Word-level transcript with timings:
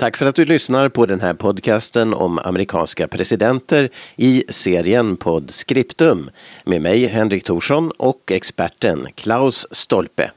Tack 0.00 0.16
för 0.16 0.26
att 0.26 0.34
du 0.34 0.44
lyssnar 0.44 0.88
på 0.88 1.06
den 1.06 1.20
här 1.20 1.34
podcasten 1.34 2.14
om 2.14 2.38
amerikanska 2.38 3.08
presidenter 3.08 3.88
i 4.16 4.44
serien 4.48 5.16
Podscriptum 5.16 6.30
med 6.64 6.82
mig 6.82 7.06
Henrik 7.06 7.44
Thorsson 7.44 7.90
och 7.96 8.32
experten 8.32 9.06
Klaus 9.14 9.66
Stolpe. 9.70 10.30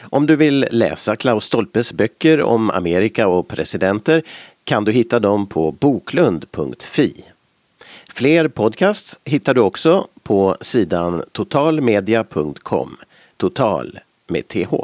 Om 0.00 0.26
du 0.26 0.36
vill 0.36 0.66
läsa 0.70 1.16
Klaus 1.16 1.44
Stolpes 1.44 1.92
böcker 1.92 2.42
om 2.42 2.70
Amerika 2.70 3.28
och 3.28 3.48
presidenter 3.48 4.22
kan 4.64 4.84
du 4.84 4.92
hitta 4.92 5.20
dem 5.20 5.46
på 5.46 5.72
boklund.fi. 5.72 7.24
Fler 8.08 8.48
podcasts 8.48 9.18
hittar 9.24 9.54
du 9.54 9.60
också 9.60 10.06
på 10.22 10.56
sidan 10.60 11.22
totalmedia.com. 11.32 12.96
Total 13.36 13.98
med 14.26 14.48
TH. 14.48 14.74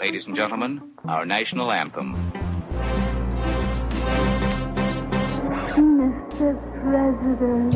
Ladies 0.00 0.28
and 0.28 0.36
gentlemen, 0.36 0.92
our 1.06 1.26
national 1.26 1.72
anthem. 1.72 2.14
Mr. 5.74 6.54
President. 6.84 7.74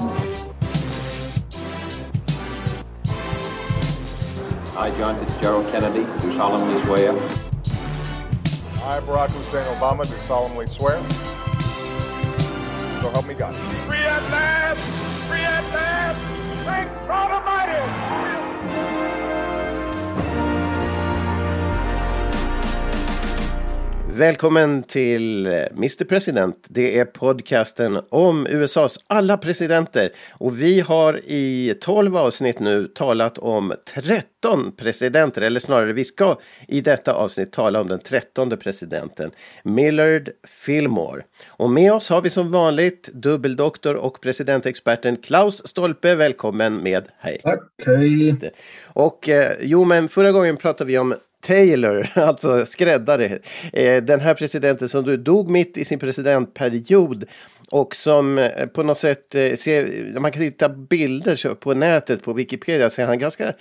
I, 4.77 4.91
John 4.97 5.27
Fitzgerald 5.27 5.73
Kennedy, 5.73 6.05
do 6.23 6.33
solemnly 6.37 6.81
swear. 6.85 7.13
I, 8.85 9.01
Barack 9.01 9.31
Hussein 9.31 9.67
Obama, 9.77 10.09
do 10.09 10.17
solemnly 10.21 10.69
swear. 10.69 10.99
So 13.01 13.11
help 13.11 13.27
me 13.27 13.35
God. 13.35 13.57
Free 13.89 13.99
at 13.99 14.23
last! 14.31 15.29
Free 15.29 15.41
at 15.41 15.75
last! 15.75 16.67
Thank 16.67 16.95
God 17.09 17.33
Almighty! 17.33 18.32
Välkommen 24.15 24.83
till 24.83 25.47
eh, 25.47 25.53
Mr 25.53 26.05
President. 26.05 26.57
Det 26.69 26.99
är 26.99 27.05
podcasten 27.05 28.01
om 28.09 28.47
USAs 28.47 28.99
alla 29.07 29.37
presidenter. 29.37 30.11
Och 30.33 30.61
vi 30.61 30.81
har 30.81 31.21
i 31.25 31.75
12 31.81 32.17
avsnitt 32.17 32.59
nu 32.59 32.87
talat 32.87 33.39
om 33.39 33.73
13 33.95 34.73
presidenter. 34.77 35.43
Eller 35.43 35.61
snarare, 35.61 35.93
vi 35.93 36.05
ska 36.05 36.39
i 36.69 36.81
detta 36.81 37.15
avsnitt 37.15 37.53
tala 37.53 37.81
om 37.81 37.89
den 37.89 37.99
13 37.99 38.51
presidenten, 38.51 39.31
Millard 39.63 40.31
Fillmore. 40.45 41.23
Och 41.49 41.71
med 41.71 41.93
oss 41.93 42.11
har 42.11 42.23
vi 42.23 42.31
som 42.31 42.51
vanligt 42.51 43.11
dubbeldoktor 43.13 43.95
och 43.95 44.21
presidentexperten 44.21 45.17
Klaus 45.17 45.67
Stolpe. 45.67 46.15
Välkommen 46.15 46.83
med. 46.83 47.05
Hej! 47.19 47.41
Tack, 47.43 47.63
hej! 47.87 48.53
Och 48.87 49.29
eh, 49.29 49.53
jo, 49.61 49.85
men 49.85 50.09
förra 50.09 50.33
gången 50.33 50.57
pratade 50.57 50.89
vi 50.89 50.99
om 50.99 51.15
Taylor, 51.43 52.09
alltså 52.15 52.67
skräddare. 52.67 53.39
Eh, 53.73 54.03
den 54.03 54.21
här 54.21 54.35
presidenten 54.35 54.89
som 54.89 55.25
dog 55.25 55.51
mitt 55.51 55.77
i 55.77 55.85
sin 55.85 55.99
presidentperiod 55.99 57.25
och 57.71 57.97
som 57.97 58.39
eh, 58.39 58.67
på 58.67 58.83
något 58.83 58.99
sätt 58.99 59.35
eh, 59.35 59.55
ser, 59.55 60.21
man 60.21 60.33
kan 60.33 60.43
hitta 60.43 60.69
bilder 60.69 61.55
på 61.55 61.75
nätet 61.75 62.23
på 62.23 62.33
Wikipedia 62.33 62.91
ser 62.91 63.05
han 63.05 63.19
ganska 63.19 63.55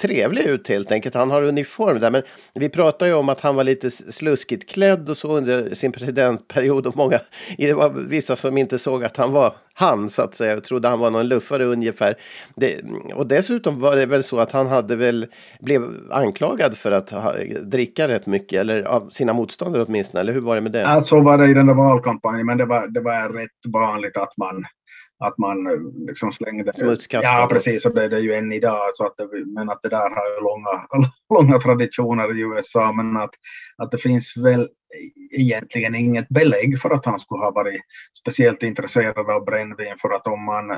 trevlig 0.00 0.46
ut 0.46 0.68
helt 0.68 0.92
enkelt. 0.92 1.14
Han 1.14 1.30
har 1.30 1.42
uniform 1.42 2.00
där. 2.00 2.10
Men 2.10 2.22
vi 2.54 2.68
pratar 2.68 3.06
ju 3.06 3.14
om 3.14 3.28
att 3.28 3.40
han 3.40 3.56
var 3.56 3.64
lite 3.64 3.90
sluskigt 3.90 4.70
klädd 4.70 5.10
och 5.10 5.16
så 5.16 5.36
under 5.36 5.74
sin 5.74 5.92
presidentperiod. 5.92 6.86
Och 6.86 6.96
många, 6.96 7.20
det 7.58 7.72
var 7.72 7.90
vissa 7.90 8.36
som 8.36 8.58
inte 8.58 8.78
såg 8.78 9.04
att 9.04 9.16
han 9.16 9.32
var 9.32 9.54
han 9.74 10.08
så 10.08 10.22
att 10.22 10.34
säga. 10.34 10.56
Och 10.56 10.64
trodde 10.64 10.88
han 10.88 10.98
var 10.98 11.10
någon 11.10 11.28
luffare 11.28 11.64
ungefär. 11.64 12.14
Det, 12.56 12.80
och 13.14 13.26
dessutom 13.26 13.80
var 13.80 13.96
det 13.96 14.06
väl 14.06 14.22
så 14.22 14.38
att 14.38 14.52
han 14.52 14.66
hade 14.66 14.96
väl 14.96 15.26
blev 15.60 15.82
anklagad 16.10 16.76
för 16.76 16.92
att 16.92 17.10
ha, 17.10 17.34
dricka 17.62 18.08
rätt 18.08 18.26
mycket. 18.26 18.60
Eller 18.60 18.82
av 18.82 19.08
sina 19.10 19.32
motståndare 19.32 19.84
åtminstone. 19.88 20.20
Eller 20.20 20.32
hur 20.32 20.40
var 20.40 20.54
det 20.54 20.60
med 20.60 20.72
det? 20.72 20.80
Ja, 20.80 21.00
så 21.00 21.20
var 21.20 21.38
det 21.38 21.46
i 21.50 21.54
den 21.54 21.66
där 21.66 21.74
valkampanjen. 21.74 22.46
Men 22.46 22.58
det 22.58 22.64
var, 22.64 22.88
det 22.88 23.00
var 23.00 23.28
rätt 23.28 23.72
vanligt 23.72 24.16
att 24.16 24.36
man 24.36 24.64
att 25.18 25.38
man 25.38 25.66
eh, 25.66 26.06
liksom 26.06 26.32
slängde... 26.32 26.72
Smutskastade. 26.72 27.40
Ja, 27.40 27.48
precis. 27.50 27.86
Och 27.86 27.94
det 27.94 28.04
är 28.04 28.08
det 28.08 28.20
ju 28.20 28.34
än 28.34 28.52
idag. 28.52 28.90
Så 28.94 29.06
att 29.06 29.16
det, 29.16 29.46
men 29.46 29.70
att 29.70 29.82
det 29.82 29.88
där 29.88 30.10
har 30.10 30.34
ju 30.34 30.40
långa, 30.40 30.86
långa 31.34 31.60
traditioner 31.60 32.38
i 32.38 32.40
USA. 32.40 32.92
Men 32.92 33.16
att, 33.16 33.34
att 33.76 33.90
det 33.90 33.98
finns 33.98 34.36
väl 34.36 34.68
egentligen 35.30 35.94
inget 35.94 36.28
belägg 36.28 36.80
för 36.80 36.90
att 36.90 37.06
han 37.06 37.20
skulle 37.20 37.44
ha 37.44 37.50
varit 37.50 37.80
speciellt 38.20 38.62
intresserad 38.62 39.30
av 39.30 39.44
brännvin 39.44 39.96
för 40.00 40.10
att 40.10 40.26
om 40.26 40.44
man, 40.44 40.70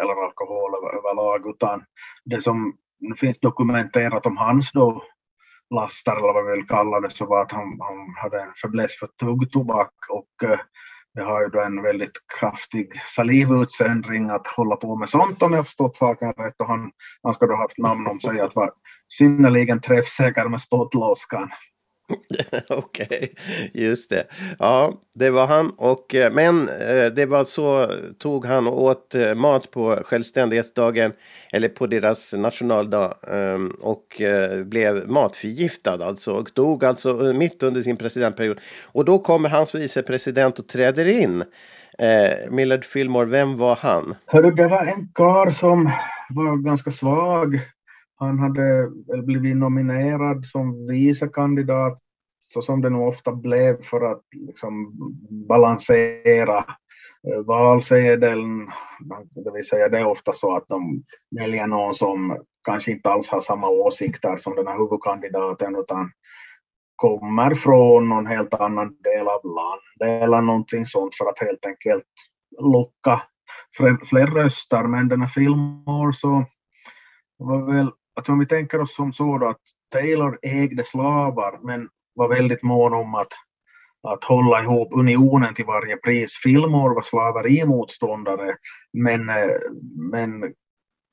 eller 0.00 0.24
alkohol 0.24 0.70
överlag, 0.98 1.50
utan 1.50 1.82
det 2.24 2.40
som 2.40 2.74
finns 3.20 3.38
dokumenterat 3.38 4.26
om 4.26 4.36
hans 4.36 4.72
då 4.72 5.02
lastar 5.74 6.16
eller 6.16 6.32
vad 6.32 6.46
vi 6.46 6.52
vill 6.52 6.66
kalla 6.66 7.00
det 7.00 7.10
så 7.10 7.26
var 7.26 7.42
att 7.42 7.52
han, 7.52 7.78
han 7.80 8.14
hade 8.22 8.42
en 8.42 8.54
fäbless 8.62 8.98
för 8.98 9.06
tuggtobak 9.06 9.92
och 10.10 10.48
jag 11.16 11.24
har 11.24 11.42
ju 11.42 11.48
då 11.48 11.60
en 11.60 11.82
väldigt 11.82 12.12
kraftig 12.38 13.02
salivutsöndring 13.06 14.30
att 14.30 14.46
hålla 14.46 14.76
på 14.76 14.96
med 14.96 15.08
sånt 15.08 15.42
om 15.42 15.52
jag 15.52 15.66
förstått 15.66 15.96
saken 15.96 16.32
rätt. 16.32 16.54
Och 16.58 16.66
han, 16.66 16.90
han 17.22 17.34
ska 17.34 17.46
då 17.46 17.52
ha 17.52 17.62
haft 17.62 17.78
namn 17.78 18.06
om 18.06 18.20
sig 18.20 18.40
att 18.40 18.54
vara 18.54 18.70
synnerligen 19.08 19.80
träffsäker 19.80 20.48
med 20.48 20.60
spottlåskan. 20.60 21.48
Okej, 22.68 23.06
okay, 23.06 23.28
just 23.72 24.10
det. 24.10 24.24
Ja, 24.58 24.92
det 25.14 25.30
var 25.30 25.46
han. 25.46 25.70
Och, 25.76 26.14
eh, 26.14 26.32
men 26.32 26.68
eh, 26.68 27.06
det 27.06 27.26
var 27.26 27.44
så 27.44 27.90
tog 28.18 28.46
han 28.46 28.66
och 28.66 28.82
åt 28.82 29.14
eh, 29.14 29.34
mat 29.34 29.70
på 29.70 30.00
självständighetsdagen 30.04 31.12
eller 31.52 31.68
på 31.68 31.86
deras 31.86 32.32
nationaldag 32.32 33.14
ehm, 33.32 33.70
och 33.80 34.22
blev 34.64 35.08
matförgiftad 35.08 36.04
alltså 36.04 36.32
och 36.32 36.50
dog 36.54 36.84
alltså 36.84 37.14
mitt 37.14 37.62
under 37.62 37.82
sin 37.82 37.96
presidentperiod. 37.96 38.58
Och 38.92 39.04
då 39.04 39.18
kommer 39.18 39.48
hans 39.48 39.74
vicepresident 39.74 40.58
och 40.58 40.68
träder 40.68 41.08
in. 41.08 41.44
Millard 42.50 42.84
Fillmore, 42.84 43.26
vem 43.26 43.58
var 43.58 43.76
han? 43.76 44.14
Hörru, 44.26 44.50
det 44.50 44.68
var 44.68 44.86
en 44.86 45.08
karl 45.14 45.52
som 45.52 45.90
var 46.28 46.64
ganska 46.64 46.90
svag 46.90 47.60
han 48.16 48.38
hade 48.38 48.90
blivit 49.22 49.56
nominerad 49.56 50.46
som 50.46 50.86
vicekandidat 50.86 51.98
så 52.42 52.62
som 52.62 52.80
det 52.80 52.90
nog 52.90 53.08
ofta 53.08 53.32
blev 53.32 53.82
för 53.82 54.12
att 54.12 54.22
liksom 54.32 54.92
balansera 55.48 56.58
eh, 57.28 57.40
valsedeln. 57.46 58.70
Det 59.44 59.50
vill 59.54 59.66
säga 59.66 59.88
det 59.88 59.98
är 59.98 60.06
ofta 60.06 60.32
så 60.32 60.56
att 60.56 60.68
de 60.68 61.02
väljer 61.40 61.66
någon 61.66 61.94
som 61.94 62.36
kanske 62.64 62.92
inte 62.92 63.10
alls 63.10 63.28
har 63.28 63.40
samma 63.40 63.68
åsikter 63.68 64.36
som 64.36 64.56
den 64.56 64.66
här 64.66 64.78
huvudkandidaten 64.78 65.76
utan 65.76 66.10
kommer 66.96 67.54
från 67.54 68.08
någon 68.08 68.26
helt 68.26 68.54
annan 68.54 68.96
del 69.02 69.28
av 69.28 69.40
landet 69.44 70.22
eller 70.22 70.40
någonting 70.40 70.86
sånt 70.86 71.14
för 71.14 71.24
att 71.24 71.38
helt 71.38 71.66
enkelt 71.66 72.04
locka 72.60 73.22
fler 74.08 74.26
röster. 74.26 74.82
Men 74.82 75.08
den 75.08 75.20
här 75.20 75.28
Fillmore 75.28 76.12
så 76.12 76.44
var 77.38 77.72
väl 77.72 77.90
att 78.16 78.28
om 78.28 78.38
vi 78.38 78.46
tänker 78.46 78.80
oss 78.80 78.96
som 78.96 79.12
så 79.12 79.38
då 79.38 79.48
att 79.48 79.60
Taylor 79.92 80.38
ägde 80.42 80.84
slavar 80.84 81.58
men 81.62 81.88
var 82.14 82.28
väldigt 82.28 82.62
mån 82.62 82.94
om 82.94 83.14
att, 83.14 83.32
att 84.08 84.24
hålla 84.24 84.62
ihop 84.62 84.88
unionen 84.92 85.54
till 85.54 85.64
varje 85.64 85.96
pris. 85.96 86.40
Fillmore 86.42 86.94
var 86.94 87.02
slaverimotståndare 87.02 88.56
men, 88.92 89.28
eh, 89.28 89.58
men 90.12 90.40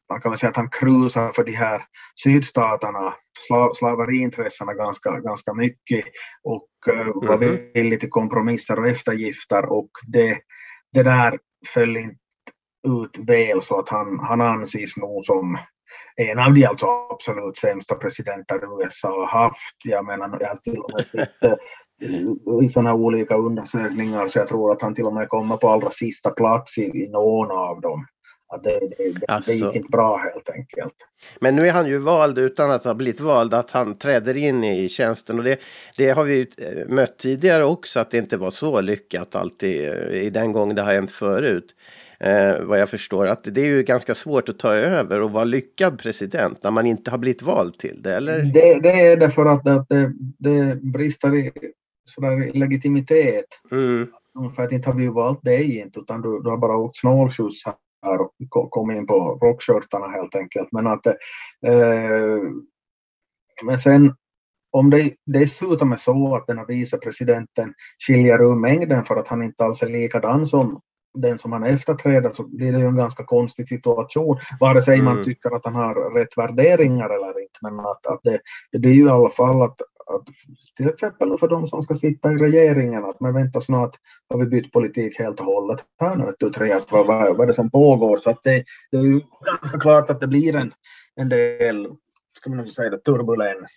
man 0.09 0.22
kan 0.22 0.31
väl 0.31 0.40
säga 0.40 0.50
att 0.50 0.56
han 0.56 0.69
krusar 0.69 1.31
för 1.31 1.44
de 1.44 1.51
här 1.51 1.81
sydstaterna, 2.23 3.13
slav, 3.47 3.73
slaveriintressena 3.73 4.73
ganska, 4.73 5.19
ganska 5.19 5.53
mycket 5.53 6.06
och 6.44 6.67
uh, 6.94 7.28
var 7.28 7.35
mm. 7.35 7.72
villig 7.73 8.00
till 8.00 8.09
kompromisser 8.09 8.79
och 8.79 8.88
eftergifter 8.88 9.66
och 9.66 9.90
det, 10.07 10.38
det 10.94 11.03
där 11.03 11.40
föll 11.73 11.97
inte 11.97 12.16
ut 12.88 13.17
väl 13.28 13.61
så 13.61 13.79
att 13.79 13.90
han, 13.90 14.19
han 14.19 14.41
anses 14.41 14.97
nog 14.97 15.25
som 15.25 15.57
en 16.16 16.40
av 16.40 16.53
de 16.53 16.66
alltså 16.66 16.85
absolut 17.12 17.57
sämsta 17.57 17.96
presidenter 17.96 18.81
USA 18.81 19.07
har 19.07 19.41
haft. 19.41 19.75
Jag 19.84 20.06
menar, 20.06 20.38
jag 20.40 20.47
har 20.47 20.56
till 20.56 20.79
och 20.79 20.91
med 20.96 21.05
sett 21.05 21.43
eh, 21.43 22.64
i 22.64 22.70
sådana 22.70 22.93
olika 22.93 23.35
undersökningar 23.35 24.28
så 24.28 24.40
jag 24.40 24.47
tror 24.47 24.72
att 24.72 24.82
han 24.82 24.96
till 24.96 25.05
och 25.05 25.14
med 25.14 25.29
kommer 25.29 25.58
på 25.58 25.70
allra 25.70 25.91
sista 25.91 26.29
plats 26.29 26.78
i, 26.78 26.82
i 26.84 27.09
någon 27.09 27.52
av 27.52 27.82
dem. 27.82 28.05
Att 28.53 28.64
det, 28.64 28.79
det, 28.79 29.20
det, 29.20 29.26
alltså. 29.28 29.52
det 29.52 29.58
gick 29.58 29.76
inte 29.76 29.90
bra 29.90 30.17
helt 30.17 30.49
enkelt. 30.49 30.93
Men 31.40 31.55
nu 31.55 31.67
är 31.67 31.72
han 31.72 31.88
ju 31.88 31.97
vald 31.97 32.38
utan 32.38 32.72
att 32.72 32.85
ha 32.85 32.93
blivit 32.93 33.20
vald, 33.20 33.53
att 33.53 33.72
han 33.72 33.97
träder 33.97 34.38
in 34.38 34.64
i 34.64 34.90
tjänsten. 34.90 35.38
Och 35.38 35.43
det, 35.43 35.59
det 35.97 36.09
har 36.09 36.23
vi 36.23 36.40
eh, 36.58 36.88
mött 36.88 37.17
tidigare 37.17 37.66
också, 37.66 37.99
att 37.99 38.11
det 38.11 38.17
inte 38.17 38.38
var 38.38 38.49
så 38.49 38.82
lyckat 38.82 39.35
alltid 39.35 39.90
eh, 39.90 40.23
i 40.23 40.29
den 40.29 40.52
gång 40.52 40.76
det 40.76 40.82
har 40.82 40.93
hänt 40.93 41.11
förut 41.11 41.76
eh, 42.23 42.64
vad 42.64 42.79
jag 42.79 42.90
förstår. 42.90 43.28
Att 43.28 43.44
det 43.44 43.62
är 43.62 43.66
ju 43.66 43.84
ganska 43.84 44.16
svårt 44.16 44.50
att 44.50 44.59
ta 44.59 44.73
över 44.73 45.22
och 45.22 45.32
vara 45.32 45.44
lyckad 45.44 46.00
president 46.00 46.64
när 46.64 46.72
man 46.72 46.85
inte 46.85 47.12
har 47.12 47.18
blivit 47.18 47.41
vald 47.41 47.78
till 47.78 48.02
det, 48.02 48.16
eller? 48.16 48.40
Det, 48.40 48.79
det 48.79 49.08
är 49.08 49.18
det 49.18 49.29
för 49.29 49.46
att, 49.46 49.68
att 49.68 49.90
det, 49.90 50.14
det 50.38 50.76
brister 50.76 51.35
i 51.35 51.52
sådär 52.06 52.52
legitimitet. 52.53 53.46
Mm. 53.72 54.08
För 54.56 54.64
att 54.64 54.72
inte 54.72 54.90
har 54.90 54.96
vi 54.96 55.08
valt 55.08 55.44
dig 55.44 55.78
inte, 55.78 56.00
utan 56.00 56.22
du, 56.22 56.41
du 56.44 56.50
har 56.50 56.58
bara 56.58 56.78
åkt 56.78 56.97
snålskjuts 56.97 57.66
här 58.06 58.22
och 58.22 58.72
kommit 58.72 58.97
in 58.97 59.08
på 59.08 59.40
rockskörtarna 59.41 60.08
helt 60.08 60.35
enkelt. 60.35 60.67
Men 60.72 60.88
att 60.88 61.08
eh, 61.08 61.14
men 63.64 63.78
sen 63.78 64.16
om 64.72 64.90
det 64.90 65.14
dessutom 65.26 65.91
är 65.91 65.97
så 65.97 66.35
att 66.35 66.47
den 66.47 66.58
här 66.58 66.66
vicepresidenten 66.66 67.74
skiljer 68.08 68.41
ur 68.41 68.56
mängden 68.56 69.06
för 69.06 69.16
att 69.16 69.28
han 69.28 69.44
inte 69.44 69.64
alls 69.64 69.84
är 69.84 69.90
likadan 69.90 70.47
som 70.47 70.82
den 71.13 71.37
som 71.37 71.52
han 71.52 71.63
efterträder 71.63 72.31
så 72.34 72.43
blir 72.47 72.72
det 72.72 72.79
ju 72.79 72.85
en 72.85 72.96
ganska 72.96 73.23
konstig 73.23 73.67
situation. 73.67 74.37
Vare 74.59 74.81
sig 74.81 75.02
man 75.02 75.13
Mm. 75.13 75.25
tycker 75.25 75.55
att 75.55 75.66
han 75.66 75.75
har 75.75 76.13
rätt 76.19 76.37
värderingar 76.37 77.09
eller 77.09 77.41
inte. 77.41 77.59
Men 77.61 77.79
att, 77.79 78.08
att 78.08 78.19
det, 78.23 78.40
det 78.72 78.79
blir 78.79 78.91
ju 78.93 79.05
i 79.05 79.09
alla 79.09 79.29
fall 79.29 79.61
att, 79.61 79.81
att 80.08 80.28
till 80.78 80.90
exempel 80.90 81.37
för 81.40 81.47
de 81.47 81.67
som 81.67 81.84
ska 81.84 81.96
sitta 81.96 82.31
i 82.31 82.35
regeringen 82.35 83.05
att 83.05 83.19
men 83.19 83.34
vänta 83.34 83.61
snart 83.61 83.96
har 84.29 84.37
vi 84.40 84.46
bytt 84.46 84.72
politik 84.72 85.19
helt 85.19 85.40
och 85.40 85.46
hållet. 85.46 85.79
Här 85.99 86.16
nu 86.16 86.31
tu, 86.40 86.49
tre, 86.49 86.72
att 86.72 86.91
vad, 86.91 87.08
vad, 87.08 87.37
vad 87.37 87.41
är 87.41 87.47
det 87.47 87.53
som 87.53 87.72
pågår? 87.72 88.17
Så 88.17 88.29
att 88.29 88.43
det, 88.43 88.64
det 88.91 88.97
är 88.97 89.02
ju 89.02 89.22
ganska 89.46 89.79
klart 89.79 90.09
att 90.09 90.19
det 90.19 90.28
blir 90.28 90.55
en, 90.55 90.73
en 91.16 91.29
del, 91.29 91.87
ska 92.37 92.49
man 92.49 92.67
säga 92.67 92.90
det, 92.90 92.97
turbulens. 92.97 93.72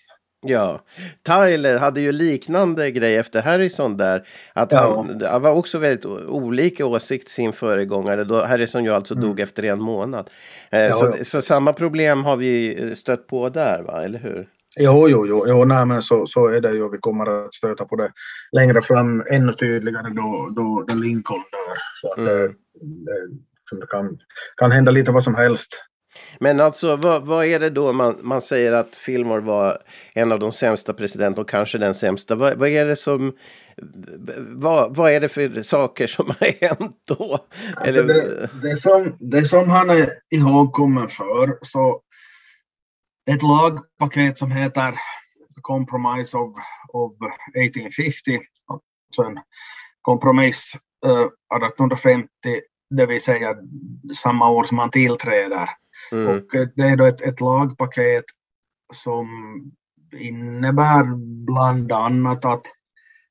Ja, 0.46 0.80
Tyler 1.26 1.78
hade 1.78 2.00
ju 2.00 2.12
liknande 2.12 2.90
grej 2.90 3.16
efter 3.16 3.42
Harrison 3.42 3.96
där. 3.96 4.26
Att 4.52 4.72
Ja. 4.72 4.94
han, 4.96 5.22
han 5.30 5.42
var 5.42 5.52
också 5.52 5.78
väldigt 5.78 6.06
olika 6.28 6.86
åsikt 6.86 7.28
sin 7.28 7.52
föregångare. 7.52 8.24
Då 8.24 8.44
Harrison 8.44 8.84
ju 8.84 8.90
alltså 8.90 9.14
dog 9.14 9.40
efter 9.40 9.62
en 9.62 9.80
månad. 9.80 10.30
Eh, 10.70 10.78
Mm. 10.78 10.86
Ja, 10.88 10.92
så, 10.92 11.14
ja. 11.18 11.24
så 11.24 11.42
samma 11.42 11.72
problem 11.72 12.24
har 12.24 12.36
vi 12.36 12.82
eh, 12.82 12.94
stött 12.94 13.26
på 13.26 13.48
där, 13.48 13.82
va? 13.82 14.04
eller 14.04 14.18
hur? 14.18 14.48
Jo, 14.80 15.08
jo, 15.08 15.26
jo, 15.26 15.44
jo 15.48 15.64
nej, 15.64 15.86
men 15.86 16.02
så, 16.02 16.26
så 16.26 16.46
är 16.48 16.60
det 16.60 16.70
ju. 16.72 16.90
Vi 16.90 16.98
kommer 16.98 17.44
att 17.46 17.54
stöta 17.54 17.84
på 17.84 17.96
det 17.96 18.10
längre 18.52 18.82
fram 18.82 19.24
ännu 19.30 19.52
tydligare 19.52 20.08
då, 20.10 20.48
då, 20.56 20.84
då 20.88 20.94
Lincoln 20.94 21.38
dör. 21.52 21.76
Så 22.00 22.12
att 22.12 22.26
det, 22.26 22.42
Mm. 22.42 23.04
det, 23.04 23.12
som 23.68 23.80
det 23.80 23.86
kan, 23.86 24.18
kan 24.56 24.72
hända 24.72 24.92
lite 24.92 25.10
vad 25.12 25.24
som 25.24 25.34
helst. 25.34 25.68
Men 26.40 26.60
alltså, 26.60 26.96
vad, 26.96 27.26
vad 27.26 27.44
är 27.44 27.60
det 27.60 27.70
då 27.70 27.92
man, 27.92 28.18
man 28.22 28.42
säger 28.42 28.72
att 28.72 28.94
Fillmore 28.94 29.40
var 29.40 29.78
en 30.14 30.32
av 30.32 30.38
de 30.38 30.52
sämsta 30.52 30.92
presidenterna 30.92 31.42
och 31.42 31.48
kanske 31.48 31.78
den 31.78 31.94
sämsta? 31.94 32.34
Vad, 32.34 32.58
vad 32.58 32.68
är 32.68 32.86
det 32.86 32.96
som... 32.96 33.32
Vad, 34.38 34.96
vad 34.96 35.12
är 35.12 35.20
det 35.20 35.28
för 35.28 35.62
saker 35.62 36.06
som 36.06 36.26
har 36.40 36.68
hänt 36.68 36.96
då? 37.08 37.38
Alltså 37.76 38.02
det, 38.02 38.48
det, 38.62 38.76
som, 38.76 39.16
det 39.20 39.44
som 39.44 39.70
han 39.70 39.90
är 39.90 40.10
ihågkommen 40.30 41.08
för, 41.08 41.58
så 41.62 42.00
ett 43.30 43.42
lagpaket 43.42 44.38
som 44.38 44.52
heter 44.52 44.92
The 45.54 45.60
Compromise 45.60 46.36
of, 46.36 46.54
of 46.92 47.12
1850, 47.54 48.40
alltså 49.08 49.22
en 49.22 49.38
kompromiss 50.02 50.72
eh, 51.06 51.26
1850, 51.56 52.28
det 52.90 53.06
vill 53.06 53.22
säga 53.22 53.54
samma 54.14 54.50
år 54.50 54.64
som 54.64 54.78
han 54.78 54.90
tillträder. 54.90 55.68
Mm. 56.14 56.26
Och 56.26 56.54
eh, 56.54 56.68
det 56.76 56.82
är 56.82 56.96
då 56.96 57.04
ett, 57.04 57.20
ett 57.20 57.40
lagpaket 57.40 58.24
som 58.94 59.26
innebär 60.18 61.04
bland 61.44 61.92
annat 61.92 62.44
att 62.44 62.62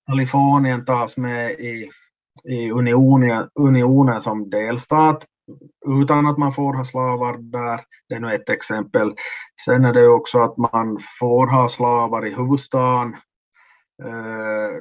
Kalifornien 0.07 0.85
tas 0.85 1.17
med 1.17 1.51
i, 1.51 1.89
i 2.43 2.71
unionen, 2.71 3.49
unionen 3.55 4.21
som 4.21 4.49
delstat 4.49 5.25
utan 6.01 6.27
att 6.27 6.37
man 6.37 6.53
får 6.53 6.73
ha 6.73 6.85
slavar 6.85 7.37
där. 7.37 7.81
Det 8.09 8.15
är 8.15 8.19
nu 8.19 8.33
ett 8.33 8.49
exempel. 8.49 9.13
Sen 9.65 9.85
är 9.85 9.93
det 9.93 10.07
också 10.07 10.39
att 10.39 10.57
man 10.57 10.99
får 11.19 11.47
ha 11.47 11.69
slavar 11.69 12.27
i 12.27 12.33
huvudstaden. 12.33 13.15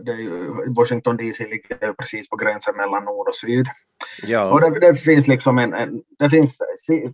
Ju- 0.07 0.75
Washington 0.77 1.17
DC 1.17 1.45
ligger 1.49 1.93
precis 1.93 2.29
på 2.29 2.37
gränsen 2.37 2.77
mellan 2.77 3.05
nord 3.05 3.29
och 3.29 3.35
syd. 3.35 3.67
Och 4.23 4.29
Ja, 4.29 4.59
det, 4.71 4.81
det 4.81 4.95
finns 4.95 5.27
liksom 5.27 5.59
en, 5.59 5.75
en, 5.75 6.03
det 6.19 6.31
finns, 6.31 6.57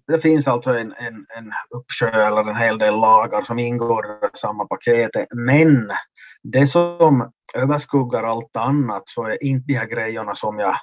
det 0.07 0.21
finns 0.21 0.47
alltså 0.47 0.71
en, 0.71 0.93
en, 0.93 1.27
en 1.37 1.53
uppsjö 1.71 2.27
eller 2.27 2.51
en 2.51 2.57
hel 2.57 2.79
del 2.79 2.95
lagar 2.95 3.43
som 3.43 3.59
ingår 3.59 4.07
i 4.07 4.37
samma 4.39 4.65
paketet. 4.67 5.27
Men 5.35 5.91
det 6.43 6.67
som 6.67 7.31
överskuggar 7.55 8.23
allt 8.23 8.57
annat 8.57 9.03
så 9.07 9.25
är 9.25 9.45
inte 9.45 9.65
de 9.67 9.75
här 9.75 9.87
grejerna 9.87 10.35
som 10.35 10.59
jag 10.59 10.77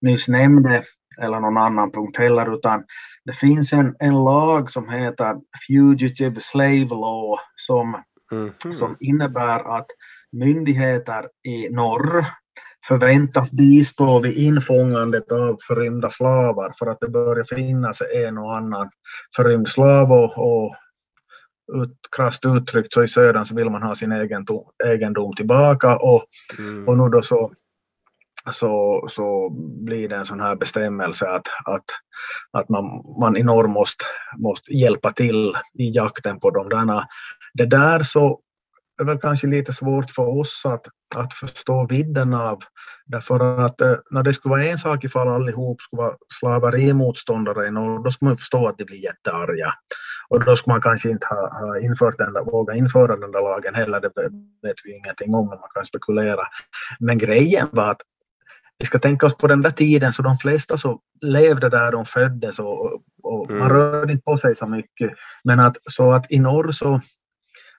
nyss 0.00 0.28
nämnde 0.28 0.84
eller 1.22 1.40
någon 1.40 1.56
annan 1.56 1.92
punkt 1.92 2.18
heller 2.18 2.54
utan 2.54 2.84
det 3.24 3.32
finns 3.32 3.72
en, 3.72 3.96
en 3.98 4.14
lag 4.24 4.70
som 4.70 4.88
heter 4.88 5.36
Fugitive 5.68 6.40
Slave 6.40 6.84
Law 6.84 7.38
som 7.56 8.02
Mhm. 8.32 8.72
som 8.74 8.96
innebär 9.00 9.76
att 9.76 9.86
myndigheter 10.32 11.28
i 11.48 11.68
norr 11.68 12.26
förväntas 12.88 13.50
bistå 13.50 14.20
vid 14.20 14.36
infångandet 14.36 15.32
av 15.32 15.58
förrymda 15.68 16.10
slavar 16.10 16.72
för 16.78 16.86
att 16.86 17.00
det 17.00 17.08
börjar 17.08 17.44
finnas 17.44 18.02
en 18.14 18.38
och 18.38 18.56
annan 18.56 18.90
förrymd 19.36 19.68
slav 19.68 20.12
och, 20.12 20.38
och 20.38 20.76
ut, 21.74 21.96
krasst 22.16 22.44
uttryckt 22.44 22.92
så 22.92 23.02
i 23.02 23.08
södern 23.08 23.44
så 23.44 23.54
vill 23.54 23.70
man 23.70 23.82
ha 23.82 23.94
sin 23.94 24.12
egendom, 24.12 24.64
egendom 24.84 25.34
tillbaka 25.34 25.96
och, 25.96 26.24
Mm. 26.58 26.88
och 26.88 26.98
nu 26.98 27.08
då 27.08 27.22
så, 27.22 27.52
så, 28.52 29.04
så 29.10 29.50
blir 29.84 30.08
det 30.08 30.16
en 30.16 30.26
sån 30.26 30.40
här 30.40 30.56
bestämmelse 30.56 31.28
att, 31.28 31.46
att, 31.64 31.84
att 32.50 32.68
man, 32.68 32.84
man 33.20 33.36
i 33.36 33.42
norr 33.42 33.66
måste, 33.66 34.04
måste 34.36 34.72
hjälpa 34.72 35.12
till 35.12 35.52
i 35.78 35.90
jakten 35.90 36.40
på 36.40 36.50
de 36.50 36.68
där. 36.68 37.04
Det 37.54 37.66
där 37.66 38.02
så 38.02 38.40
är 39.02 39.06
väl 39.06 39.18
kanske 39.18 39.46
lite 39.46 39.72
svårt 39.72 40.10
för 40.10 40.38
oss 40.40 40.62
att, 40.64 40.86
att 41.14 41.34
förstå 41.34 41.86
vidden 41.86 42.34
av. 42.34 42.58
Därför 43.06 43.64
att 43.66 43.80
eh, 43.80 43.94
när 44.10 44.22
det 44.22 44.32
skulle 44.32 44.50
vara 44.50 44.64
en 44.64 44.78
sak 44.78 45.04
ifall 45.04 45.28
allihop 45.28 45.80
skulle 45.82 46.02
vara 46.02 46.16
slaverimotståndare 46.40 47.66
i 47.66 47.70
norr, 47.70 48.04
då 48.04 48.10
skulle 48.10 48.28
man 48.28 48.38
förstå 48.38 48.68
att 48.68 48.78
de 48.78 48.84
blir 48.84 49.04
jättearga. 49.04 49.74
Och 50.28 50.44
då 50.44 50.56
skulle 50.56 50.74
man 50.74 50.80
kanske 50.82 51.10
inte 51.10 51.26
ha, 51.26 51.58
ha 51.60 51.78
infört 51.78 52.18
den 52.18 52.32
där, 52.32 52.44
våga 52.44 52.74
införa 52.74 53.16
den 53.16 53.32
där 53.32 53.40
lagen 53.40 53.74
heller, 53.74 54.00
det 54.00 54.12
vet 54.68 54.76
vi 54.84 54.96
ingenting 54.96 55.34
om, 55.34 55.48
men 55.48 55.60
man 55.60 55.68
kan 55.74 55.86
spekulera. 55.86 56.42
Men 57.00 57.18
grejen 57.18 57.68
var 57.72 57.90
att 57.90 58.00
vi 58.78 58.86
ska 58.86 58.98
tänka 58.98 59.26
oss 59.26 59.36
på 59.36 59.46
den 59.46 59.62
där 59.62 59.70
tiden 59.70 60.12
så 60.12 60.22
de 60.22 60.38
flesta 60.38 60.78
så 60.78 61.00
levde 61.20 61.68
där 61.68 61.92
de 61.92 62.06
föddes 62.06 62.58
och, 62.58 62.92
och 63.22 63.50
man 63.50 63.60
Mm. 63.60 63.68
rörde 63.68 64.12
inte 64.12 64.24
på 64.24 64.36
sig 64.36 64.56
så 64.56 64.66
mycket. 64.66 65.12
Men 65.44 65.60
att, 65.60 65.76
så 65.90 66.12
att 66.12 66.26
i 66.32 66.38
norr 66.38 66.72
så 66.72 67.00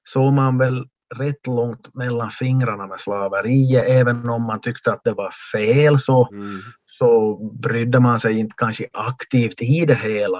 såg 0.03 0.33
man 0.33 0.57
väl 0.57 0.85
rätt 1.17 1.47
långt 1.47 1.95
mellan 1.95 2.31
fingrarna 2.31 2.87
med 2.87 2.99
slaveriet. 2.99 3.85
Även 3.87 4.29
om 4.29 4.43
man 4.43 4.61
tyckte 4.61 4.91
att 4.93 5.01
det 5.03 5.13
var 5.13 5.31
fel 5.51 5.99
så, 5.99 6.29
Mm. 6.31 6.59
så 6.85 7.35
brydde 7.53 7.99
man 7.99 8.19
sig 8.19 8.39
inte 8.39 8.53
kanske 8.57 8.85
aktivt 8.93 9.61
i 9.61 9.85
det 9.85 9.95
hela. 9.95 10.39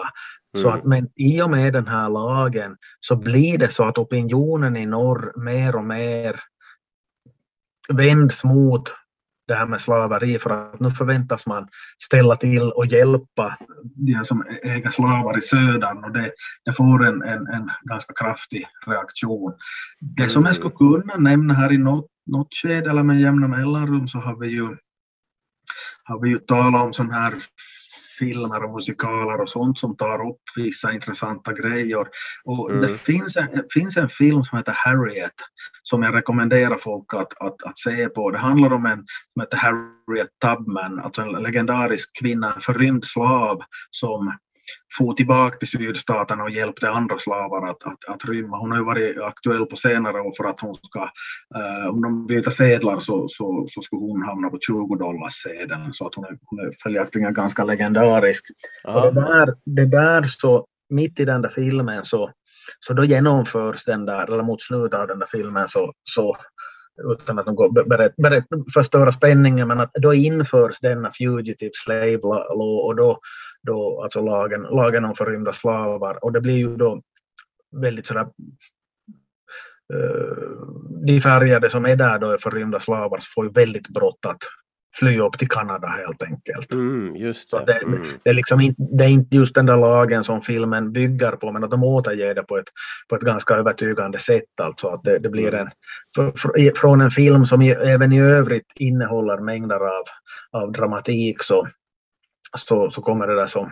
Så 0.57 0.67
Mm. 0.67 0.79
att, 0.79 0.85
men 0.85 1.07
i 1.15 1.41
och 1.41 1.49
med 1.49 1.73
den 1.73 1.87
här 1.87 2.09
lagen 2.09 2.75
så 2.99 3.15
blir 3.15 3.57
det 3.57 3.69
så 3.69 3.83
att 3.83 3.97
opinionen 3.97 4.77
i 4.77 4.85
norr 4.85 5.33
mer 5.35 5.75
och 5.75 5.83
mer 5.83 6.35
vänds 7.93 8.43
mot 8.43 8.83
det 9.47 9.53
här 9.53 9.65
med 9.65 9.81
slaveri 9.81 10.39
för 10.39 10.49
att 10.49 10.79
nu 10.79 10.91
förväntas 10.91 11.47
man 11.47 11.67
ställa 12.03 12.35
till 12.35 12.71
och 12.71 12.85
hjälpa 12.85 13.57
de 13.95 14.25
som 14.25 14.43
äger 14.63 14.89
slavar 14.89 15.37
i 15.37 15.41
södern 15.41 16.03
och 16.03 16.11
det, 16.11 16.31
det 16.65 16.73
får 16.73 17.05
en, 17.05 17.21
en, 17.21 17.47
en 17.47 17.69
ganska 17.81 18.13
kraftig 18.13 18.65
reaktion. 18.87 19.53
Det 19.99 20.29
som 20.29 20.45
jag 20.45 20.55
skulle 20.55 20.75
kunna 20.75 21.17
nämna 21.17 21.53
här 21.53 21.73
i 21.73 21.77
något, 21.77 22.07
något 22.25 22.55
skede 22.55 22.89
eller 22.89 23.03
med 23.03 23.21
jämna 23.21 23.47
mellanrum 23.47 24.07
så 24.07 24.17
har 24.17 24.39
vi 24.39 24.47
ju, 24.47 24.77
har 26.03 26.21
vi 26.21 26.29
ju 26.29 26.39
talat 26.39 26.85
om 26.85 26.93
sån 26.93 27.11
här 27.11 27.33
filmer 28.23 28.63
och 28.63 28.73
musikaler 28.73 29.41
och 29.41 29.49
sånt 29.49 29.79
som 29.79 29.97
tar 29.97 30.29
upp 30.29 30.41
vissa 30.55 30.93
intressanta 30.93 31.53
grejer. 31.53 32.05
Och 32.45 32.63
Mm. 32.73 32.81
Det 32.81 32.97
finns 32.97 33.37
en, 33.37 33.63
finns 33.73 33.97
en 33.97 34.09
film 34.09 34.43
som 34.43 34.57
heter 34.57 34.75
Harriet 34.77 35.33
som 35.83 36.03
jag 36.03 36.15
rekommenderar 36.15 36.77
folk 36.77 37.13
att, 37.13 37.41
att, 37.41 37.63
att 37.63 37.79
se 37.79 38.09
på. 38.09 38.31
Det 38.31 38.37
handlar 38.37 38.73
om 38.73 38.85
en 38.85 39.05
som 39.33 39.41
heter 39.41 39.57
Harriet 39.57 40.27
Tubman, 40.41 40.99
alltså 40.99 41.21
en 41.21 41.43
legendarisk 41.43 42.09
kvinna, 42.19 42.53
en 42.53 42.61
förrymd 42.61 43.05
slav 43.05 43.61
som 43.91 44.37
for 44.97 45.13
tillbaka 45.13 45.57
till 45.57 45.67
sydstaterna 45.67 46.43
och 46.43 46.51
hjälpte 46.51 46.89
andra 46.89 47.17
slavar 47.17 47.69
att, 47.69 47.83
att, 47.83 48.05
att 48.07 48.25
rymma. 48.25 48.57
Hon 48.57 48.71
har 48.71 48.77
ju 48.77 48.83
varit 48.85 49.21
aktuell 49.21 49.65
på 49.65 49.75
senare 49.75 50.21
år 50.21 50.33
för 50.37 50.43
att 50.43 50.59
hon 50.61 50.75
ska, 50.75 50.99
eh, 51.55 51.89
om 51.89 52.01
de 52.01 52.27
byter 52.27 52.49
sedlar 52.49 52.99
så, 52.99 53.27
så, 53.29 53.65
så 53.69 53.81
skulle 53.81 53.99
hon 53.99 54.21
hamna 54.21 54.49
på 54.49 54.57
20 54.67 54.95
dollars 54.95 55.33
sedeln 55.33 55.93
så 55.93 56.07
att 56.07 56.15
hon 56.15 56.25
är, 56.25 56.37
hon 56.45 56.59
är 56.59 56.71
följaktligen 56.83 57.33
ganska 57.33 57.63
legendarisk. 57.63 58.45
Och 58.83 59.13
det, 59.13 59.21
där, 59.21 59.55
det 59.65 59.85
där 59.85 60.23
så, 60.23 60.65
mitt 60.89 61.19
i 61.19 61.25
den 61.25 61.41
där 61.41 61.49
filmen 61.49 62.05
så, 62.05 62.29
så 62.79 62.93
då 62.93 63.05
genomförs 63.05 63.85
den 63.85 64.05
där, 64.05 64.33
eller 64.33 64.43
mot 64.43 64.61
slutet 64.61 64.99
av 64.99 65.07
den 65.07 65.19
där 65.19 65.27
filmen 65.31 65.67
så, 65.67 65.93
så 66.03 66.35
utan 66.97 67.39
att 67.39 67.45
de 67.45 67.55
går, 67.55 67.89
berätt, 67.89 68.15
berätt, 68.15 68.45
förstöra 68.73 69.11
spänningen, 69.11 69.67
men 69.67 69.79
att 69.79 69.91
då 69.93 70.13
införs 70.13 70.79
denna 70.81 71.11
fugitive 71.17 71.71
slave 71.73 72.17
law 72.17 72.85
och 72.85 72.95
då, 72.95 73.19
då 73.63 74.01
alltså 74.03 74.21
lagen, 74.21 74.61
lagen 74.61 75.05
om 75.05 75.15
förrymda 75.15 75.53
slavar. 75.53 76.23
Och 76.23 76.31
det 76.31 76.41
blir 76.41 76.57
ju 76.57 76.75
då 76.75 77.01
väldigt 77.81 78.07
sådär 78.07 78.27
eh, 79.93 80.47
de 81.05 81.21
färgade 81.21 81.69
som 81.69 81.85
är 81.85 81.95
där 81.95 82.19
då 82.19 82.31
är 82.31 82.37
förrymda 82.37 82.79
slavar 82.79 83.17
så 83.17 83.29
får 83.35 83.45
ju 83.45 83.51
väldigt 83.51 83.87
brått 83.87 84.25
att 84.27 84.41
fly 84.99 85.19
upp 85.19 85.37
till 85.37 85.49
Kanada 85.49 85.87
helt 85.87 86.23
enkelt. 86.23 86.71
Mm, 86.71 87.15
just 87.15 87.51
det. 87.51 87.63
det, 87.65 87.73
Mm. 87.83 88.07
det, 88.23 88.29
är 88.29 88.33
liksom 88.33 88.61
inte, 88.61 88.81
det 88.97 89.03
är 89.03 89.07
inte 89.07 89.35
just 89.35 89.55
den 89.55 89.65
där 89.65 89.77
lagen 89.77 90.23
som 90.23 90.41
filmen 90.41 90.91
bygger 90.91 91.31
på, 91.31 91.51
men 91.51 91.63
att 91.63 91.71
de 91.71 91.83
återger 91.83 92.35
det 92.35 92.43
på 92.43 92.57
ett, 92.57 92.67
på 93.09 93.15
ett 93.15 93.21
ganska 93.21 93.53
övertygande 93.53 94.19
sätt. 94.19 94.59
Alltså 94.61 94.87
att 94.87 95.03
det, 95.03 95.19
det 95.19 95.29
blir 95.29 95.53
en, 95.53 95.69
för, 96.15 96.75
från 96.75 97.01
en 97.01 97.11
film 97.11 97.45
som 97.45 97.61
även 97.61 98.13
i 98.13 98.21
övrigt 98.21 98.71
innehåller 98.75 99.37
mängder 99.37 99.79
av, 99.79 100.03
av 100.51 100.71
dramatik 100.71 101.43
så, 101.43 101.67
så, 102.57 102.91
så 102.91 103.01
kommer 103.01 103.27
det 103.27 103.35
där 103.35 103.47
som, 103.47 103.71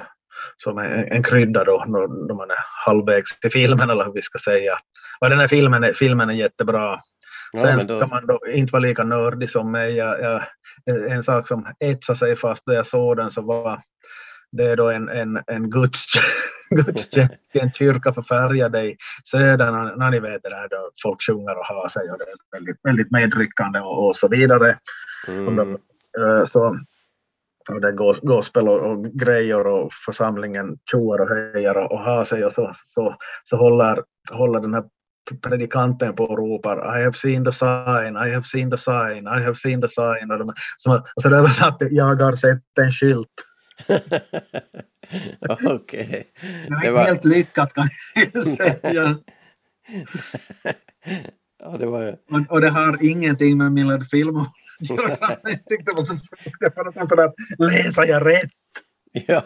som 0.58 0.78
en, 0.78 1.12
en 1.12 1.24
krydda 1.24 1.64
då, 1.64 1.84
när, 1.88 2.34
man 2.34 2.50
är 2.50 2.86
halvvägs 2.86 3.40
till 3.40 3.52
filmen 3.52 3.90
eller 3.90 4.06
hur 4.06 4.14
vi 4.14 4.22
ska 4.22 4.40
säga. 4.40 4.74
Och 5.22 5.30
den 5.30 5.40
här 5.40 5.48
filmen 5.48 5.94
filmen 5.94 6.30
är 6.30 6.34
jättebra. 6.34 7.00
Ja, 7.52 7.60
Sen 7.62 7.88
då- 7.88 8.00
ska 8.00 8.08
man 8.08 8.26
då 8.26 8.40
inte 8.48 8.72
vara 8.74 8.82
lika 8.82 9.04
nördig 9.04 9.50
som 9.50 9.72
mig. 9.72 9.96
Jag, 9.96 10.22
jag, 10.22 10.42
en 11.12 11.24
sak 11.24 11.48
som 11.48 11.68
etsade 11.80 12.20
sig 12.20 12.36
fast 12.36 12.66
då 12.66 12.74
jag 12.74 12.86
såg 12.88 13.18
den 13.18 13.32
så 13.32 13.42
var 13.42 13.80
det 14.52 14.64
är 14.64 14.76
då 14.76 14.90
en, 14.90 15.10
en, 15.10 15.40
en 15.48 15.70
gudstjänst, 16.76 17.56
i 17.56 17.60
en 17.60 17.72
kyrka 17.72 18.14
för 18.14 18.22
färgade 18.22 18.82
i 18.84 18.96
södern. 19.32 20.00
När- 20.00 20.12
ni 20.12 20.20
vet 20.20 20.44
det 20.44 20.50
där 20.50 20.68
då 20.70 20.90
folk 21.04 21.22
sjunger 21.28 21.58
och 21.58 21.66
har 21.66 21.88
sig 21.88 22.12
och 22.12 22.18
det 22.18 22.24
är 22.24 22.58
väldigt, 22.60 22.78
väldigt 22.84 23.12
medryckande 23.12 23.80
och, 23.80 24.08
och 24.08 24.16
så 24.16 24.28
vidare. 24.28 24.78
Och 25.48 25.54
de, 25.54 25.60
Mm. 25.60 25.78
eh, 26.40 26.46
så, 26.48 26.80
och 27.70 27.82
det 27.82 27.88
är 27.88 27.92
gos- 27.92 28.20
gospel 28.26 28.68
och, 28.70 28.92
och 28.92 29.04
grejer 29.06 29.68
och 29.68 29.94
församlingen 30.06 30.78
tjoar 30.92 31.22
och 31.22 31.30
höjer 31.30 31.78
och, 31.78 31.92
och 31.92 32.00
har 32.00 32.24
sig 32.24 32.46
och 32.46 32.54
så, 32.54 32.76
så, 32.94 33.16
så 33.46 33.58
håller, 33.58 34.04
håller 34.32 34.60
den 34.60 34.74
här 34.74 34.84
predikanten 35.42 36.16
på 36.16 36.24
och 36.24 36.38
ropar 36.38 37.00
I 37.00 37.04
have 37.04 37.14
seen 37.14 37.46
the 37.46 37.52
sign, 37.52 38.16
I 38.16 38.34
have 38.34 38.44
seen 38.44 38.72
the 38.72 38.78
sign, 38.78 39.28
I 39.28 39.44
have 39.44 39.56
seen 39.56 39.82
the 39.82 39.88
sign. 39.88 40.32
Och, 40.32 40.40
de, 40.40 40.54
så, 40.78 40.96
och 41.16 41.22
så 41.22 41.30
det 41.30 41.38
översatt 41.38 41.80
till, 41.80 41.88
jag 41.92 42.06
har 42.06 42.36
sett 42.36 42.78
en 42.80 42.92
skylt. 42.92 43.28
Okej. 45.66 46.28
Det 46.68 46.70
var 46.70 46.82
Det 46.82 46.88
inte 46.88 46.92
var, 46.92 47.04
helt 47.04 47.26
lyckat 47.26 47.74
kan 47.74 47.90
jag 48.16 48.44
säga. 48.58 49.18
ja, 51.64 51.78
det 51.80 51.86
var, 51.86 52.16
Och, 52.32 52.52
och 52.52 52.62
det 52.62 52.70
har 52.70 53.04
ingenting 53.04 53.58
med 53.58 53.72
Millard 53.72 54.10
göra. 54.90 55.38
Jag 55.44 55.66
tyckte 55.66 55.92
det 55.92 55.96
var 55.96 56.04
så 56.04 56.16
fruktansvärt 56.18 57.12
att 57.20 57.36
läsa 57.60 58.06
jag 58.06 58.26
rätt. 58.26 58.52
ja. 59.28 59.44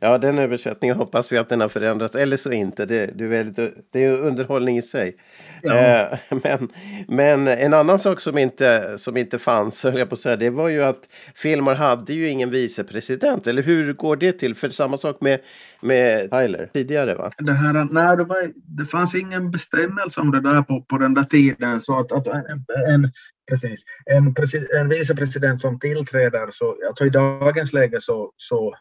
ja, 0.00 0.18
den 0.18 0.38
översättningen 0.38 0.96
hoppas 0.96 1.32
vi 1.32 1.38
att 1.38 1.48
den 1.48 1.60
har 1.60 1.68
förändrats. 1.68 2.16
Eller 2.16 2.36
så 2.36 2.52
inte. 2.52 2.86
Det, 2.86 3.06
det, 3.06 3.24
är, 3.24 3.28
väldigt, 3.28 3.74
det 3.92 4.04
är 4.04 4.12
underhållning 4.12 4.78
i 4.78 4.82
sig. 4.82 5.16
Ja. 5.62 5.74
Eh, 5.74 6.18
men, 6.42 6.68
men 7.08 7.48
en 7.48 7.74
annan 7.74 7.98
sak 7.98 8.20
som 8.20 8.38
inte, 8.38 8.98
som 8.98 9.16
inte 9.16 9.38
fanns, 9.38 9.84
höll 9.84 9.98
jag 9.98 10.08
på 10.08 10.14
att 10.14 10.20
säga, 10.20 10.36
det 10.36 10.50
var 10.50 10.68
ju 10.68 10.84
att 10.84 11.08
filmer 11.34 11.74
hade 11.74 12.12
ju 12.12 12.28
ingen 12.28 12.50
vicepresident. 12.50 13.46
Eller 13.46 13.62
hur 13.62 13.92
går 13.92 14.16
det 14.16 14.32
till? 14.32 14.54
För 14.54 14.68
samma 14.68 14.96
sak 14.96 15.20
med, 15.20 15.40
med 15.84 16.30
Tyler 16.30 16.70
tidigare, 16.72 17.14
va? 17.14 17.30
det, 17.38 17.52
här, 17.52 17.88
nej, 17.90 18.16
det, 18.16 18.24
var, 18.24 18.52
det 18.54 18.86
fanns 18.86 19.14
ingen 19.14 19.50
bestämmelse 19.50 20.20
om 20.20 20.30
det 20.30 20.40
där 20.40 20.62
på, 20.62 20.82
på 20.82 20.98
den 20.98 21.14
där 21.14 21.24
tiden. 21.24 21.80
Så 21.80 21.98
att, 21.98 22.12
att 22.12 22.26
en, 22.26 22.64
en, 22.88 23.12
precis, 23.50 23.84
en, 24.06 24.34
en 24.80 24.88
vicepresident 24.88 25.60
som 25.60 25.78
tillträder, 25.78 26.48
så, 26.50 26.76
alltså 26.88 27.06
i 27.06 27.10
dagens 27.10 27.72
läge 27.72 28.00
så, 28.00 28.32
så 28.36 28.74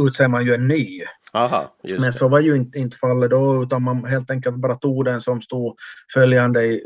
utser 0.00 0.28
man 0.28 0.44
ju 0.44 0.54
en 0.54 0.68
ny. 0.68 1.02
Aha, 1.32 1.76
just 1.82 2.00
Men 2.00 2.10
det. 2.10 2.12
så 2.12 2.28
var 2.28 2.40
ju 2.40 2.56
inte, 2.56 2.78
inte 2.78 2.96
fallet 2.96 3.30
då, 3.30 3.62
utan 3.62 3.82
man 3.82 4.04
helt 4.04 4.30
enkelt 4.30 4.56
bara 4.56 4.74
tog 4.74 5.04
den 5.04 5.20
som 5.20 5.40
stod 5.42 5.76
följande 6.14 6.64
i, 6.64 6.82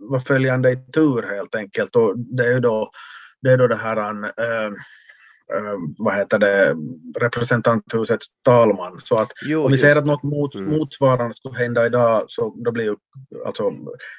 var 0.00 0.20
följande 0.20 0.70
i 0.70 0.76
tur 0.76 1.34
helt 1.36 1.54
enkelt. 1.54 1.96
Och 1.96 2.18
det 2.18 2.46
är 2.46 2.52
ju 2.52 2.60
då 2.60 2.90
det, 3.42 3.52
är 3.52 3.58
då 3.58 3.66
det 3.66 3.76
här 3.76 4.24
äh, 4.24 4.72
vad 5.98 6.14
heter 6.14 6.38
det, 6.38 6.76
representanthusets 7.20 8.26
talman. 8.44 9.00
Så 9.04 9.18
att 9.18 9.32
Jo, 9.44 9.64
om 9.64 9.70
vi 9.70 9.78
ser 9.78 9.96
att 9.96 10.06
något 10.06 10.22
mot, 10.22 10.54
Mm. 10.54 10.78
motsvarande 10.78 11.34
skulle 11.34 11.58
hända 11.58 11.86
idag 11.86 12.24
så 12.26 12.54
då 12.64 12.72
blir 12.72 12.84
ju, 12.84 12.96
alltså, 13.46 13.72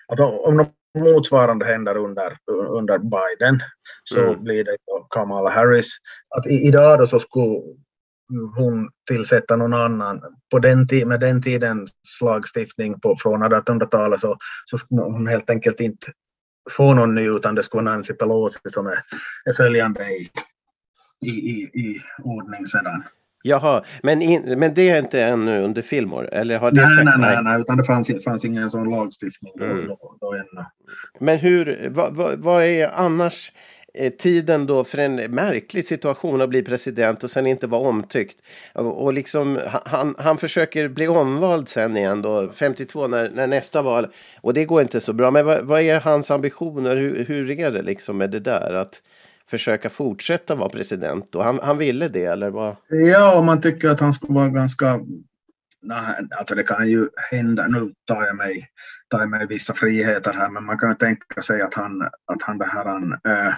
att 0.08 0.20
om 0.20 0.58
något 0.58 0.72
motsvarande 0.98 1.66
händer 1.66 1.98
under, 1.98 2.38
under 2.70 2.98
Biden 2.98 3.60
så 4.04 4.20
Mm. 4.20 4.44
blir 4.44 4.64
det 4.64 4.78
Kamala 5.10 5.50
Harris. 5.50 5.88
Att 6.38 6.48
i, 6.48 6.54
idag 6.68 7.00
då 7.00 7.08
så 7.08 7.20
skulle 7.20 7.62
hon 8.58 8.90
tillsätta 9.10 9.56
någon 9.56 9.74
annan. 9.74 10.22
På 10.52 10.60
den 10.60 10.88
med 11.06 11.20
den 11.20 11.42
tidens 11.42 11.92
lagstiftning 12.22 13.00
på, 13.00 13.16
från 13.20 13.44
1800-talet 13.44 14.22
så, 14.22 14.38
så 14.66 14.78
skulle 14.78 15.02
hon 15.02 15.28
helt 15.28 15.50
enkelt 15.50 15.80
inte 15.80 16.12
få 16.72 16.94
någon 16.94 17.16
ny 17.16 17.30
utan 17.30 17.56
det 17.56 17.64
skulle 17.64 17.84
vara 17.84 17.96
Nancy 17.96 18.14
Pelosi 18.14 18.60
som 18.70 18.88
är, 18.88 19.04
är 19.46 19.54
följande 19.54 20.04
i, 20.04 20.30
i, 21.26 21.30
i, 21.30 21.80
i 21.82 22.02
ordning 22.24 22.66
sedan. 22.66 23.04
Jaha, 23.46 23.84
men, 24.04 24.22
in, 24.22 24.60
men 24.60 24.74
det 24.74 24.90
är 24.90 25.00
inte 25.00 25.22
ännu 25.24 25.62
under 25.62 25.82
filmår? 25.82 26.30
Eller 26.32 26.58
har 26.58 26.72
det 26.72 26.82
Nej, 26.82 26.96
skett? 26.98 27.06
nej, 27.06 27.16
nej, 27.18 27.44
nej, 27.44 27.62
utan 27.62 27.78
det 27.78 27.84
fanns, 27.84 28.12
fanns 28.26 28.46
ingen 28.46 28.70
sån 28.70 28.90
lagstiftning 28.90 29.54
Mm. 29.62 29.88
då, 29.88 30.18
då 30.22 30.34
ännu. 30.34 30.66
Men 31.20 31.38
hur, 31.38 31.90
vad, 31.92 32.16
vad, 32.16 32.40
vad 32.40 32.64
är 32.64 32.90
annars 32.96 33.52
eh, 33.94 34.14
tiden 34.14 34.66
då 34.66 34.84
för 34.84 34.98
en 34.98 35.16
märklig 35.16 35.86
situation 35.86 36.42
att 36.42 36.50
bli 36.50 36.64
president 36.64 37.24
och 37.24 37.32
sen 37.32 37.48
inte 37.48 37.68
vara 37.68 37.82
omtyckt? 37.90 38.38
Och 38.74 39.14
liksom, 39.14 39.60
han, 39.86 40.16
han 40.18 40.38
försöker 40.38 40.88
bli 40.88 41.08
omvald 41.08 41.70
sen 41.70 41.98
igen 41.98 42.22
då, 42.22 42.50
52 42.52 43.08
när, 43.08 43.30
när 43.30 43.48
nästa 43.48 43.82
val. 43.82 44.08
Och 44.42 44.54
det 44.54 44.66
går 44.66 44.82
inte 44.82 45.02
så 45.02 45.14
bra. 45.14 45.32
Men 45.32 45.46
vad, 45.46 45.62
vad 45.66 45.82
är 45.82 46.00
hans 46.00 46.32
ambitioner? 46.32 46.96
Hur, 46.96 47.26
hur 47.26 47.52
är 47.52 47.72
det 47.72 47.82
liksom 47.82 48.18
med 48.18 48.30
det 48.32 48.40
där? 48.40 48.74
Att 48.74 49.02
försöka 49.54 49.90
fortsätta 49.90 50.56
vara 50.56 50.70
president? 50.70 51.36
Och 51.36 51.44
han, 51.44 51.60
han 51.64 51.78
ville 51.78 52.08
det 52.08 52.26
eller 52.26 52.50
vad? 52.50 52.76
Ja, 52.90 53.40
om 53.40 53.46
man 53.46 53.62
tycker 53.62 53.90
att 53.90 54.00
han 54.00 54.14
skulle 54.14 54.34
vara 54.34 54.50
ganska... 54.50 55.00
Nej, 55.82 56.16
alltså 56.38 56.56
det 56.56 56.64
kan 56.64 56.90
ju 56.90 57.10
hända, 57.32 57.68
nu 57.68 57.94
tar 58.08 58.24
jag 58.24 58.36
mig, 58.36 58.70
tar 59.08 59.20
jag 59.20 59.30
mig 59.30 59.48
vissa 59.48 59.74
friheter 59.74 60.34
här, 60.34 60.50
men 60.50 60.64
man 60.64 60.78
kan 60.78 60.90
ju 60.90 60.96
tänka 60.96 61.42
sig 61.42 61.62
att 61.62 61.74
han, 61.74 62.02
att 62.02 62.42
han 62.42 62.58
det 62.58 62.66
här, 62.66 62.86
han, 62.86 63.14
äh, 63.14 63.54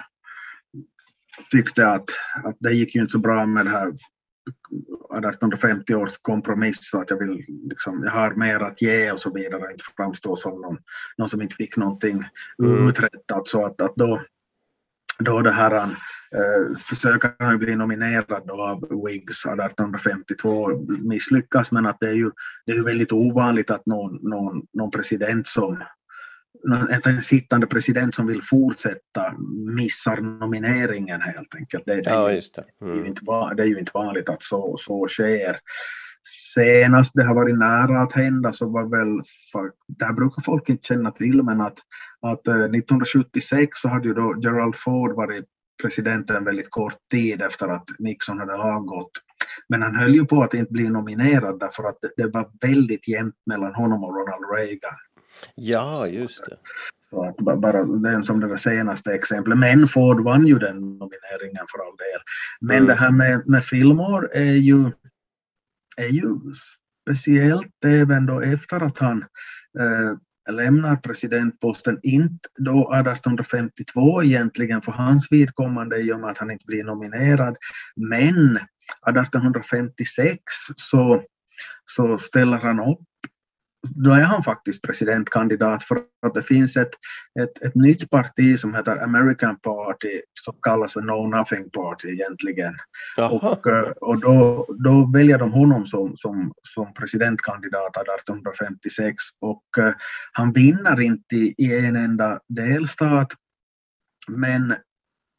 tyckte 1.50 1.88
att, 1.88 2.10
att 2.44 2.56
det 2.58 2.72
gick 2.72 2.94
ju 2.94 3.00
inte 3.00 3.12
så 3.12 3.18
bra 3.18 3.46
med 3.46 3.66
det 3.66 3.70
här 3.70 3.88
1850 3.88 5.94
års 5.94 6.18
kompromiss 6.22 6.76
så 6.80 7.00
att 7.00 7.10
jag 7.10 7.18
vill 7.18 7.44
liksom, 7.70 8.02
jag 8.04 8.12
har 8.12 8.34
mer 8.34 8.60
att 8.60 8.82
ge 8.82 9.12
och 9.12 9.20
så 9.20 9.32
vidare, 9.32 9.72
inte 9.72 9.84
framstå 9.96 10.36
som 10.36 10.60
någon, 10.60 10.78
någon 11.18 11.28
som 11.28 11.42
inte 11.42 11.56
fick 11.56 11.76
någonting 11.76 12.24
Mm. 12.62 12.88
uträttat 12.88 13.48
så 13.48 13.66
att, 13.66 13.80
att 13.80 13.96
då, 13.96 14.22
då 15.18 15.40
det 15.42 15.52
här 15.52 15.74
eh, 15.76 16.76
försöker 16.78 17.32
han 17.38 17.52
ju 17.52 17.58
bli 17.58 17.76
nominerad 17.76 18.42
då 18.46 18.62
av 18.62 19.04
Whigs 19.06 19.46
1852 19.46 20.70
misslyckas 20.88 21.72
men 21.72 21.86
att 21.86 21.96
det 22.00 22.08
är 22.08 22.14
ju, 22.14 22.30
det 22.66 22.72
är 22.72 22.76
ju 22.76 22.84
väldigt 22.84 23.12
ovanligt 23.12 23.70
att 23.70 23.86
någon, 23.86 24.18
någon, 24.22 24.62
någon 24.72 24.90
president 24.90 25.46
som 25.48 25.82
att 26.90 27.06
en 27.06 27.22
sittande 27.22 27.66
president 27.66 28.14
som 28.14 28.26
vill 28.26 28.42
fortsätta 28.42 29.34
missar 29.76 30.16
nomineringen 30.20 31.20
helt 31.20 31.54
enkelt. 31.54 31.84
Det, 31.86 31.94
det, 31.94 32.02
Ja, 32.10 32.26
är, 32.26 32.30
ju, 32.30 32.36
just 32.36 32.54
det. 32.54 32.64
det, 32.80 32.84
är 32.86 32.88
ju 32.88 32.94
Mm. 32.94 33.06
inte, 33.06 33.22
det 33.56 33.62
är 33.62 33.66
ju 33.66 33.78
inte 33.78 33.90
vanligt 33.94 34.28
att 34.28 34.42
så, 34.42 34.76
så 34.78 35.08
sker. 35.08 35.58
Senast 36.54 37.14
det 37.14 37.24
har 37.24 37.34
varit 37.34 37.58
nära 37.58 38.00
att 38.02 38.12
hända 38.12 38.52
så 38.52 38.68
var 38.68 38.84
väl, 38.84 39.22
för, 39.52 39.70
det 39.98 40.04
här 40.04 40.12
brukar 40.12 40.42
folk 40.42 40.68
inte 40.68 40.86
känna 40.88 41.10
till, 41.10 41.42
men 41.42 41.60
att, 41.60 41.78
att 42.22 42.48
eh, 42.48 42.54
1976 42.54 43.78
så 43.80 43.88
hade 43.88 44.08
ju 44.08 44.14
då 44.14 44.34
Gerald 44.40 44.74
Ford 44.76 45.16
varit 45.16 45.44
president 45.82 46.30
en 46.30 46.44
väldigt 46.44 46.70
kort 46.70 46.96
tid 47.10 47.42
efter 47.42 47.68
att 47.68 47.84
Nixon 47.98 48.38
hade 48.38 48.54
avgått. 48.54 49.10
Men 49.68 49.82
han 49.82 49.94
höll 49.96 50.14
ju 50.14 50.24
på 50.26 50.42
att 50.42 50.54
inte 50.54 50.72
bli 50.72 50.88
nominerad 50.88 51.60
därför 51.60 51.84
att 51.84 51.98
det, 52.02 52.22
det 52.22 52.28
var 52.30 52.50
väldigt 52.60 53.08
jämnt 53.08 53.34
mellan 53.46 53.74
honom 53.74 54.04
och 54.04 54.14
Ronald 54.14 54.44
Reagan. 54.56 54.94
Ja, 55.54 56.06
just 56.06 56.44
det. 56.44 56.56
Så 57.10 57.24
att 57.24 57.36
ba- 57.36 57.56
bara 57.56 57.84
den 57.84 58.24
som 58.24 58.40
det 58.40 58.58
senaste 58.58 59.12
exemplet. 59.14 59.58
Men 59.58 59.88
Ford 59.88 60.24
vann 60.24 60.46
ju 60.46 60.58
den 60.58 60.76
nomineringen 60.76 61.64
för 61.72 61.78
all 61.78 61.96
del. 61.96 62.20
Men 62.60 62.76
Mm. 62.76 62.86
det 62.88 62.94
här 62.94 63.10
med, 63.10 63.48
med 63.48 63.64
filmer 63.64 64.36
är 64.36 64.52
ju, 64.54 64.90
är 65.96 66.08
ju 66.08 66.38
speciellt 67.02 67.84
även 67.84 68.26
då 68.26 68.40
efter 68.40 68.80
att 68.80 68.98
han 68.98 69.24
eh, 69.78 70.52
lämnar 70.54 70.96
presidentposten, 70.96 71.98
inte 72.02 72.48
då 72.58 72.94
1852 72.94 74.22
egentligen 74.22 74.82
för 74.82 74.92
hans 74.92 75.32
vidkommande 75.32 75.96
i 75.96 76.12
och 76.12 76.20
med 76.20 76.30
att 76.30 76.38
han 76.38 76.50
inte 76.50 76.64
blir 76.66 76.84
nominerad, 76.84 77.56
men 77.96 78.56
1856 78.56 80.38
så, 80.76 81.22
så 81.84 82.18
ställer 82.18 82.58
han 82.58 82.80
upp 82.80 83.06
då 83.94 84.10
är 84.10 84.22
han 84.22 84.42
faktiskt 84.42 84.82
presidentkandidat 84.82 85.84
för 85.84 85.98
att 86.26 86.34
det 86.34 86.42
finns 86.42 86.76
ett, 86.76 86.90
ett, 87.40 87.62
ett 87.62 87.74
nytt 87.74 88.10
parti 88.10 88.60
som 88.60 88.74
heter 88.74 89.04
American 89.04 89.56
Party 89.58 90.20
som 90.34 90.54
kallas 90.62 90.92
för 90.92 91.00
No 91.00 91.36
Nothing 91.36 91.70
Party 91.70 92.08
egentligen. 92.08 92.74
Jaha. 93.16 93.28
Och, 93.28 93.66
eh, 93.66 93.90
och 93.90 94.20
då, 94.20 94.66
då 94.84 95.10
väljer 95.14 95.38
de 95.38 95.52
honom 95.52 95.86
som, 95.86 96.16
som, 96.16 96.52
som 96.62 96.94
presidentkandidat 96.94 97.96
1856 97.96 99.14
och 99.40 99.78
eh, 99.78 99.94
han 100.32 100.52
vinner 100.52 101.00
inte 101.00 101.36
i 101.36 101.86
en 101.86 101.96
enda 101.96 102.40
delstat 102.48 103.28
men 104.28 104.74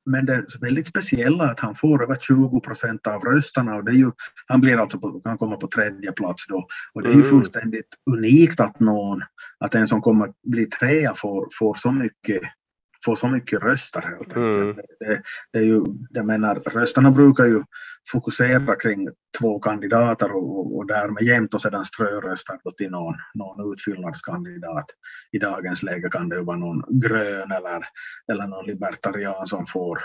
men 0.08 0.26
det 0.26 0.34
är 0.34 0.46
väldigt 0.62 0.88
speciella 0.88 1.44
att 1.44 1.60
han 1.60 1.76
får 1.76 2.04
över 2.04 2.16
20 2.16 2.60
procent 2.60 3.08
av 3.08 3.22
rösterna 3.22 3.76
och 3.76 3.84
det 3.86 3.92
är 3.92 3.96
ju, 3.96 4.12
han 4.48 4.62
blir 4.62 4.78
alltså 4.78 5.00
på, 5.00 5.20
kan 5.20 5.38
komma 5.38 5.58
på 5.58 5.68
tredje 5.68 6.12
plats 6.12 6.48
då. 6.48 6.68
Och 6.94 7.02
det 7.04 7.10
är 7.10 7.14
ju 7.14 7.20
Mm. 7.20 7.30
fullständigt 7.30 7.88
unikt 8.12 8.60
att 8.60 8.80
någon, 8.80 9.22
att 9.60 9.76
en 9.76 9.88
som 9.88 10.02
kommer 10.02 10.30
bli 10.48 10.66
trea 10.66 11.14
får, 11.16 11.48
får 11.60 11.76
så 11.76 11.92
mycket 11.92 12.42
får 13.08 13.16
så 13.16 13.28
mycket 13.28 13.64
röster 13.64 14.02
helt 14.02 14.38
enkelt. 14.38 14.38
Mm. 14.38 14.76
Det, 15.00 15.22
det 15.52 15.60
är 15.60 15.64
ju, 15.64 15.84
jag 16.10 16.26
menar, 16.26 16.56
rösterna 16.56 17.12
brukar 17.12 17.46
ju 17.46 17.64
fokusera 18.12 18.76
kring 18.76 19.08
två 19.40 19.60
kandidater 19.60 20.32
och, 20.36 20.78
och, 20.78 20.88
därmed 20.88 21.24
jämt 21.24 21.54
och 21.54 21.62
sedan 21.62 21.86
ströröstar 21.86 22.60
till 22.78 22.92
någon, 22.92 23.16
någon 23.34 23.74
utfyllnadskandidat. 23.74 24.86
I 25.32 25.40
dagens 25.40 25.84
läge 25.84 26.10
kan 26.10 26.30
det 26.30 26.36
ju 26.36 26.44
vara 26.44 26.58
någon 26.58 26.84
grön 26.90 27.52
eller, 27.52 27.86
eller 28.32 28.48
någon 28.48 28.66
libertarian 28.66 29.48
som 29.48 29.66
får, 29.66 30.00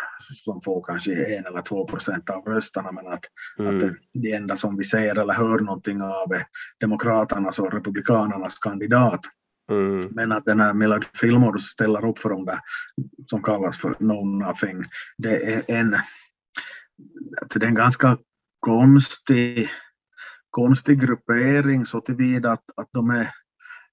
som 0.45 0.61
får 0.61 0.85
kanske 0.85 1.13
en 1.37 1.47
eller 1.47 1.63
två 1.63 1.87
procent 1.87 2.31
av 2.31 2.45
rösterna 2.45 2.93
men 2.93 3.07
att, 3.07 3.25
att 3.59 3.73
Mm. 3.73 3.79
det, 3.79 3.95
det 4.13 4.33
enda 4.33 4.57
som 4.57 4.77
vi 4.77 4.85
ser 4.85 5.19
eller 5.19 5.35
hör 5.35 5.59
någonting 5.59 6.03
av 6.03 6.33
är 6.33 6.45
demokraternas 6.81 7.59
och 7.59 7.73
republikanernas 7.73 8.59
kandidat. 8.59 9.21
Mm. 9.71 10.09
Men 10.11 10.33
att 10.33 10.45
den 10.45 10.61
här 10.61 10.75
Millard 10.75 11.05
Fillmore 11.15 11.59
ställer 11.61 12.09
upp 12.09 12.19
för 12.19 12.29
de 12.29 12.45
där 12.45 12.59
som 13.27 13.43
kallas 13.43 13.79
för 13.79 13.97
No 13.99 14.25
Nothing, 14.25 14.85
det 15.19 15.55
är 15.55 15.63
en, 15.69 15.91
det 17.55 17.65
är 17.65 17.69
en 17.69 17.75
ganska 17.75 18.19
konstig, 18.61 19.69
konstig 20.51 21.01
gruppering 21.01 21.85
så 21.87 22.01
tillvida 22.01 22.53
att, 22.53 22.65
att 22.77 22.89
de 22.93 23.11
är, 23.11 23.31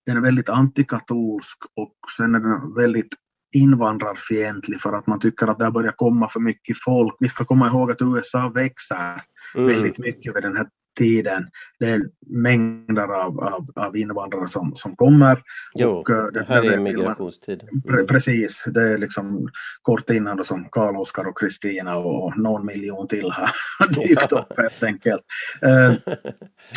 den 0.05 0.17
är 0.17 0.21
väldigt 0.21 0.49
antikatolsk 0.49 1.57
och 1.75 1.95
sen 2.17 2.35
är 2.35 2.39
den 2.39 2.73
väldigt 2.73 3.15
invandrarfientlig 3.51 4.81
för 4.81 4.93
att 4.93 5.07
man 5.07 5.19
tycker 5.19 5.47
att 5.47 5.59
det 5.59 5.71
börjar 5.71 5.91
komma 5.91 6.29
för 6.29 6.39
mycket 6.39 6.77
folk. 6.83 7.15
Vi 7.19 7.29
ska 7.29 7.45
komma 7.45 7.67
ihåg 7.67 7.91
att 7.91 8.01
USA 8.01 8.49
växer 8.49 9.21
Mm. 9.55 9.67
väldigt 9.67 9.97
mycket 9.97 10.35
vid 10.35 10.43
den 10.43 10.57
här 10.57 10.67
tiden. 10.99 11.47
Det 11.79 11.89
är 11.89 12.01
mängder 12.27 13.03
av, 13.03 13.39
av, 13.39 13.67
av 13.75 13.97
invandrare 13.97 14.47
som, 14.47 14.75
som 14.75 14.95
kommer. 14.95 15.41
Jo, 15.75 15.89
och, 15.89 16.09
eh, 16.09 16.27
det 16.27 16.45
här 16.47 16.71
är 16.71 16.77
migrationstid. 16.77 17.63
Mm. 17.89 18.07
Precis, 18.07 18.63
det 18.67 18.83
är 18.83 18.97
liksom 18.97 19.49
kort 19.81 20.09
innan 20.09 20.37
då 20.37 20.43
som 20.43 20.69
Karl 20.71 20.97
Oskar 20.97 21.27
och 21.27 21.39
Kristina 21.39 21.97
och 21.97 22.37
någon 22.37 22.65
miljon 22.65 23.07
till 23.07 23.31
har 23.31 23.87
dykt 24.07 24.31
upp 24.31 24.57
helt 24.57 24.83
enkelt. 24.83 25.21
Eh, 25.61 25.93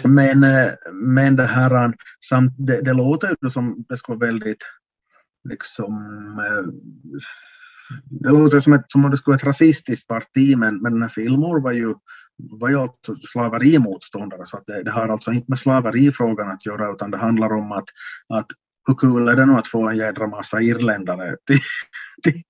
Men, 0.05 0.45
eh, 0.45 0.71
men 0.93 1.37
det 1.37 1.47
här, 1.47 1.93
samt, 2.29 2.55
det, 2.59 2.81
det 2.81 2.93
låter 2.93 3.37
ju 3.43 3.51
som 3.51 3.85
det 3.89 3.97
skulle 3.97 4.19
vara 4.19 4.31
väldigt 4.31 4.65
liksom 5.49 5.93
det 8.05 8.29
låter 8.29 8.61
som, 8.61 8.73
ett, 8.73 8.85
som 8.89 9.05
om 9.05 9.11
det 9.11 9.17
skulle 9.17 9.33
vara 9.33 9.37
ett 9.37 9.47
rasistiskt 9.47 10.09
parti 10.09 10.57
men, 10.57 10.83
men 10.83 10.93
den 10.93 11.03
här 11.03 11.09
Fillmore 11.09 11.63
var 11.63 11.73
ju, 11.73 11.95
var 12.51 12.69
ju 12.69 12.77
alltså 12.77 13.15
slaverimotståndare 13.33 14.47
så 14.47 14.57
att 14.57 14.67
det, 14.67 14.83
det 14.83 14.91
har 14.91 15.09
alltså 15.09 15.33
inte 15.33 15.47
med 15.49 15.59
slaverifrågan 15.59 16.51
att 16.51 16.67
göra 16.67 16.93
utan 16.93 17.11
det 17.11 17.17
handlar 17.17 17.53
om 17.53 17.73
att, 17.73 17.89
att 18.29 18.47
hur 18.87 18.95
kul 18.95 19.29
är 19.29 19.37
det 19.37 19.47
nu 19.47 19.53
att 19.53 19.69
få 19.69 19.89
en 19.89 19.97
jädra 19.97 20.27
massa 20.27 20.61
irländare 20.61 21.37
till, 21.47 21.61
till, 22.23 22.43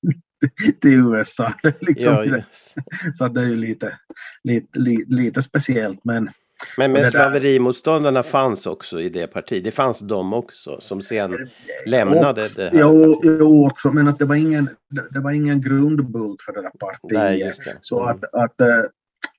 till 0.80 0.92
USA. 0.92 1.52
Liksom, 1.80 2.12
Ja, 2.12 2.24
just. 2.24 2.74
så 3.18 3.24
att 3.24 3.34
det 3.34 3.40
är 3.40 3.46
ju 3.46 3.56
lite, 3.56 3.98
lite, 4.44 4.78
lite, 4.78 5.14
lite 5.14 5.42
speciellt 5.42 6.04
men 6.04 6.30
Men, 6.78 6.92
men 6.92 7.10
slaverimotståndarna 7.10 8.22
fanns 8.22 8.66
också 8.66 9.00
i 9.00 9.08
det 9.08 9.26
partiet. 9.26 9.64
Det 9.64 9.70
fanns 9.70 10.00
de 10.00 10.32
också 10.32 10.80
som 10.80 11.02
sen 11.02 11.48
lämnade 11.86 12.42
också, 12.42 12.60
det 12.60 12.68
här. 12.68 12.80
jo, 12.80 13.20
jo, 13.24 13.66
också, 13.66 13.90
men 13.90 14.08
att 14.08 14.18
det 14.18 14.24
var 14.24 14.34
ingen, 14.36 14.68
det, 14.90 15.08
det 15.10 15.20
var 15.20 15.30
ingen 15.30 15.60
grundbult 15.60 16.42
för 16.42 16.52
det 16.52 16.62
där 16.62 16.70
partiet. 16.70 17.12
Nej, 17.12 17.38
det. 17.38 17.78
Så 17.80 18.02
Mm. 18.02 18.14
att, 18.14 18.34
att, 18.34 18.60
eh, 18.60 18.66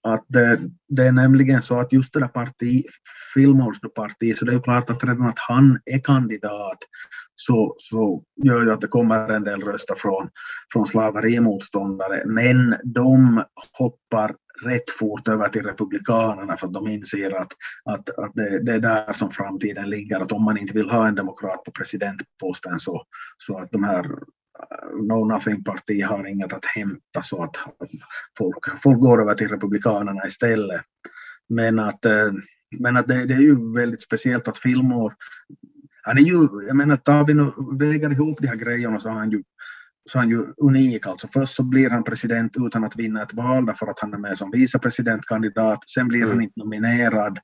att 0.03 0.25
det, 0.27 0.60
det 0.88 1.07
är 1.07 1.12
nämligen 1.12 1.62
så 1.62 1.79
att 1.79 1.93
just 1.93 2.13
det 2.13 2.19
där 2.19 2.27
parti, 2.27 2.83
Fillmores 3.33 3.79
parti, 3.95 4.38
så 4.38 4.45
det 4.45 4.51
är 4.51 4.55
ju 4.55 4.62
klart 4.62 4.89
att 4.89 5.03
redan 5.03 5.27
att 5.27 5.39
han 5.39 5.79
är 5.86 6.00
kandidat 6.00 6.77
så, 7.36 7.75
så 7.77 8.24
gör 8.43 8.63
ju 8.63 8.72
att 8.72 8.81
det 8.81 8.88
kommer 8.88 9.29
en 9.29 9.43
del 9.43 9.62
röster 9.62 9.95
från, 9.95 10.29
från 10.74 10.86
slaverimotståndare. 10.86 12.24
Men 12.25 12.75
de 12.83 13.43
hoppar 13.77 14.36
rätt 14.65 14.89
fort 14.89 15.27
över 15.27 15.49
till 15.49 15.63
Republikanerna 15.63 16.58
för 16.58 16.67
att 16.67 16.73
de 16.73 16.88
inser 16.88 17.32
att, 17.32 17.51
att, 17.86 18.10
att 18.10 18.32
det, 18.34 18.63
det 18.63 18.73
är 18.73 18.80
där 18.80 19.13
som 19.13 19.32
framtiden 19.32 19.89
ligger. 19.89 20.19
Att 20.19 20.32
om 20.32 20.43
man 20.43 20.58
inte 20.58 20.73
vill 20.73 20.89
ha 20.89 21.08
en 21.08 21.15
demokrat 21.15 21.63
på 21.63 21.71
presidentposten 21.71 22.80
så, 22.80 23.04
så 23.38 23.60
att 23.60 23.71
de 23.71 23.84
här 23.84 24.06
No 25.01 25.25
Nothing-parti 25.25 26.03
har 26.03 26.27
inget 26.27 26.53
att 26.53 26.65
hämta 26.65 27.21
så 27.23 27.43
att 27.43 27.55
folk, 28.37 28.79
folk 28.83 28.99
går 28.99 29.21
över 29.21 29.35
till 29.35 29.47
Republikanerna 29.47 30.27
istället. 30.27 30.81
Men 31.49 31.79
att, 31.79 32.05
eh, 32.05 32.31
men 32.79 32.97
att 32.97 33.07
det, 33.07 33.25
det 33.25 33.33
är 33.33 33.39
ju 33.39 33.73
väldigt 33.73 34.01
speciellt 34.01 34.47
att 34.47 34.57
Fillmore, 34.57 35.15
han 36.03 36.17
är 36.17 36.21
ju, 36.21 36.47
jag 36.67 36.75
menar 36.75 36.95
tar 36.95 37.25
vi 37.25 37.33
nu, 37.33 37.51
väger 37.79 38.11
ihop 38.11 38.37
de 38.41 38.47
här 38.47 38.55
grejerna 38.55 38.99
så 38.99 39.09
är 39.09 39.13
han 39.13 39.31
ju 39.31 39.43
så 40.09 40.19
han 40.19 40.29
ju 40.29 40.45
unik. 40.57 41.07
Alltså 41.07 41.27
först 41.33 41.55
så 41.55 41.63
blir 41.63 41.89
han 41.89 42.03
president 42.03 42.55
utan 42.59 42.83
att 42.83 42.95
vinna 42.95 43.21
ett 43.23 43.33
val 43.33 43.65
därför 43.65 43.87
att 43.87 43.99
han 43.99 44.13
är 44.13 44.17
med 44.17 44.37
som 44.37 44.51
vicepresidentkandidat. 44.51 45.89
Sen 45.89 46.07
blir 46.07 46.21
han 46.21 46.31
Mm. 46.31 46.41
inte 46.41 46.59
nominerad 46.59 47.39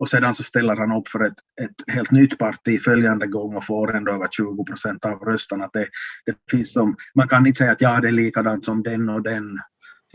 och 0.00 0.08
sedan 0.08 0.34
så 0.34 0.42
ställer 0.42 0.76
han 0.76 0.92
upp 0.92 1.08
för 1.08 1.26
ett, 1.26 1.34
ett 1.62 1.94
helt 1.94 2.10
nytt 2.10 2.38
parti 2.38 2.80
följande 2.82 3.26
gång 3.26 3.56
och 3.56 3.66
får 3.66 3.96
ändå 3.96 4.12
över 4.12 4.28
20 4.30 4.64
procent 4.64 5.04
av 5.04 5.18
rösterna. 5.18 5.70
Det, 5.72 5.88
det 6.26 6.34
finns 6.50 6.72
som, 6.72 6.96
man 7.14 7.28
kan 7.28 7.46
inte 7.46 7.58
säga 7.58 7.72
att 7.72 7.80
ja, 7.80 8.00
det 8.00 8.08
är 8.08 8.12
likadant 8.12 8.64
som 8.64 8.82
den 8.82 9.08
och 9.08 9.22
den 9.22 9.58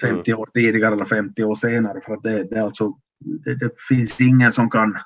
50 0.01 0.33
år 0.33 0.49
tidigare 0.53 0.93
eller 0.93 1.05
50 1.05 1.43
år 1.43 1.55
senare 1.55 2.01
för 2.01 2.19
det, 2.23 2.43
det, 2.43 2.63
alltså, 2.63 2.93
det, 3.43 3.55
det 3.55 3.71
finns 3.89 4.21
ingen 4.21 4.51
som 4.51 4.69
kan 4.69 4.97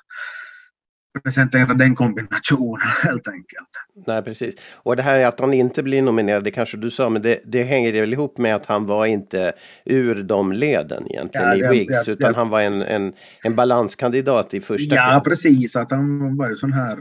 presentera 1.24 1.74
den 1.74 1.94
kombinationen 1.94 2.80
helt 3.02 3.28
enkelt. 3.28 3.68
Nej, 4.06 4.22
precis. 4.22 4.54
Och 4.82 4.96
det 4.96 5.02
här 5.02 5.26
att 5.26 5.40
han 5.40 5.52
inte 5.54 5.82
blir 5.82 6.02
nominerad, 6.02 6.44
det 6.44 6.50
kanske 6.50 6.76
du 6.76 6.90
sa, 6.90 7.08
men 7.08 7.22
det, 7.22 7.40
det 7.44 7.62
hänger 7.62 7.92
väl 8.00 8.12
ihop 8.12 8.38
med 8.38 8.54
att 8.54 8.66
han 8.66 8.86
var 8.86 9.06
inte 9.06 9.52
ur 9.84 10.22
de 10.22 10.52
leden 10.52 11.06
egentligen 11.10 11.46
Ja, 11.48 11.54
i 11.56 11.60
det- 11.60 11.68
Whigs, 11.68 12.04
det- 12.04 12.12
utan 12.12 12.34
han 12.34 12.48
var 12.48 12.60
en, 12.60 12.82
en, 12.82 13.12
en 13.42 13.56
balanskandidat 13.56 14.54
i 14.54 14.60
första 14.60 14.94
Ja, 14.96 15.10
kön. 15.10 15.22
precis. 15.22 15.76
Att 15.76 15.90
han 15.90 16.36
var 16.36 16.48
ju 16.48 16.56
sån 16.56 16.72
här, 16.72 16.98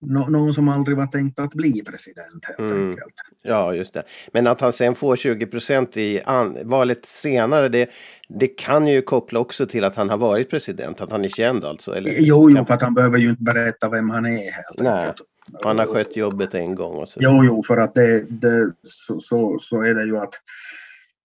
nå- 0.00 0.28
någon 0.28 0.54
som 0.54 0.68
aldrig 0.68 0.96
var 0.96 1.06
tänkt 1.06 1.38
att 1.40 1.54
bli 1.54 1.82
president 1.82 2.44
helt 2.44 2.58
Mm. 2.58 2.88
enkelt. 2.90 3.14
Ja, 3.42 3.74
just 3.74 3.94
det. 3.94 4.02
Men 4.32 4.46
att 4.46 4.60
han 4.60 4.72
sen 4.72 4.94
får 4.94 5.16
20 5.16 5.46
procent 5.46 5.96
i 5.96 6.20
valet 6.64 7.04
senare, 7.06 7.68
det, 7.68 7.90
det 8.28 8.46
kan 8.48 8.86
ju 8.86 9.02
koppla 9.02 9.40
också 9.40 9.66
till 9.66 9.84
att 9.84 9.96
han 9.96 10.10
har 10.10 10.18
varit 10.18 10.50
president, 10.50 11.00
att 11.00 11.10
han 11.10 11.24
är 11.24 11.28
känd 11.28 11.64
alltså. 11.64 11.92
Eller? 11.94 12.10
Jo, 12.18 12.50
jo, 12.50 12.64
för 12.64 12.74
att 12.74 12.82
han 12.82 12.94
behöver 12.94 13.18
ju 13.18 13.30
inte 13.30 13.42
berätta 13.42 13.88
vem 13.88 14.10
han 14.10 14.26
är 14.26 14.50
helt 14.52 14.78
Nej, 14.78 15.06
enkelt. 15.08 15.20
Han 15.64 15.78
har 15.78 15.86
skött 15.86 16.16
jobbet 16.16 16.54
en 16.54 16.74
gång 16.74 16.94
och 16.96 17.08
så. 17.08 17.20
Jo, 17.22 17.44
jo, 17.44 17.62
för 17.66 17.76
att 17.76 17.94
det, 17.94 18.20
det 18.28 18.72
så, 18.84 19.20
så, 19.20 19.58
så 19.60 19.82
är 19.82 19.94
det 19.94 20.04
ju 20.04 20.16
att, 20.18 20.34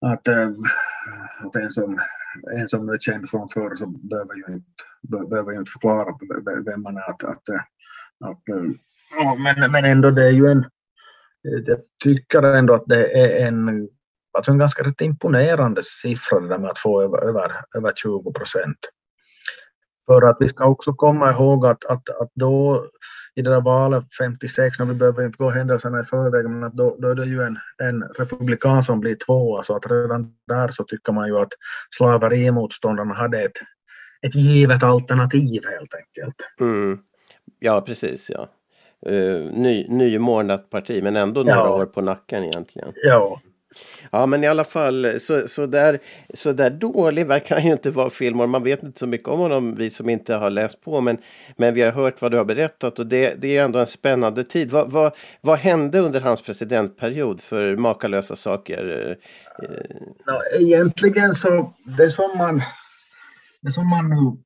att, 0.05 0.27
äh, 0.27 0.49
att 1.45 1.55
en, 1.55 1.71
som, 1.71 1.99
en 2.59 2.69
som 2.69 2.89
är 2.89 2.97
känd 2.97 3.29
från 3.29 3.49
förr 3.49 3.75
så 3.75 3.85
behöver 3.87 4.35
ju 4.35 4.53
inte, 4.53 4.65
be- 5.01 5.27
behöver 5.29 5.51
ju 5.51 5.59
inte 5.59 5.71
förklara 5.71 6.05
vem 6.65 6.81
man 6.81 6.97
är. 6.97 7.09
Att, 7.09 7.23
att, 7.23 7.49
äh, 7.49 7.55
att, 8.25 8.49
eh, 8.49 8.71
ja, 9.17 9.35
men, 9.35 9.71
men 9.71 9.85
ändå 9.85 10.11
det 10.11 10.25
är 10.25 10.31
ju 10.31 10.47
en, 10.47 10.59
eh, 10.59 11.61
jag 11.65 11.79
tycker 12.03 12.43
ändå 12.43 12.73
att 12.73 12.85
det 12.85 13.21
är 13.21 13.47
en, 13.47 13.89
alltså 14.37 14.51
en 14.51 14.57
ganska 14.57 14.83
rätt 14.83 15.01
imponerande 15.01 15.81
siffra 15.83 16.39
det 16.39 16.47
där 16.47 16.59
med 16.59 16.69
att 16.69 16.79
få 16.79 17.01
över, 17.01 17.27
över, 17.27 17.51
över 17.77 17.93
20 17.95 18.33
procent. 18.33 18.77
För 20.05 20.21
att 20.21 20.37
vi 20.39 20.47
ska 20.47 20.65
också 20.65 20.93
komma 20.93 21.31
ihåg 21.31 21.65
att, 21.65 21.85
att, 21.85 22.09
att 22.09 22.31
då 22.33 22.85
i 23.35 23.41
det 23.41 23.49
där 23.49 23.61
valet 23.61 24.03
56, 24.19 24.79
när 24.79 24.85
vi 24.85 24.93
behöver 24.93 25.25
inte 25.25 25.37
gå 25.37 25.49
händelserna 25.49 25.99
i 25.99 26.03
förväg, 26.03 26.49
men 26.49 26.63
att 26.63 26.73
då, 26.73 26.95
då 26.99 27.07
är 27.07 27.15
det 27.15 27.25
ju 27.25 27.41
en, 27.41 27.57
en 27.83 28.03
republikan 28.03 28.83
som 28.83 28.99
blir 28.99 29.15
tvåa, 29.15 29.63
så 29.63 29.75
att 29.75 29.91
redan 29.91 30.33
där 30.47 30.67
så 30.67 30.83
tycker 30.83 31.13
man 31.13 31.27
ju 31.27 31.37
att 31.37 31.53
slaverimotståndarna 31.97 33.13
hade 33.13 33.41
ett, 33.41 33.57
ett 34.27 34.35
givet 34.35 34.83
alternativ 34.83 35.61
helt 35.65 35.93
enkelt. 35.93 36.35
Mm. 36.59 36.99
Ja, 37.59 37.81
precis. 37.81 38.31
Ja. 38.33 38.47
Uh, 39.11 39.51
ny, 39.53 39.87
nymornat 39.89 40.69
parti, 40.69 41.03
men 41.03 41.15
ändå 41.15 41.43
några 41.43 41.57
Ja. 41.57 41.75
år 41.75 41.85
på 41.85 42.01
nacken 42.01 42.43
egentligen. 42.43 42.91
Ja, 43.03 43.41
Ja, 44.11 44.25
men 44.25 44.43
i 44.43 44.47
alla 44.47 44.63
fall, 44.63 45.19
så, 45.19 45.47
så, 45.47 45.65
där, 45.65 45.99
så 46.33 46.51
där 46.51 46.69
dålig 46.69 47.27
verkar 47.27 47.55
han 47.55 47.65
ju 47.65 47.71
inte 47.71 47.91
vara 47.91 48.09
Fillmore. 48.09 48.47
Man 48.47 48.63
vet 48.63 48.83
inte 48.83 48.99
så 48.99 49.07
mycket 49.07 49.27
om 49.27 49.39
honom, 49.39 49.75
vi 49.75 49.89
som 49.89 50.09
inte 50.09 50.35
har 50.35 50.49
läst 50.49 50.81
på. 50.81 51.01
Men, 51.01 51.17
men 51.57 51.73
vi 51.73 51.81
har 51.81 51.91
hört 51.91 52.21
vad 52.21 52.31
du 52.31 52.37
har 52.37 52.45
berättat 52.45 52.99
och 52.99 53.07
det, 53.07 53.41
det 53.41 53.57
är 53.57 53.65
ändå 53.65 53.79
en 53.79 53.87
spännande 53.87 54.43
tid. 54.43 54.71
Vad, 54.71 54.91
vad, 54.91 55.15
vad 55.41 55.57
hände 55.57 55.99
under 55.99 56.21
hans 56.21 56.41
presidentperiod 56.41 57.41
för 57.41 57.75
makalösa 57.75 58.35
saker? 58.35 59.15
Nå, 60.25 60.41
egentligen 60.59 61.33
så 61.33 61.73
det 61.97 62.11
som 62.11 62.37
man, 62.37 62.61
det 63.61 63.71
som 63.71 63.89
man 63.89 64.09
nu 64.09 64.43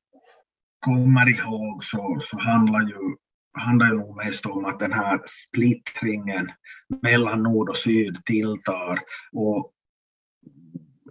kommer 0.80 1.28
ihåg 1.28 1.84
så, 1.84 2.18
så 2.20 2.38
handlar 2.38 2.80
ju 2.80 3.16
handlar 3.58 3.86
ju 3.86 3.94
nog 3.94 4.16
mest 4.16 4.46
om 4.46 4.64
att 4.64 4.78
den 4.78 4.92
här 4.92 5.20
splittringen 5.26 6.50
mellan 7.02 7.42
nord 7.42 7.68
och 7.68 7.76
syd 7.76 8.24
tilltar 8.24 8.98
och 9.32 9.72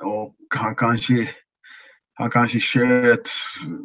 och 0.01 0.35
han 0.55 0.75
kanske 0.75 1.29
han 2.13 2.29
kanske 2.29 2.59
sköt 2.59 3.27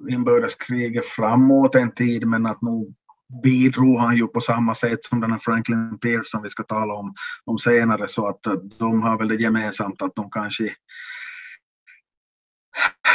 inbördeskriget 0.08 1.04
framåt 1.04 1.74
en 1.74 1.90
tid 1.90 2.26
men 2.26 2.46
att 2.46 2.62
nog 2.62 2.94
bidrog 3.42 3.98
han 3.98 4.16
ju 4.16 4.26
på 4.26 4.40
samma 4.40 4.74
sätt 4.74 5.04
som 5.04 5.20
den 5.20 5.32
här 5.32 5.38
Franklin 5.38 5.98
Pierce 5.98 6.30
som 6.30 6.42
vi 6.42 6.50
ska 6.50 6.62
tala 6.62 6.94
om, 6.94 7.14
om 7.44 7.58
senare. 7.58 8.08
Så 8.08 8.28
att 8.28 8.40
de 8.78 9.02
har 9.02 9.18
väl 9.18 9.28
det 9.28 9.34
gemensamt 9.34 10.02
att 10.02 10.14
de 10.14 10.30
kanske 10.30 10.68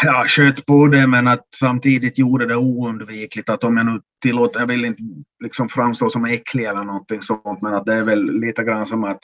ja, 0.03 0.23
sköt 0.27 0.65
på 0.65 0.88
det 0.88 1.07
men 1.07 1.27
att 1.27 1.47
samtidigt 1.55 2.17
gjorde 2.17 2.45
det 2.45 2.55
oundvikligt 2.55 3.49
att 3.49 3.63
om 3.63 3.77
jag 3.77 3.85
nu 3.85 4.01
tillåter, 4.21 4.59
jag 4.59 4.67
vill 4.67 4.85
inte 4.85 5.01
liksom 5.43 5.69
framstå 5.69 6.09
som 6.09 6.25
äcklig 6.25 6.63
eller 6.63 6.83
någonting 6.83 7.21
sånt 7.21 7.62
men 7.62 7.73
att 7.73 7.85
det 7.85 7.95
är 7.95 8.03
väl 8.03 8.39
lite 8.39 8.63
grann 8.63 8.85
som 8.85 9.03
att 9.03 9.19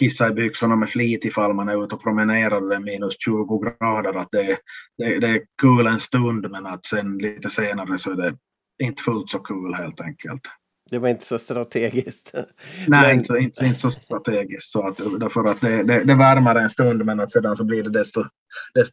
kissa 0.00 0.28
i 0.28 0.30
byxorna 0.30 0.76
med 0.76 0.90
flit 0.90 1.24
ifall 1.24 1.54
man 1.54 1.68
är 1.68 1.84
ute 1.84 1.94
och 1.94 2.02
promenerar 2.02 2.62
och 2.62 2.68
det 2.68 2.74
är 2.74 2.80
minus 2.80 3.16
20 3.24 3.58
grader 3.58 4.18
att 4.18 4.28
det, 4.32 4.58
det, 4.98 5.18
det 5.18 5.28
är 5.28 5.40
kul 5.62 5.86
en 5.86 6.00
stund 6.00 6.50
men 6.50 6.66
att 6.66 6.86
sen 6.86 7.18
lite 7.18 7.50
senare 7.50 7.98
så 7.98 8.10
är 8.10 8.16
det 8.16 8.36
inte 8.82 9.02
fullt 9.02 9.30
så 9.30 9.38
kul 9.38 9.74
helt 9.74 10.00
enkelt. 10.00 10.42
Det 10.90 10.98
var 10.98 11.08
inte 11.08 11.24
så 11.24 11.38
strategiskt. 11.38 12.30
Nej, 12.34 12.44
men... 12.86 13.14
inte, 13.14 13.38
inte, 13.38 13.64
inte 13.64 13.80
så 13.80 13.90
strategiskt. 13.90 14.72
Så 14.72 14.86
att, 14.86 14.96
därför 14.96 15.44
att 15.44 15.60
det, 15.60 15.82
det, 15.82 16.04
det 16.04 16.14
värmer 16.14 16.54
en 16.54 16.70
stund 16.70 17.04
men 17.04 17.20
att 17.20 17.30
sedan 17.30 17.56
så 17.56 17.64
blir 17.64 17.82
det 17.82 17.90
desto, 17.90 18.24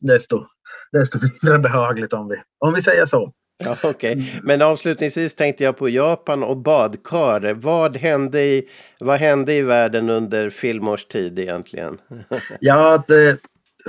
desto, 0.01 0.45
desto 0.91 1.19
mindre 1.21 1.59
behagligt 1.59 2.13
om 2.13 2.27
vi, 2.27 2.35
om 2.59 2.73
vi 2.73 2.81
säger 2.81 3.05
så. 3.05 3.33
Ja, 3.57 3.77
okay. 3.83 4.23
men 4.43 4.61
avslutningsvis 4.61 5.35
tänkte 5.35 5.63
jag 5.63 5.77
på 5.77 5.89
Japan 5.89 6.43
och 6.43 6.57
badkar. 6.57 7.53
Vad 7.53 7.97
hände 7.97 8.41
i, 8.41 8.67
vad 8.99 9.19
hände 9.19 9.53
i 9.53 9.61
världen 9.61 10.09
under 10.09 10.49
filmårs 10.49 11.05
tid 11.05 11.39
egentligen? 11.39 12.01
ja, 12.59 13.03
det, 13.07 13.39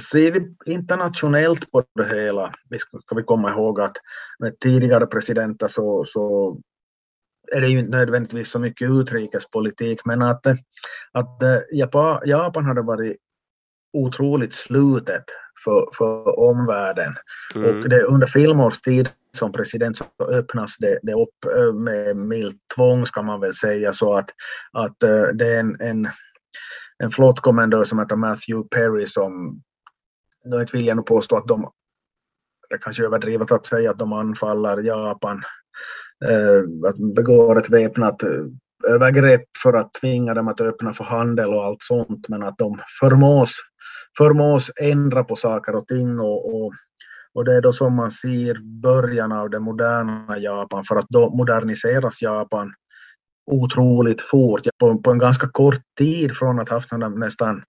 ser 0.01 0.33
vi 0.33 0.55
internationellt 0.73 1.71
på 1.71 1.85
det 1.95 2.07
hela, 2.09 2.53
vi 2.71 2.79
ska, 2.79 2.99
ska 2.99 3.15
vi 3.15 3.23
komma 3.23 3.51
ihåg 3.51 3.81
att 3.81 3.97
med 4.39 4.61
tidigare 4.61 5.07
presidenter 5.07 5.69
så, 5.69 6.05
så 6.09 6.57
är 7.53 7.61
det 7.61 7.69
ju 7.69 7.79
inte 7.79 7.97
nödvändigtvis 7.97 8.51
så 8.51 8.59
mycket 8.59 8.91
utrikespolitik, 8.91 10.05
men 10.05 10.23
att, 10.23 10.47
att 11.13 11.43
eh, 11.43 11.59
Japan, 11.73 12.21
Japan 12.25 12.65
hade 12.65 12.83
varit 12.83 13.17
otroligt 13.93 14.55
slutet 14.55 15.25
för, 15.65 15.87
för 15.95 16.39
omvärlden. 16.39 17.15
Mm. 17.55 17.69
Och 17.69 17.89
det, 17.89 18.03
under 18.03 18.27
filmårs 18.27 18.81
tid 18.81 19.09
som 19.37 19.53
president 19.53 19.97
så 19.97 20.05
öppnas 20.33 20.77
det, 20.79 20.99
det 21.03 21.13
upp 21.13 21.45
eh, 21.57 21.75
med 21.75 22.17
milt 22.17 22.61
tvång 22.77 23.07
ska 23.07 23.23
man 23.23 23.41
väl 23.41 23.55
säga 23.55 23.93
så 23.93 24.15
att, 24.15 24.31
att 24.73 25.03
eh, 25.03 25.23
det 25.23 25.47
är 25.47 25.61
en, 25.61 25.81
en, 25.81 26.09
en 26.99 27.11
flottkommendör 27.11 27.85
som 27.85 27.99
heter 27.99 28.17
Matthew 28.17 28.69
Perry 28.69 29.07
som, 29.07 29.63
nu 30.45 30.67
vill 30.73 30.87
jag 30.87 30.97
nog 30.97 31.07
påstå 31.07 31.37
att 31.37 31.49
de, 31.49 31.71
det 32.71 32.79
kanske 32.79 33.03
är 33.03 33.07
överdrivet 33.07 33.53
att 33.53 33.67
säga 33.67 33.91
att 33.91 33.99
de 33.99 34.13
anfaller 34.13 34.83
Japan 34.83 35.43
Eh, 36.25 36.89
att 36.89 36.97
begår 37.15 37.59
ett 37.59 37.71
väpnat 37.71 38.23
eh, 38.23 38.45
övergrepp 38.89 39.45
för 39.63 39.73
att 39.73 39.95
tvinga 39.95 40.35
dem 40.35 40.49
att 40.49 40.61
öppna 40.61 40.93
för 40.93 41.05
handel 41.05 41.55
och 41.55 41.65
allt 41.65 41.83
sånt, 41.83 42.29
men 42.29 42.43
att 42.43 42.59
de 42.59 42.79
förmås, 43.01 43.51
förmås 44.19 44.71
ändra 44.81 45.25
på 45.25 45.37
saker 45.37 45.77
och 45.77 45.87
ting 45.87 46.21
och, 46.21 46.55
och, 46.55 46.73
och 47.35 47.45
det 47.45 47.55
är 47.55 47.61
då 47.61 47.73
som 47.73 47.95
man 47.95 48.11
ser 48.11 48.81
början 48.83 49.33
av 49.33 49.51
det 49.51 49.61
moderna 49.61 50.39
Japan, 50.39 50.85
för 50.85 50.97
att 50.97 51.09
då 51.09 51.31
moderniseras 51.31 52.23
Japan 52.23 52.73
otroligt 53.47 54.23
fort. 54.23 54.61
På, 54.79 54.99
på 54.99 55.11
en 55.11 55.19
ganska 55.19 55.49
kort 55.49 55.81
tid 55.99 56.37
från 56.37 56.61
att 56.61 56.69
haft 56.69 56.93
en 56.93 57.15
nästan, 57.21 57.63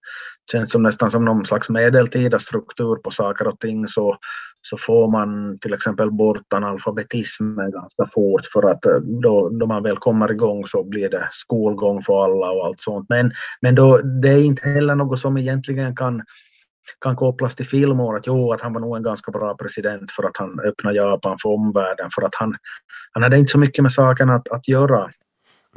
känns 0.51 0.71
som 0.71 0.83
nästan 0.83 1.11
som 1.11 1.25
någon 1.25 1.45
slags 1.45 1.69
medeltida 1.69 2.39
struktur 2.39 2.95
på 2.95 3.11
saker 3.11 3.47
och 3.47 3.59
ting 3.59 3.87
så, 3.87 4.17
så 4.61 4.77
får 4.77 5.11
man 5.11 5.59
till 5.59 5.73
exempel 5.73 6.11
bort 6.11 6.53
analfabetismen 6.53 7.71
ganska 7.71 8.09
fort 8.13 8.45
för 8.53 8.69
att 8.71 8.85
eh, 8.85 8.95
då, 8.95 9.49
då 9.49 9.65
man 9.65 9.83
väl 9.83 9.97
kommer 9.97 10.31
igång 10.31 10.67
så 10.67 10.83
blir 10.83 11.09
det 11.09 11.27
skolgång 11.31 12.01
för 12.01 12.23
alla 12.23 12.51
och 12.51 12.65
allt 12.65 12.81
sånt. 12.81 13.05
Men, 13.09 13.31
men 13.61 13.75
då, 13.75 13.97
det 13.97 14.29
är 14.29 14.43
inte 14.43 14.69
heller 14.69 14.95
något 14.95 15.19
som 15.19 15.37
egentligen 15.37 15.95
kan 15.95 16.23
kan 17.01 17.15
kopplas 17.15 17.55
till 17.55 17.65
filmår 17.65 18.17
att 18.17 18.27
jo, 18.27 18.53
att 18.53 18.61
han 18.61 18.73
var 18.73 18.81
nog 18.81 18.97
en 18.97 19.03
ganska 19.03 19.31
bra 19.31 19.55
president 19.55 20.11
för 20.11 20.23
att 20.23 20.37
han 20.37 20.59
öppnade 20.59 20.95
Japan 20.95 21.37
för 21.41 21.49
omvärlden, 21.49 22.09
för 22.15 22.21
att 22.21 22.35
han, 22.35 22.55
han 23.11 23.23
hade 23.23 23.37
inte 23.37 23.51
så 23.51 23.59
mycket 23.59 23.81
med 23.81 23.91
saken 23.91 24.29
att, 24.29 24.49
att 24.49 24.67
göra. 24.67 25.11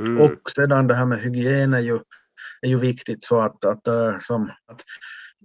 Mm. 0.06 0.20
Och 0.20 0.50
sedan 0.50 0.86
det 0.86 0.94
här 0.94 1.06
med 1.06 1.18
hygien 1.18 1.74
är 1.74 1.80
ju, 1.80 1.98
är 2.60 2.68
ju 2.68 2.78
viktigt 2.78 3.24
så 3.24 3.40
att, 3.40 3.64
att, 3.64 3.86
äh, 3.86 4.18
som, 4.20 4.50
att 4.72 4.84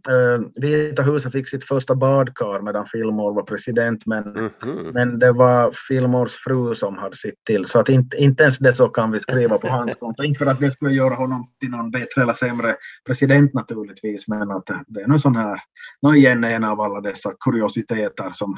äh, 0.07 0.45
Vita 0.55 1.01
huset 1.03 1.31
fick 1.31 1.49
sitt 1.49 1.63
första 1.63 1.95
badkar 1.95 2.61
medan 2.61 2.85
Fillmore 2.87 3.35
var 3.35 3.43
president 3.43 4.05
men, 4.05 4.23
mm 4.23 4.49
-hmm. 4.61 4.93
men 4.93 5.19
det 5.19 5.31
var 5.31 5.71
Fillmores 5.87 6.35
fru 6.35 6.75
som 6.75 6.97
hade 6.97 7.15
sitt 7.15 7.43
till 7.45 7.65
så 7.65 7.79
att 7.79 7.89
inte, 7.89 8.17
inte 8.17 8.43
ens 8.43 8.57
det 8.57 8.73
så 8.73 8.87
kan 8.87 9.11
vi 9.11 9.19
skriva 9.19 9.57
på 9.57 9.67
hans 9.67 9.95
konto. 9.95 10.23
Inte 10.23 10.37
för 10.37 10.45
att 10.45 10.59
det 10.59 10.71
skulle 10.71 10.93
göra 10.93 11.15
honom 11.15 11.51
till 11.59 11.69
någon 11.69 11.91
bättre 11.91 12.21
eller 12.21 12.33
sämre 12.33 12.75
president 13.05 13.53
naturligtvis 13.53 14.27
men 14.27 14.51
att 14.51 14.69
det 14.87 15.01
är 15.01 15.07
nog 15.07 15.21
sån 15.21 15.35
här, 15.35 15.59
nog 16.01 16.17
igen 16.17 16.43
en 16.43 16.63
av 16.63 16.81
alla 16.81 17.01
dessa 17.01 17.33
kuriositeter 17.39 18.31
som, 18.33 18.57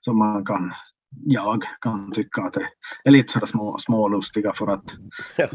som 0.00 0.18
man 0.18 0.44
kan 0.44 0.72
jag 1.24 1.62
kan 1.80 2.12
tycka 2.12 2.42
att 2.42 2.52
det 2.52 2.68
är 3.04 3.10
lite 3.10 3.32
sådär 3.32 3.46
små, 3.46 3.78
smålustiga 3.78 4.52
för 4.52 4.66
att 4.66 4.94
ja. 5.36 5.48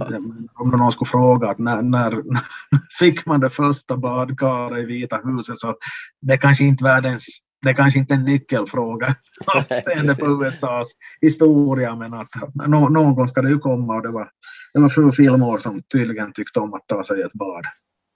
om 0.54 0.70
någon 0.70 0.92
skulle 0.92 1.10
fråga 1.10 1.50
att 1.50 1.60
när, 1.60 1.82
när 1.82 2.24
fick 3.00 3.26
man 3.26 3.40
det 3.40 3.50
första 3.50 3.98
badkaret 3.98 4.84
i 4.84 4.86
Vita 4.86 5.22
huset 5.24 5.60
så 5.60 5.76
det 6.22 6.34
är 6.34 6.38
kanske 6.38 6.64
inte 6.64 6.84
världens 6.84 7.28
det 7.62 7.70
är 7.70 7.74
kanske 7.74 8.00
inte 8.00 8.14
en 8.14 8.24
nyckelfråga 8.24 9.16
avseende 9.56 10.16
på 10.16 10.26
USAs 10.26 10.88
historia 11.22 11.96
men 11.96 12.14
att 12.14 12.30
någon 12.68 13.28
ska 13.28 13.42
det 13.42 13.50
ju 13.50 13.60
komma 13.60 13.96
och 13.96 14.02
det 14.02 14.12
var, 14.12 14.30
det 14.74 14.80
var 14.80 14.90
fru 14.90 15.12
Fillmore 15.12 15.60
som 15.60 15.82
tydligen 15.92 16.34
tyckte 16.34 16.60
om 16.60 16.74
att 16.74 16.88
ta 16.88 17.04
sig 17.04 17.22
ett 17.22 17.34
bad. 17.34 17.66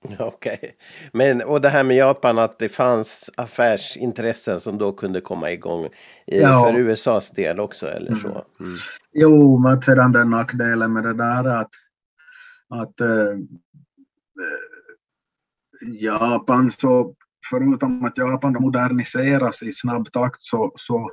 Okej. 0.19 0.57
Okay. 0.57 0.71
Men 1.11 1.41
och 1.41 1.61
det 1.61 1.69
här 1.69 1.83
med 1.83 1.97
Japan 1.97 2.39
att 2.39 2.59
det 2.59 2.69
fanns 2.69 3.31
affärsintressen 3.37 4.59
som 4.59 4.77
då 4.77 4.91
kunde 4.91 5.21
komma 5.21 5.51
igång 5.51 5.85
i, 6.25 6.41
ja. 6.41 6.65
för 6.65 6.79
USAs 6.79 7.31
del 7.31 7.59
också 7.59 7.87
eller 7.87 8.07
mm. 8.07 8.19
så? 8.19 8.45
Mm. 8.59 8.77
Jo, 9.13 9.57
men 9.57 9.81
sedan 9.81 10.11
den 10.11 10.29
nackdelen 10.29 10.93
med 10.93 11.03
det 11.03 11.13
där 11.13 11.61
att, 11.61 11.69
att 12.69 13.01
äh, 13.01 13.37
Japan 15.99 16.71
så 16.71 17.15
förutom 17.49 18.05
att 18.05 18.17
Japan 18.17 18.53
moderniseras 18.59 19.63
i 19.63 19.73
snabb 19.73 20.11
takt 20.11 20.41
så, 20.41 20.71
så 20.75 21.11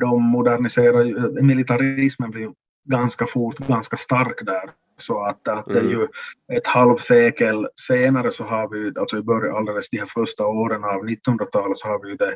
de 0.00 0.22
moderniserar 0.22 1.42
militarismen 1.42 2.30
blir 2.30 2.50
ganska 2.84 3.26
fort 3.26 3.58
ganska 3.58 3.96
stark 3.96 4.46
där 4.46 4.70
så 5.02 5.24
att, 5.24 5.48
att 5.48 5.70
mm. 5.70 5.82
det 5.86 5.90
är 5.90 5.98
ju 5.98 6.06
ett 6.52 6.66
halvsekel 6.66 7.68
senare 7.88 8.32
så 8.32 8.44
har 8.44 8.68
vi, 8.68 9.00
alltså 9.00 9.18
i 9.18 9.22
början, 9.22 9.56
alldeles 9.56 9.90
de 9.90 9.98
här 9.98 10.06
första 10.06 10.46
åren 10.46 10.84
av 10.84 11.04
1900-talet 11.04 11.78
så 11.78 11.88
har 11.88 12.02
vi 12.02 12.10
ju 12.10 12.16
det 12.16 12.34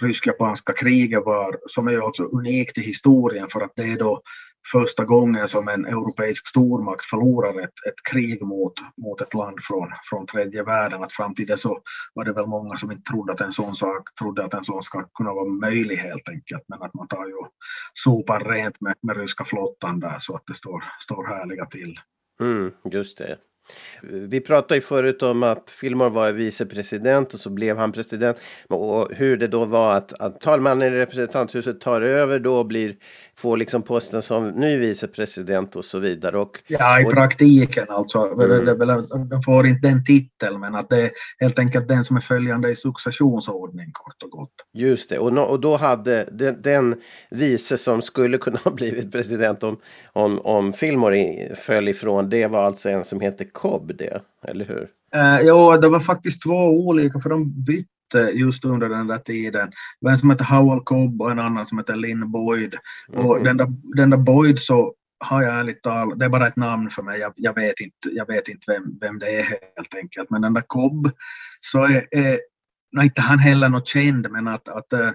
rysk-japanska 0.00 0.72
kriget 0.72 1.24
var, 1.24 1.56
som 1.66 1.88
är 1.88 1.92
ju 1.92 2.02
alltså 2.02 2.22
unikt 2.22 2.78
i 2.78 2.80
historien 2.80 3.48
för 3.48 3.60
att 3.60 3.72
det 3.76 3.82
är 3.82 3.98
då 3.98 4.22
första 4.72 5.04
gången 5.04 5.48
som 5.48 5.68
en 5.68 5.86
europeisk 5.86 6.48
stormakt 6.48 7.04
förlorar 7.04 7.64
ett, 7.64 7.86
ett 7.88 8.02
krig 8.10 8.42
mot, 8.42 8.72
mot 8.96 9.20
ett 9.20 9.34
land 9.34 9.58
från, 9.62 9.88
från 10.10 10.26
tredje 10.26 10.62
världen. 10.62 11.02
Att 11.02 11.12
fram 11.12 11.34
till 11.34 11.46
det 11.46 11.56
så 11.56 11.82
var 12.14 12.24
det 12.24 12.32
väl 12.32 12.46
många 12.46 12.76
som 12.76 12.92
inte 12.92 13.10
trodde 13.10 13.32
att 13.32 13.40
en 13.40 13.52
sån 13.52 13.74
sak 13.74 14.14
trodde 14.18 14.44
att 14.44 14.54
en 14.54 14.64
sån 14.64 14.82
ska 14.82 15.04
kunna 15.14 15.32
vara 15.32 15.48
möjlig 15.48 15.96
helt 15.96 16.28
enkelt. 16.28 16.62
Men 16.68 16.82
att 16.82 16.94
man 16.94 17.08
tar 17.08 17.26
ju 17.26 17.36
sopar 17.94 18.40
rent 18.40 18.80
med, 18.80 18.94
med 19.02 19.16
ryska 19.16 19.44
flottan 19.44 20.00
där 20.00 20.16
så 20.18 20.36
att 20.36 20.46
det 20.46 20.54
står, 20.54 20.84
står 21.00 21.26
härliga 21.26 21.66
till. 21.66 21.98
Mm, 22.40 22.72
just 22.84 23.18
det. 23.18 23.36
Vi 24.02 24.40
pratade 24.40 24.74
ju 24.74 24.80
förut 24.80 25.22
om 25.22 25.42
att 25.42 25.70
Fillmore 25.70 26.10
var 26.10 26.32
vicepresident 26.32 27.34
och 27.34 27.40
så 27.40 27.50
blev 27.50 27.78
han 27.78 27.92
president. 27.92 28.36
Och 28.68 29.08
hur 29.10 29.36
det 29.36 29.46
då 29.46 29.64
var 29.64 29.96
att, 29.96 30.12
att 30.20 30.40
talmannen 30.40 30.94
i 30.94 30.96
representanthuset 30.96 31.80
tar 31.80 32.00
över 32.00 32.38
då 32.38 32.56
och 32.56 32.66
blir, 32.66 32.94
får 33.36 33.56
liksom 33.56 33.82
posten 33.82 34.22
som 34.22 34.48
ny 34.48 34.76
vicepresident 34.76 35.76
och 35.76 35.84
så 35.84 35.98
vidare. 35.98 36.38
Och, 36.38 36.58
ja, 36.66 37.00
i 37.00 37.04
och, 37.04 37.12
praktiken 37.12 37.86
alltså. 37.88 38.18
Mm. 38.18 39.28
De 39.28 39.42
får 39.42 39.66
inte 39.66 39.88
den 39.88 40.04
titeln 40.04 40.60
men 40.60 40.74
att 40.74 40.88
det 40.88 41.00
är 41.00 41.10
helt 41.38 41.58
enkelt 41.58 41.88
den 41.88 42.04
som 42.04 42.16
är 42.16 42.20
följande 42.20 42.70
i 42.70 42.76
successionsordning 42.76 43.90
kort 43.92 44.22
och 44.22 44.30
gott. 44.30 44.52
Just 44.72 45.10
det, 45.10 45.18
och, 45.18 45.50
och 45.50 45.60
då 45.60 45.76
hade 45.76 46.28
den, 46.32 46.62
den 46.62 47.00
vice 47.30 47.78
som 47.78 48.02
skulle 48.02 48.38
kunna 48.38 48.58
ha 48.64 48.70
blivit 48.70 49.12
president 49.12 49.62
om, 49.62 49.76
om, 50.12 50.40
om 50.40 50.72
Fillmore 50.72 51.54
föll 51.54 51.88
ifrån, 51.88 52.30
det 52.30 52.46
var 52.46 52.60
alltså 52.60 52.88
en 52.88 53.04
som 53.04 53.20
heter 53.20 53.44
Cobb 53.60 53.92
det, 53.96 54.22
eller 54.42 54.64
hur? 54.64 54.88
Uh, 55.16 55.46
ja, 55.46 55.78
det 55.78 55.88
var 55.88 56.00
faktiskt 56.00 56.42
två 56.42 56.86
olika 56.86 57.20
för 57.20 57.30
de 57.30 57.64
bytte 57.64 58.30
just 58.34 58.64
under 58.64 58.88
den 58.88 59.06
där 59.06 59.18
tiden. 59.18 59.72
En 60.08 60.18
som 60.18 60.30
hette 60.30 60.44
Howell 60.44 60.80
Cobb 60.80 61.22
och 61.22 61.30
en 61.30 61.38
annan 61.38 61.66
som 61.66 61.78
hette 61.78 61.96
Lynn 61.96 62.30
Boyd. 62.30 62.74
Mm. 63.12 63.26
Och 63.26 63.44
den 63.44 63.56
där, 63.56 63.66
den 63.96 64.10
där 64.10 64.16
Boyd 64.16 64.58
så 64.58 64.94
har 65.20 65.42
jag 65.42 65.58
ärligt 65.60 65.82
talat, 65.82 66.18
det 66.18 66.24
är 66.24 66.28
bara 66.28 66.46
ett 66.46 66.56
namn 66.56 66.90
för 66.90 67.02
mig, 67.02 67.20
jag, 67.20 67.32
jag 67.36 67.54
vet 67.54 67.80
inte, 67.80 68.08
jag 68.12 68.26
vet 68.26 68.48
inte 68.48 68.64
vem, 68.66 68.98
vem 69.00 69.18
det 69.18 69.30
är 69.30 69.42
helt 69.76 69.94
enkelt. 69.94 70.30
Men 70.30 70.42
den 70.42 70.54
där 70.54 70.64
Cobb 70.66 71.10
så 71.60 71.84
är, 71.84 72.06
är 72.10 72.40
no, 72.92 73.02
inte 73.02 73.20
han 73.20 73.38
heller 73.38 73.68
något 73.68 73.88
känd, 73.88 74.30
men 74.30 74.48
att, 74.48 74.68
att 74.68 74.92
eh, 74.92 75.10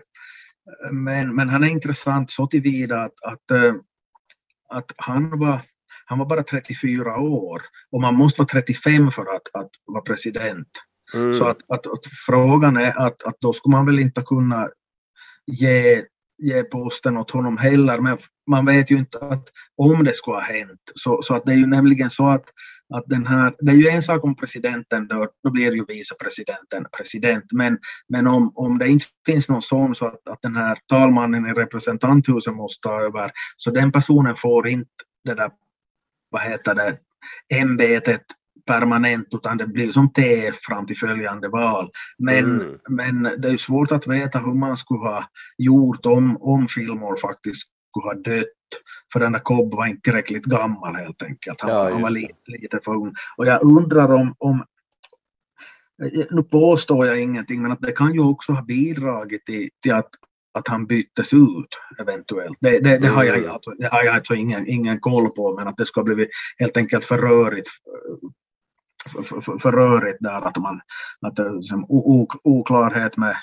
men, 0.91 1.35
men 1.35 1.49
han 1.49 1.63
är 1.63 1.67
intressant 1.67 2.31
så 2.31 2.47
tillvida 2.47 3.01
att, 3.01 3.23
att, 3.23 3.51
eh, 3.51 3.73
att 4.69 4.91
han, 4.97 5.39
var, 5.39 5.61
han 6.05 6.19
var 6.19 6.25
bara 6.25 6.43
34 6.43 7.17
år 7.17 7.61
och 7.91 8.01
man 8.01 8.15
måste 8.15 8.41
vara 8.41 8.47
35 8.47 9.11
för 9.11 9.21
att, 9.21 9.55
att 9.63 9.69
vara 9.85 10.01
president. 10.01 10.67
Mm. 11.13 11.37
Så 11.37 11.45
att, 11.45 11.57
att, 11.67 11.87
att, 11.87 12.05
frågan 12.25 12.77
är 12.77 12.99
att, 12.99 13.23
att 13.23 13.35
då 13.39 13.53
skulle 13.53 13.75
man 13.75 13.85
väl 13.85 13.99
inte 13.99 14.21
kunna 14.21 14.69
ge, 15.45 16.03
ge 16.37 16.63
posten 16.63 17.17
åt 17.17 17.31
honom 17.31 17.57
heller, 17.57 17.99
men 17.99 18.17
man 18.49 18.65
vet 18.65 18.91
ju 18.91 18.95
inte 18.95 19.19
att 19.19 19.47
om 19.77 20.03
det 20.03 20.13
skulle 20.13 20.37
ha 20.37 20.41
hänt. 20.41 20.81
Så, 20.95 21.21
så 21.23 21.35
att 21.35 21.45
det 21.45 21.51
är 21.51 21.57
ju 21.57 21.67
nämligen 21.67 22.09
så 22.09 22.27
att, 22.27 22.43
att 22.93 23.03
den 23.07 23.27
här, 23.27 23.53
det 23.59 23.71
är 23.71 23.75
ju 23.75 23.87
en 23.87 24.03
sak 24.03 24.23
om 24.23 24.35
presidenten 24.35 25.07
dör, 25.07 25.29
då 25.43 25.49
blir 25.49 25.71
ju 25.71 25.85
vicepresidenten 25.87 26.85
president, 26.97 27.45
men, 27.51 27.77
men 28.09 28.27
om, 28.27 28.51
om 28.55 28.77
det 28.77 28.87
inte 28.87 29.05
finns 29.25 29.49
någon 29.49 29.61
sån 29.61 29.95
så 29.95 30.05
att, 30.05 30.27
att 30.29 30.41
den 30.41 30.55
här 30.55 30.77
talmannen 30.87 31.45
i 31.45 31.53
representanthuset 31.53 32.55
måste 32.55 32.87
ta 32.87 33.01
över, 33.01 33.31
så 33.57 33.71
den 33.71 33.91
personen 33.91 34.35
får 34.35 34.67
inte 34.67 34.89
det 35.23 35.33
där, 35.33 35.49
vad 36.35 36.43
heter 36.43 36.75
det, 36.75 36.97
ämbetet 37.55 38.21
permanent 38.67 39.27
utan 39.31 39.57
det 39.57 39.67
blir 39.67 39.91
som 39.91 40.13
TF 40.13 40.55
fram 40.61 40.85
till 40.85 40.97
följande 40.97 41.47
val. 41.47 41.89
Men, 42.17 42.45
Mm. 42.61 42.79
men 42.89 43.23
det 43.23 43.49
är 43.49 43.57
svårt 43.57 43.91
att 43.91 44.07
veta 44.07 44.39
hur 44.39 44.53
man 44.53 44.77
skulle 44.77 44.99
ha 44.99 45.25
gjort 45.57 46.05
om, 46.05 46.37
om 46.41 46.67
Fillmore 46.67 47.17
faktiskt 47.21 47.61
skulle 47.89 48.05
ha 48.05 48.13
dött. 48.13 48.47
För 49.13 49.19
den 49.19 49.31
där 49.31 49.39
Cobb 49.39 49.73
var 49.73 49.85
inte 49.87 50.01
tillräckligt 50.01 50.45
gammal 50.45 50.95
helt 50.95 51.23
enkelt. 51.23 51.61
Han, 51.61 51.69
Ja, 51.71 51.89
han 51.91 52.01
var 52.01 52.09
lite, 52.09 52.33
lite 52.47 52.79
för 52.83 52.91
ung. 52.95 53.13
Och 53.37 53.45
jag 53.45 53.63
undrar 53.63 54.13
om, 54.13 54.35
om 54.37 54.65
nu 56.31 56.43
påstår 56.43 57.07
jag 57.07 57.19
ingenting, 57.19 57.61
men 57.61 57.71
att 57.71 57.81
det 57.81 57.91
kan 57.91 58.13
ju 58.13 58.19
också 58.19 58.51
ha 58.51 58.61
bidragit 58.61 59.45
till, 59.45 59.69
till 59.83 59.93
att, 59.93 60.09
att 60.55 60.67
han 60.67 60.85
byttes 60.85 61.33
ut 61.33 61.69
eventuellt. 61.99 62.57
Det, 62.61 62.79
det, 62.79 62.97
det, 62.97 63.07
har, 63.07 63.23
jag, 63.23 63.37
Mm. 63.37 63.51
alltså, 63.51 63.71
det 63.71 63.87
har 63.91 64.03
jag 64.03 64.15
alltså 64.15 64.35
ingen, 64.35 64.67
ingen 64.67 64.99
koll 64.99 65.29
på, 65.29 65.55
men 65.57 65.67
att 65.67 65.77
det 65.77 65.85
ska 65.85 66.03
blivit 66.03 66.29
helt 66.57 66.77
enkelt 66.77 67.05
för 67.05 67.17
rörigt 67.17 67.67
för, 69.13 69.41
för, 69.41 69.59
för, 69.59 69.71
rörigt 69.71 70.17
där 70.19 70.47
att 70.47 70.57
man 70.57 70.81
att 71.21 71.35
det 71.35 71.43
är 71.43 71.53
liksom 71.53 71.85
oklarhet 72.43 73.17
med, 73.17 73.35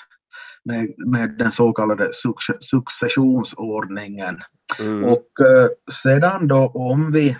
med, 0.65 0.93
med 0.97 1.37
den 1.37 1.51
så 1.51 1.73
kallade 1.73 2.05
succe- 2.05 2.57
successionsordningen. 2.59 4.39
Mm. 4.79 5.03
Och 5.03 5.27
eh, 5.39 5.69
sedan 6.03 6.47
då 6.47 6.67
om 6.67 7.11
vi 7.11 7.37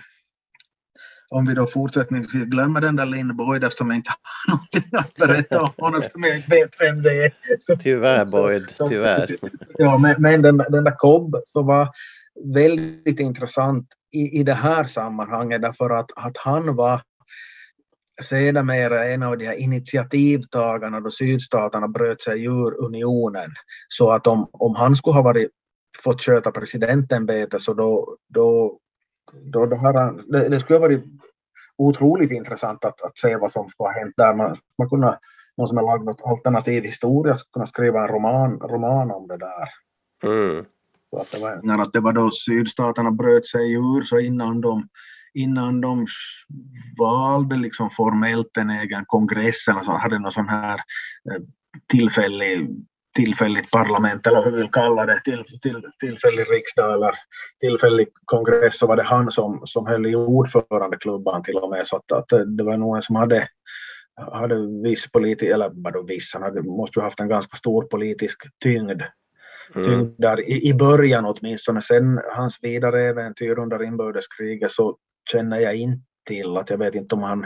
om 1.33 1.45
vi 1.45 1.53
då 1.53 1.67
fortsättningsvis 1.67 2.45
glömmer 2.45 2.81
den 2.81 2.95
där 2.95 3.05
Linn 3.05 3.35
Boyd 3.37 3.63
eftersom 3.63 3.89
jag 3.89 3.97
inte 3.97 4.11
har 4.11 4.51
någonting 4.55 4.99
att 4.99 5.13
berätta 5.15 5.61
om 5.61 5.69
honom 5.77 5.99
eftersom 5.99 6.23
jag 6.23 6.49
vet 6.49 6.75
vem 6.79 7.01
det 7.01 7.25
är. 7.25 7.31
Så, 7.59 7.75
Tyvärr 7.75 8.25
Boyd, 8.25 8.69
så- 8.69 8.87
tyvärr. 8.87 9.35
Ja, 9.77 9.97
men, 9.97 10.15
men 10.21 10.41
den, 10.41 10.57
den 10.57 10.83
där 10.83 10.95
Cobb 10.97 11.35
så 11.53 11.61
var 11.63 11.89
väldigt 12.53 13.19
intressant 13.19 13.87
i, 14.11 14.39
i 14.39 14.43
det 14.43 14.53
här 14.53 14.83
sammanhanget 14.83 15.61
därför 15.61 15.89
att, 15.89 16.11
att 16.15 16.37
han 16.37 16.75
var 16.75 17.01
sedermera 18.21 19.05
en 19.05 19.23
av 19.23 19.37
de 19.37 19.45
här 19.45 19.53
initiativtagarna 19.53 20.99
då 20.99 21.11
sydstaterna 21.11 21.87
bröt 21.87 22.21
sig 22.23 22.43
ur 22.45 22.83
unionen. 22.85 23.51
Så 23.87 24.11
att 24.11 24.27
om, 24.27 24.49
om 24.51 24.75
han 24.75 24.95
skulle 24.95 25.13
ha 25.15 25.21
varit, 25.21 25.49
fått 26.03 26.21
sköta 26.21 26.51
presidentämbetet 26.51 27.61
så 27.61 27.73
då, 27.73 28.17
då, 28.33 28.79
då, 29.31 29.65
då 29.65 29.75
har 29.75 29.93
han, 29.93 30.21
det, 30.27 30.49
det 30.49 30.59
skulle 30.59 30.79
ha 30.79 30.87
varit 30.87 31.03
otroligt 31.77 32.31
intressant 32.31 32.85
att, 32.85 33.01
att 33.01 33.17
se 33.17 33.35
vad 33.35 33.51
som 33.51 33.69
skulle 33.69 33.87
ha 33.87 33.99
hänt 33.99 34.13
där. 34.17 34.33
Man, 34.33 34.57
man 34.77 34.89
kunde, 34.89 35.19
någon 35.57 35.67
som 35.67 35.77
har 35.77 35.83
lagt 35.83 36.05
något 36.05 36.21
alternativ 36.25 36.83
historia 36.83 37.35
skulle 37.35 37.51
kunna 37.53 37.65
skriva 37.65 38.01
en 38.01 38.07
roman, 38.07 38.59
roman 38.59 39.11
om 39.11 39.27
det 39.27 39.37
där. 39.37 39.69
Mm. 40.23 40.65
Så 41.09 41.19
att 41.19 41.31
det, 41.31 41.39
var, 41.39 41.59
när 41.63 41.81
att 41.81 41.93
det 41.93 41.99
var 41.99 42.13
då 42.13 42.31
sydstaterna 42.31 43.11
bröt 43.11 43.47
sig 43.47 43.73
ur 43.73 44.03
så 44.03 44.19
innan 44.19 44.61
de, 44.61 44.87
innan 45.33 45.81
de 45.81 46.07
valde 46.97 47.55
liksom 47.55 47.89
formellt 47.89 48.57
en 48.57 48.69
egen 48.69 49.05
kongress 49.05 49.67
eller 49.67 49.81
så 49.81 49.91
hade 49.91 50.19
någon 50.19 50.31
sån 50.31 50.49
här 50.49 50.75
eh, 51.31 51.41
tillfällig 51.87 52.69
tillfälligt 53.15 53.71
parlament 53.71 54.27
eller 54.27 54.43
hur 54.43 54.51
vi 54.51 54.57
vill 54.57 54.71
kalla 54.71 55.05
det, 55.05 55.21
till, 55.23 55.43
till, 55.61 55.81
tillfällig 55.99 56.51
riksdag 56.51 56.93
eller 56.93 57.11
tillfällig 57.59 58.07
kongress 58.25 58.77
så 58.77 58.87
var 58.87 58.95
det 58.95 59.03
han 59.03 59.31
som, 59.31 59.61
som 59.65 59.87
höll 59.87 60.05
i 60.05 60.15
ordförandeklubban 60.15 61.43
till 61.43 61.57
och 61.57 61.69
med 61.69 61.87
så 61.87 61.95
att, 61.95 62.11
att 62.11 62.47
det 62.57 62.63
var 62.63 62.77
någon 62.77 63.01
som 63.01 63.15
hade 63.15 63.47
hade 64.31 64.55
viss 64.83 65.11
politisk, 65.11 65.51
eller 65.51 65.71
vadå 65.73 66.01
viss, 66.01 66.33
han 66.33 66.43
hade, 66.43 66.61
måste 66.61 66.99
ju 66.99 67.03
haft 67.03 67.19
en 67.19 67.29
ganska 67.29 67.55
stor 67.57 67.83
politisk 67.83 68.39
tyngd 68.63 69.01
Mm. 69.75 69.87
tyngd 69.87 70.15
där 70.17 70.49
i, 70.49 70.69
i 70.69 70.73
början 70.73 71.25
åtminstone. 71.25 71.81
Sen 71.81 72.19
hans 72.35 72.59
vidare 72.61 73.05
äventyr 73.05 73.59
under 73.59 73.83
inbördeskriget 73.83 74.71
så 74.71 74.97
känner 75.31 75.59
jag 75.59 75.75
inte 75.75 76.03
till 76.25 76.57
att 76.57 76.69
jag 76.69 76.77
vet 76.77 76.95
inte 76.95 77.15
om 77.15 77.23
han 77.23 77.45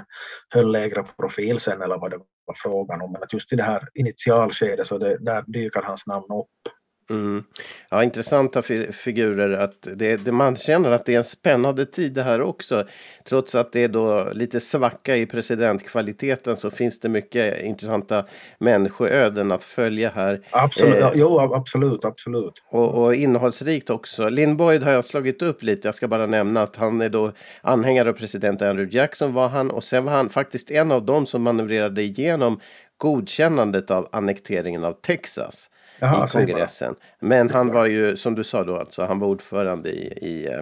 höll 0.50 0.72
lägre 0.72 1.04
profil 1.04 1.60
sen 1.60 1.82
eller 1.82 1.98
vad 1.98 2.12
det 2.12 2.18
var 2.46 2.56
frågan 2.56 3.02
om. 3.02 3.12
Men 3.12 3.24
att 3.24 3.34
just 3.34 3.54
i 3.54 3.56
det 3.56 3.64
här 3.64 3.90
initialskedet 3.94 4.88
så 4.88 4.98
det, 4.98 5.18
där 5.18 5.44
dyker 5.48 5.82
hans 5.82 6.08
namn 6.08 6.26
upp. 6.26 6.74
Mm. 7.10 7.44
Ja, 7.90 8.04
intressanta 8.04 8.62
fi- 8.62 8.92
figurer. 8.92 9.54
Att 9.58 9.88
det, 9.96 10.18
det, 10.18 10.32
man 10.32 10.56
känner 10.56 10.92
att 10.92 11.06
det 11.06 11.14
är 11.14 11.18
en 11.18 11.24
spännande 11.24 11.86
tid 11.86 12.14
det 12.14 12.24
här 12.24 12.42
också. 12.42 12.88
Trots 13.30 13.56
att 13.56 13.72
det 13.72 13.84
är 13.84 13.88
då 13.88 14.30
lite 14.34 14.60
svacka 14.60 15.16
i 15.18 15.26
presidentkvaliteten 15.26 16.58
så 16.58 16.72
finns 16.72 17.00
det 17.00 17.10
mycket 17.10 17.62
intressanta 17.62 18.26
människoöden 18.60 19.52
att 19.52 19.64
följa 19.64 20.10
här. 20.16 20.42
Absolut, 20.52 20.94
Eh, 20.96 21.00
ja, 21.00 21.12
jo, 21.16 21.40
absolut, 21.40 22.06
absolut. 22.06 22.54
Och, 22.70 23.04
och 23.04 23.16
innehållsrikt 23.16 23.90
också. 23.90 24.30
Lynn 24.30 24.58
Boyd 24.58 24.84
har 24.84 24.92
jag 24.92 25.06
slagit 25.06 25.42
upp 25.42 25.64
lite. 25.64 25.88
Jag 25.88 25.96
ska 25.96 26.08
bara 26.08 26.26
nämna 26.26 26.62
att 26.62 26.76
han 26.76 27.02
är 27.02 27.10
då 27.10 27.32
anhängare 27.62 28.10
av 28.10 28.14
president 28.14 28.62
Andrew 28.62 28.98
Jackson 28.98 29.34
var 29.34 29.48
han. 29.48 29.72
Och 29.72 29.84
sen 29.84 30.06
var 30.06 30.12
han 30.12 30.30
faktiskt 30.30 30.72
en 30.72 30.92
av 30.92 31.06
dem 31.06 31.26
som 31.26 31.42
manövrerade 31.44 32.02
igenom 32.02 32.60
godkännandet 32.98 33.92
av 33.92 34.10
annekteringen 34.12 34.84
av 34.84 34.94
Texas 34.94 35.70
Jaha, 36.00 36.26
i 36.26 36.30
kongressen. 36.30 36.96
Men 37.20 37.50
han 37.50 37.68
var 37.68 37.86
ju, 37.86 38.18
som 38.18 38.36
du 38.36 38.44
sa 38.44 38.64
då, 38.64 38.78
alltså, 38.78 39.06
han 39.06 39.20
var 39.20 39.28
ordförande 39.28 39.90
i, 39.90 40.08
i 40.22 40.48
eh, 40.48 40.62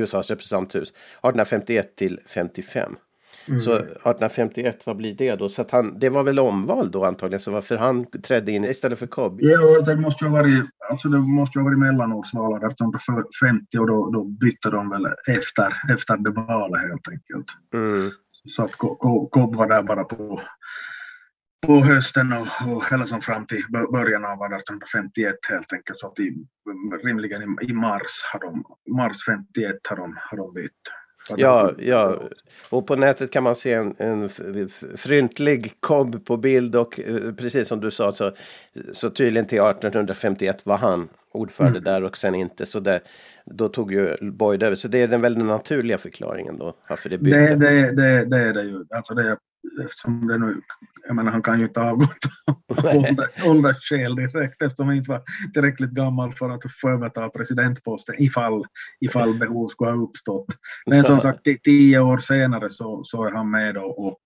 USAs 0.00 0.30
representanthus 0.30 0.88
1851 0.88 1.96
till 1.96 2.20
55. 2.26 2.96
Mm. 3.48 3.60
Så 3.60 3.72
1851, 3.72 4.86
vad 4.86 4.96
blir 4.96 5.14
det 5.14 5.34
då? 5.34 5.48
Så 5.48 5.62
att 5.62 5.70
han, 5.70 5.98
det 5.98 6.08
var 6.08 6.22
väl 6.22 6.38
omval 6.38 6.90
då 6.90 7.04
antagligen, 7.04 7.40
så 7.40 7.50
varför 7.50 7.76
han 7.76 8.06
trädde 8.06 8.52
in 8.52 8.64
istället 8.64 8.98
för 8.98 9.06
Cobb? 9.06 9.38
Ja, 9.40 9.80
det 9.80 9.96
måste 9.96 10.24
ju 10.24 10.30
ha 10.30 10.38
varit, 10.38 10.64
alltså 10.90 11.08
det 11.08 11.18
måste 11.18 11.58
ju 11.58 11.62
ha 11.62 11.70
varit 11.70 11.78
mellanårsval 11.78 12.52
1850 12.52 13.78
och 13.78 13.86
då, 13.86 14.10
då 14.10 14.24
bytte 14.24 14.70
de 14.70 14.90
väl 14.90 15.06
efter, 15.28 15.92
efter 15.94 16.16
det 16.16 16.30
valet 16.30 16.82
helt 16.82 17.08
enkelt. 17.08 17.46
Mm. 17.74 18.10
Så 18.48 18.64
att 18.64 18.72
Cobb 19.30 19.56
var 19.56 19.68
där 19.68 19.82
bara 19.82 20.04
på, 20.04 20.40
på 21.66 21.80
hösten 21.80 22.32
och, 22.32 22.72
och 22.72 22.84
hela 22.90 23.06
som 23.06 23.20
fram 23.20 23.46
till 23.46 23.62
bö- 23.72 23.92
början 23.92 24.24
av 24.24 24.32
1851 24.32 25.34
helt 25.50 25.72
enkelt. 25.72 25.98
Så 25.98 26.06
att 26.06 26.18
i, 26.18 26.34
rimligen 27.04 27.42
i, 27.42 27.70
i 27.70 27.72
mars, 27.72 28.24
har 28.32 28.40
de, 28.40 28.64
mars 28.96 29.16
51 29.26 29.76
har 29.88 29.96
de, 29.96 30.16
har 30.30 30.36
de 30.36 30.54
bytt. 30.54 30.72
Ja, 31.36 31.72
ja, 31.78 32.22
och 32.70 32.86
på 32.86 32.96
nätet 32.96 33.30
kan 33.30 33.42
man 33.42 33.56
se 33.56 33.72
en, 33.72 33.94
en 33.98 34.28
fryntlig 34.96 35.72
Cobb 35.80 36.26
på 36.26 36.36
bild 36.36 36.76
och 36.76 37.00
eh, 37.00 37.32
precis 37.32 37.68
som 37.68 37.80
du 37.80 37.90
sa 37.90 38.12
så, 38.12 38.32
så 38.92 39.10
tydligen 39.10 39.46
till 39.46 39.58
1851 39.58 40.66
var 40.66 40.76
han 40.76 41.08
ordförande 41.32 41.80
där 41.80 42.04
och 42.04 42.16
sen 42.16 42.34
inte. 42.34 42.66
Så 42.66 42.80
det, 42.80 43.00
då 43.46 43.68
tog 43.68 43.92
ju 43.92 44.16
Boyd 44.20 44.62
över. 44.62 44.76
Så 44.76 44.88
det 44.88 44.98
är 44.98 45.08
den 45.08 45.20
väldigt 45.20 45.44
naturliga 45.44 45.98
förklaringen 45.98 46.58
då 46.58 46.74
varför 46.88 47.08
det 47.08 47.18
bytte. 47.18 47.38
Det, 47.38 47.54
det, 47.54 47.92
det, 47.92 48.24
det 48.24 48.36
är 48.36 48.52
det 48.52 48.62
ju. 48.62 48.84
Alltså 48.90 49.14
det, 49.14 49.36
eftersom 49.84 50.26
det 50.26 50.38
nu, 50.38 50.60
jag 51.06 51.16
menar 51.16 51.32
han 51.32 51.42
kan 51.42 51.58
ju 51.58 51.64
inte 51.66 51.80
avgå 51.80 52.06
av 52.46 52.96
ålder- 52.96 53.30
åldersskäl 53.50 54.16
direkt 54.16 54.62
eftersom 54.62 54.86
han 54.86 54.96
inte 54.96 55.10
var 55.10 55.22
tillräckligt 55.54 55.90
gammal 55.90 56.32
för 56.32 56.50
att 56.50 56.62
få 56.80 56.88
överta 56.90 57.28
presidentposten 57.28 58.14
ifall, 58.18 58.64
ifall 59.00 59.38
behov 59.38 59.68
skulle 59.68 59.90
ha 59.90 60.02
uppstått. 60.02 60.46
Men 60.86 61.04
som 61.04 61.20
sagt, 61.20 61.46
ti- 61.46 61.60
tio 61.64 62.00
år 62.00 62.18
senare 62.18 62.70
så, 62.70 63.04
så 63.04 63.24
är 63.24 63.30
han 63.30 63.50
med 63.50 63.74
då 63.74 63.84
och 63.84 64.18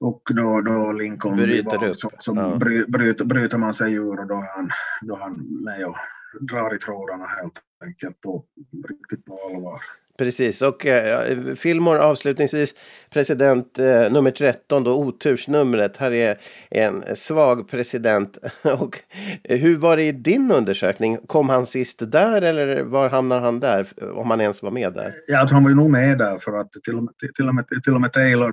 och 0.00 0.22
då, 0.34 0.60
då 0.60 0.92
Lincoln 0.92 1.36
Bryter 1.36 1.84
upp. 1.84 1.96
så, 1.96 2.10
så 2.20 2.34
Ja. 2.36 2.56
bry, 2.56 2.84
bryter, 2.88 3.24
bryter 3.24 3.58
man 3.58 3.74
sig 3.74 3.92
ur 3.92 4.20
och 4.20 4.26
då 4.26 4.34
är 4.34 4.56
han, 4.56 4.70
då 5.02 5.14
är 5.16 5.20
han 5.20 5.32
med 5.64 5.86
och 5.86 5.96
drar 6.40 6.74
i 6.74 6.78
trådarna 6.78 7.26
helt 7.26 7.60
enkelt 7.84 8.20
på, 8.20 8.44
riktigt 8.88 9.24
på 9.24 9.38
allvar. 9.54 9.80
Precis, 10.18 10.62
och 10.62 10.86
eh, 10.86 11.54
Fillmore 11.54 12.00
avslutningsvis 12.00 12.74
president 13.10 13.78
eh, 13.78 14.10
nummer 14.10 14.30
13 14.30 14.84
då, 14.84 14.94
otursnumret. 14.94 15.96
Här 15.96 16.12
är 16.12 16.36
en 16.70 17.16
svag 17.16 17.68
president. 17.68 18.38
och 18.62 18.98
eh, 19.44 19.58
hur 19.58 19.76
var 19.76 19.96
det 19.96 20.02
i 20.02 20.12
din 20.12 20.52
undersökning? 20.52 21.18
Kom 21.26 21.48
han 21.48 21.66
sist 21.66 22.12
där 22.12 22.42
eller 22.42 22.82
var 22.82 23.08
hamnar 23.08 23.40
han 23.40 23.60
där? 23.60 23.86
Om 24.14 24.30
han 24.30 24.40
ens 24.40 24.62
var 24.62 24.70
med 24.70 24.92
där? 24.92 25.14
Ja, 25.26 25.48
han 25.50 25.62
var 25.62 25.70
ju 25.70 25.76
nog 25.76 25.90
med 25.90 26.18
där 26.18 26.38
för 26.38 26.60
att 26.60 26.72
till 26.84 26.96
och 26.96 27.02
med, 27.02 27.14
till 27.36 27.48
och 27.48 27.54
med, 27.54 27.64
till 27.84 27.94
och 27.94 28.00
med 28.00 28.12
Taylor, 28.12 28.52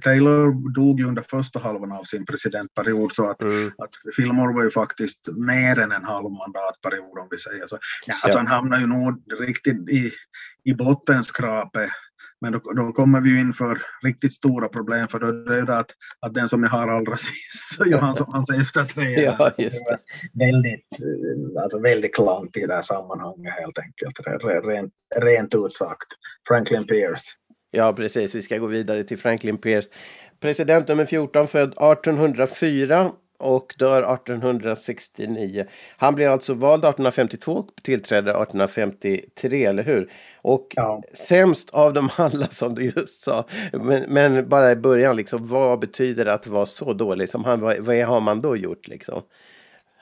Taylor 0.00 0.74
dog 0.74 1.00
ju 1.00 1.06
under 1.06 1.22
första 1.30 1.58
halvan 1.58 1.92
av 1.92 2.04
sin 2.04 2.26
presidentperiod 2.26 3.12
så 3.12 3.30
att, 3.30 3.42
mm. 3.42 3.66
att 3.66 4.14
Fillmore 4.16 4.54
var 4.54 4.64
ju 4.64 4.70
faktiskt 4.70 5.28
mer 5.36 5.78
än 5.78 5.92
en 5.92 6.04
halv 6.04 6.30
mandatperiod 6.30 7.18
om 7.18 7.28
vi 7.30 7.38
säger 7.38 7.66
så. 7.66 7.78
Ja, 8.06 8.14
alltså 8.22 8.38
ja. 8.38 8.44
han 8.44 8.46
hamnar 8.46 8.80
ju 8.80 8.86
nog 8.86 9.22
riktigt 9.40 9.88
i, 9.88 10.10
i 10.64 10.74
bottenskrapet 10.74 11.90
men 12.42 12.52
då, 12.52 12.58
då, 12.58 12.92
kommer 12.92 13.20
vi 13.20 13.30
ju 13.30 13.40
in 13.40 13.52
för 13.52 13.82
riktigt 14.02 14.32
stora 14.32 14.68
problem 14.68 15.08
för 15.08 15.18
då 15.18 15.26
är 15.52 15.62
det 15.62 15.78
att, 15.78 15.90
att 16.20 16.34
den 16.34 16.48
som 16.48 16.62
jag 16.62 16.70
har 16.70 16.88
allra 16.88 17.16
sist 17.16 17.74
så 17.76 17.84
är 17.84 17.98
han 17.98 18.16
som 18.16 18.32
hans 18.32 18.50
efterträdare. 18.50 19.20
ja, 19.38 19.52
just 19.58 19.84
det. 19.86 19.98
Väldigt, 20.44 20.88
alltså 21.62 21.78
väldigt 21.78 22.14
klant 22.14 22.56
i 22.56 22.66
det 22.66 22.74
här 22.74 22.82
sammanhanget 22.82 23.54
helt 23.60 23.78
enkelt. 23.78 24.44
Rent, 24.64 24.92
rent 25.16 25.54
ut 25.54 25.74
sagt. 25.74 26.08
Franklin 26.48 26.86
Pierce. 26.86 27.24
Ja, 27.70 27.92
precis. 27.92 28.34
Vi 28.34 28.42
ska 28.42 28.58
gå 28.58 28.66
vidare 28.66 29.02
till 29.02 29.18
Franklin 29.18 29.58
Pierce. 29.58 29.88
President 30.40 30.88
nummer 30.88 31.06
14, 31.06 31.48
född 31.48 31.68
1804 31.68 33.12
och 33.42 33.74
dör 33.78 34.14
1869. 34.14 35.64
Han 35.96 36.14
blir 36.14 36.28
alltså 36.28 36.54
vald 36.54 36.84
1852 36.84 37.52
och 37.52 37.82
tillträder 37.82 38.30
1853, 38.30 39.64
eller 39.64 39.82
hur? 39.82 40.10
Och 40.42 40.66
ja. 40.76 41.02
sämst 41.14 41.70
av 41.70 41.92
dem 41.92 42.08
alla 42.16 42.46
som 42.46 42.74
du 42.74 42.82
just 42.96 43.20
sa. 43.20 43.44
Men, 43.72 44.04
men, 44.08 44.48
bara 44.48 44.72
i 44.72 44.76
början, 44.76 45.16
liksom, 45.16 45.48
vad 45.48 45.80
betyder 45.80 46.24
det 46.24 46.34
att 46.34 46.46
vara 46.46 46.66
så 46.66 46.92
dålig 46.92 47.28
som 47.28 47.44
han? 47.44 47.60
Vad, 47.60 47.78
vad 47.78 47.96
har 47.96 48.20
man 48.20 48.40
då 48.40 48.56
gjort 48.56 48.88
liksom? 48.88 49.22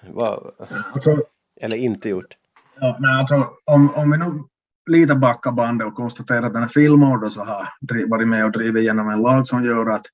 Vad, 0.09 0.55
alltså, 0.93 1.17
eller 1.61 1.77
inte 1.77 2.09
gjort? 2.09 2.37
Ja, 2.81 2.97
nej, 3.01 3.21
alltså, 3.21 3.49
om, 3.65 3.95
om 3.95 4.11
vi 4.11 4.19
nu 4.19 4.45
lite 4.91 5.15
backar 5.15 5.53
bandet 5.53 5.87
och 5.87 5.95
konstaterar 5.95 6.43
att 6.43 6.53
den 6.53 6.63
här 6.63 6.69
Fillmore 6.69 7.31
så 7.31 7.45
har 7.45 7.69
varit 8.09 8.29
med 8.29 8.45
och 8.45 8.53
drivit 8.53 8.83
igenom 8.83 9.09
en 9.09 9.23
lag 9.23 9.49
som 9.49 9.65
gör 9.65 9.91
att 9.91 10.07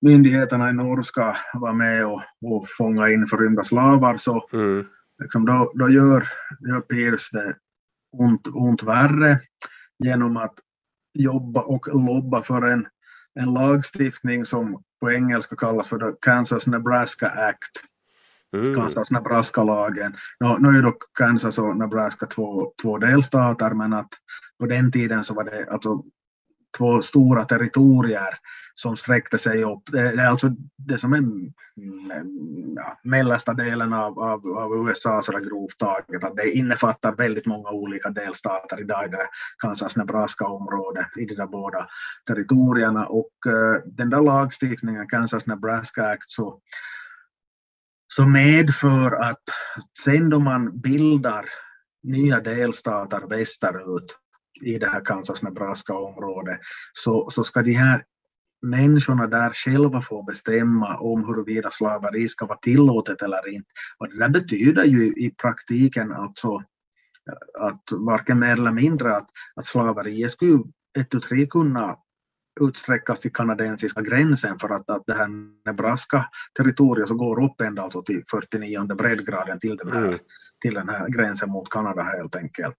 myndigheterna 0.00 0.70
i 0.70 0.72
norr 0.72 1.02
ska 1.02 1.36
vara 1.54 1.72
med 1.72 2.06
och, 2.06 2.22
och 2.42 2.68
fånga 2.68 3.08
in 3.08 3.26
förrymda 3.26 3.64
slavar 3.64 4.16
så 4.16 4.48
mm. 4.52 4.86
liksom 5.22 5.46
då, 5.46 5.72
då 5.74 5.88
gör, 5.88 6.28
gör 6.68 6.80
Pierce 6.80 7.28
det 7.32 7.56
ont, 8.12 8.48
ont 8.54 8.82
värre 8.82 9.38
genom 9.98 10.36
att 10.36 10.54
jobba 11.14 11.60
och 11.60 12.04
lobba 12.06 12.42
för 12.42 12.62
en, 12.62 12.86
en 13.34 13.54
lagstiftning 13.54 14.46
som 14.46 14.82
på 15.00 15.10
engelska 15.10 15.56
kallas 15.56 15.88
för 15.88 16.16
Kansas-Nebraska 16.20 17.26
Act. 17.28 17.70
Mm. 18.56 18.74
Kansas-Nebraska-lagen. 18.74 20.16
Nu, 20.40 20.56
nu 20.58 20.78
är 20.78 20.82
dock 20.82 21.02
Kansas 21.18 21.58
och 21.58 21.76
Nebraska 21.76 22.26
två, 22.26 22.72
två 22.82 22.98
delstater 22.98 23.70
men 23.70 23.92
att 23.92 24.08
på 24.60 24.66
den 24.66 24.92
tiden 24.92 25.24
så 25.24 25.34
var 25.34 25.44
det 25.44 25.66
alltså 25.70 26.02
två 26.76 27.02
stora 27.02 27.44
territorier 27.44 28.38
som 28.74 28.96
sträckte 28.96 29.38
sig 29.38 29.64
upp. 29.64 29.82
Det 29.92 30.00
är 30.00 30.26
alltså 30.26 30.50
det 30.76 30.98
som 30.98 31.12
är 31.12 31.22
ja, 32.76 33.00
mellersta 33.04 33.54
delen 33.54 33.92
av, 33.92 34.18
av, 34.18 34.46
av 34.46 34.86
USA 34.86 35.22
så 35.22 35.32
grovt 35.32 35.78
taget. 35.78 36.24
Att 36.24 36.36
det 36.36 36.50
innefattar 36.50 37.16
väldigt 37.16 37.46
många 37.46 37.70
olika 37.70 38.10
delstater 38.10 38.80
idag 38.80 39.04
i 39.04 39.08
det 39.08 39.28
Kansas-Nebraska-området 39.62 41.16
i 41.18 41.24
de 41.24 41.34
där 41.34 41.46
båda 41.46 41.88
territorierna 42.26 43.06
och 43.06 43.32
uh, 43.46 43.92
den 43.92 44.10
där 44.10 44.22
lagstiftningen, 44.22 45.08
Kansas-Nebraska 45.08 46.02
Act, 46.06 46.30
så, 46.30 46.60
så 48.14 48.24
medför 48.24 49.12
att 49.12 49.42
sen 50.04 50.30
då 50.30 50.38
man 50.38 50.80
bildar 50.80 51.44
nya 52.02 52.40
delstater 52.40 53.20
västerut 53.20 54.18
i 54.60 54.78
det 54.78 54.88
här 54.88 55.00
Kansas-Nebraska-området 55.04 56.58
så, 56.92 57.30
så 57.30 57.44
ska 57.44 57.62
de 57.62 57.72
här 57.72 58.04
människorna 58.62 59.26
där 59.26 59.50
själva 59.50 60.02
få 60.02 60.22
bestämma 60.22 60.98
om 60.98 61.24
huruvida 61.26 61.70
slaveri 61.70 62.28
ska 62.28 62.46
vara 62.46 62.58
tillåtet 62.58 63.22
eller 63.22 63.48
inte. 63.48 63.68
Och 63.98 64.08
det 64.08 64.18
där 64.18 64.28
betyder 64.28 64.84
ju 64.84 65.06
i 65.06 65.34
praktiken 65.42 66.12
alltså 66.12 66.62
att 67.58 67.82
varken 67.90 68.38
mer 68.38 68.52
eller 68.52 68.72
mindre 68.72 69.16
att, 69.16 69.28
att 69.56 69.66
slaveriet 69.66 70.30
skulle 70.30 70.62
ett 70.98 71.14
och 71.14 71.22
tre 71.22 71.46
kunna 71.46 71.96
utsträckas 72.60 73.20
till 73.20 73.32
kanadensiska 73.32 74.00
gränsen 74.00 74.58
för 74.58 74.68
att, 74.68 74.90
att 74.90 75.06
det 75.06 75.14
här 75.14 75.28
Nebraska-territoriet 75.64 77.08
så 77.08 77.14
går 77.14 77.44
upp 77.44 77.60
ända 77.60 77.82
alltså 77.82 78.02
till 78.02 78.22
49 78.30 78.84
breddgraden 78.84 79.58
till 79.58 79.76
den, 79.76 79.92
här, 79.92 80.06
mm. 80.06 80.18
till 80.62 80.74
den 80.74 80.88
här 80.88 81.08
gränsen 81.08 81.50
mot 81.50 81.70
Kanada 81.70 82.02
helt 82.02 82.36
enkelt. 82.36 82.76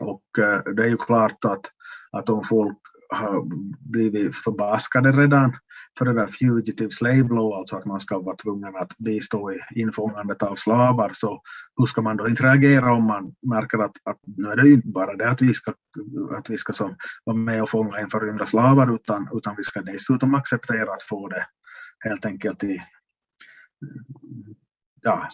Och 0.00 0.22
eh, 0.38 0.74
det 0.74 0.82
är 0.82 0.88
ju 0.88 0.96
klart 0.96 1.44
att, 1.44 1.70
att 2.12 2.28
om 2.28 2.44
folk 2.44 2.78
har 3.08 3.44
blivit 3.90 4.36
förbaskade 4.36 5.12
redan 5.12 5.56
för 5.98 6.04
det 6.04 6.14
där 6.14 6.26
fugitive 6.26 6.90
slave 6.90 7.28
law, 7.28 7.54
alltså 7.54 7.76
att 7.76 7.84
man 7.84 8.00
ska 8.00 8.18
vara 8.18 8.36
tvungen 8.36 8.76
att 8.76 8.98
bistå 8.98 9.52
i 9.52 9.60
infångandet 9.74 10.42
av 10.42 10.54
slavar, 10.54 11.10
så 11.14 11.42
hur 11.76 11.86
ska 11.86 12.02
man 12.02 12.16
då 12.16 12.28
interagera 12.28 12.94
om 12.94 13.04
man 13.04 13.34
märker 13.42 13.78
att, 13.78 13.96
att 14.04 14.18
nu 14.36 14.48
är 14.48 14.56
det 14.56 14.68
ju 14.68 14.74
inte 14.74 14.88
bara 14.88 15.16
det 15.16 15.30
att 15.30 15.42
vi 15.42 15.54
ska, 15.54 15.74
att 16.36 16.50
vi 16.50 16.58
ska 16.58 16.72
som, 16.72 16.96
vara 17.24 17.36
med 17.36 17.62
och 17.62 17.70
fånga 17.70 18.00
in 18.00 18.10
förrymda 18.10 18.46
slavar, 18.46 18.94
utan, 18.94 19.28
utan 19.32 19.54
vi 19.56 19.62
ska 19.62 19.82
dessutom 19.82 20.34
acceptera 20.34 20.92
att 20.92 21.02
få 21.02 21.28
det 21.28 21.46
helt 22.04 22.26
enkelt 22.26 22.64
i 22.64 22.82
ja, 25.02 25.28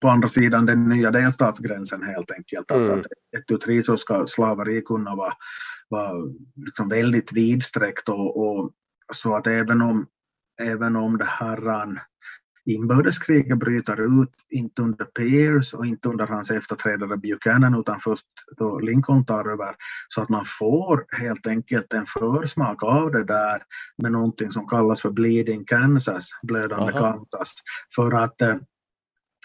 på 0.00 0.08
andra 0.08 0.28
sidan 0.28 0.66
den 0.66 0.88
nya 0.88 1.10
delstatsgränsen 1.10 2.02
helt 2.02 2.30
enkelt. 2.30 2.70
Mm. 2.70 2.90
Att, 2.90 2.98
att 2.98 3.06
ett 3.38 3.50
utri 3.50 3.82
så 3.82 3.96
ska 3.96 4.26
slaveri 4.26 4.82
kunna 4.82 5.14
vara, 5.14 5.32
vara 5.88 6.12
liksom 6.56 6.88
väldigt 6.88 7.32
vidsträckt 7.32 8.08
och, 8.08 8.36
och, 8.36 8.70
så 9.12 9.36
att 9.36 9.46
även 9.46 9.82
om, 9.82 10.06
även 10.62 10.96
om 10.96 11.18
det 11.18 11.28
här 11.28 12.00
inbördeskriget 12.64 13.58
bryter 13.58 14.22
ut, 14.22 14.30
inte 14.50 14.82
under 14.82 15.04
Pierce 15.04 15.76
och 15.76 15.86
inte 15.86 16.08
under 16.08 16.26
hans 16.26 16.50
efterträdare 16.50 17.16
Buchanan 17.16 17.80
utan 17.80 18.00
först 18.00 18.26
då 18.56 18.78
Lincoln 18.78 19.24
tar 19.24 19.52
över, 19.52 19.74
så 20.08 20.22
att 20.22 20.28
man 20.28 20.44
får 20.58 21.04
helt 21.16 21.46
enkelt 21.46 21.92
en 21.92 22.06
försmak 22.06 22.82
av 22.82 23.10
det 23.10 23.24
där 23.24 23.62
med 24.02 24.12
någonting 24.12 24.50
som 24.50 24.68
kallas 24.68 25.00
för 25.00 25.10
Bleeding 25.10 25.64
Kansas, 25.64 26.30
blödande 26.42 26.92
Kansas. 26.92 27.54
För 27.96 28.24
att 28.24 28.42
eh, 28.42 28.56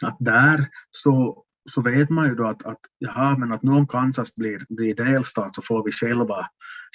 att 0.04 0.18
där 0.20 0.68
så, 0.92 1.44
så 1.72 1.82
vet 1.82 2.10
man 2.10 2.28
ju 2.30 2.36
då 2.36 2.48
att, 2.48 2.66
att, 2.66 2.80
jaha, 3.00 3.38
men 3.38 3.52
att 3.52 3.64
nu 3.64 3.72
om 3.72 3.88
Kansas 3.88 4.36
blir, 4.36 4.66
blir 4.70 4.96
delstat 4.96 5.56
så 5.56 5.62
får 5.62 5.86
vi 5.86 5.92
själva, 5.92 6.50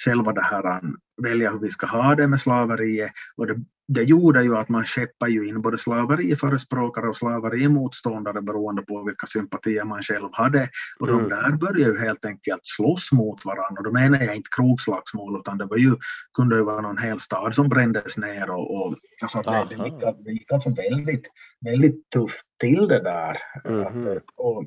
själva 0.05 0.33
det 0.33 0.41
här, 0.41 0.81
välja 1.23 1.51
hur 1.51 1.59
vi 1.59 1.69
ska 1.69 1.87
ha 1.87 2.15
det 2.15 2.27
med 2.27 2.41
slaveriet. 2.41 3.11
Och 3.37 3.47
det, 3.47 3.55
det 3.87 4.03
gjorde 4.03 4.43
ju 4.43 4.57
att 4.57 4.69
man 4.69 4.85
skeppar 4.85 5.27
ju 5.27 5.47
in 5.47 5.61
både 5.61 5.77
slaveriförespråkare 5.77 7.07
och 7.07 7.15
slaverimotståndare 7.15 8.41
beroende 8.41 8.81
på 8.81 9.03
vilka 9.03 9.27
sympatier 9.27 9.83
man 9.83 10.01
själv 10.01 10.29
hade. 10.31 10.69
Och 10.99 11.07
de 11.07 11.19
mm. 11.19 11.29
där 11.29 11.57
började 11.57 11.91
ju 11.91 11.99
helt 11.99 12.25
enkelt 12.25 12.61
slåss 12.63 13.11
mot 13.11 13.45
varandra. 13.45 13.79
Och 13.79 13.83
då 13.83 13.91
menar 13.91 14.21
jag 14.21 14.35
inte 14.35 14.49
krogslagsmål 14.55 15.39
utan 15.39 15.57
det 15.57 15.65
var 15.65 15.77
ju, 15.77 15.95
kunde 16.33 16.55
ju 16.55 16.63
vara 16.63 16.81
någon 16.81 16.97
hel 16.97 17.19
stad 17.19 17.55
som 17.55 17.69
brändes 17.69 18.17
ner. 18.17 18.49
Och, 18.49 18.75
och 18.75 18.95
alltså 19.21 19.41
det, 19.51 19.65
det, 19.69 19.83
gick, 19.85 20.25
det 20.25 20.31
gick 20.31 20.51
alltså 20.51 20.69
väldigt, 20.69 21.27
väldigt 21.65 22.09
tufft 22.09 22.45
till 22.59 22.87
det 22.87 23.03
där. 23.03 23.37
Mm. 23.65 24.19
Och, 24.35 24.65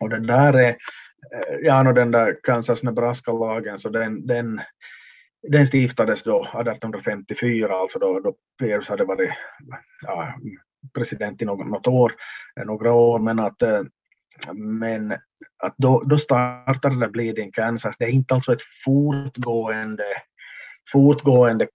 och 0.00 0.08
det 0.08 0.26
där 0.26 0.52
är, 0.52 0.76
Eh, 1.34 1.56
ja, 1.62 1.82
no, 1.82 1.92
den 1.92 2.10
där 2.10 2.36
Kansas-Nebraska-lagen, 2.42 3.78
så 3.78 3.88
den, 3.88 4.26
den 4.26 4.60
den 5.42 5.66
stiftades 5.66 6.22
då 6.22 6.40
1854, 6.40 7.74
alltså 7.74 7.98
då, 7.98 8.20
då 8.20 8.34
Pierce 8.60 8.90
hade 8.90 9.04
varit 9.04 9.30
ja, 10.06 10.34
president 10.94 11.42
i 11.42 11.44
något, 11.44 11.66
något 11.66 11.86
år, 11.86 12.12
eh, 12.60 12.66
några 12.66 12.92
år, 12.92 13.18
men 13.18 13.38
att, 13.38 13.62
eh, 13.62 13.82
men 14.54 15.12
att 15.62 15.74
då, 15.76 16.02
då 16.06 16.18
startade 16.18 17.00
det 17.00 17.08
Bleeding 17.08 17.52
Kansas. 17.52 17.96
Det 17.98 18.04
är 18.04 18.08
inte 18.08 18.34
alltså 18.34 18.52
ett 18.52 18.62
fortgående, 18.84 20.04
fortgående 20.92 21.68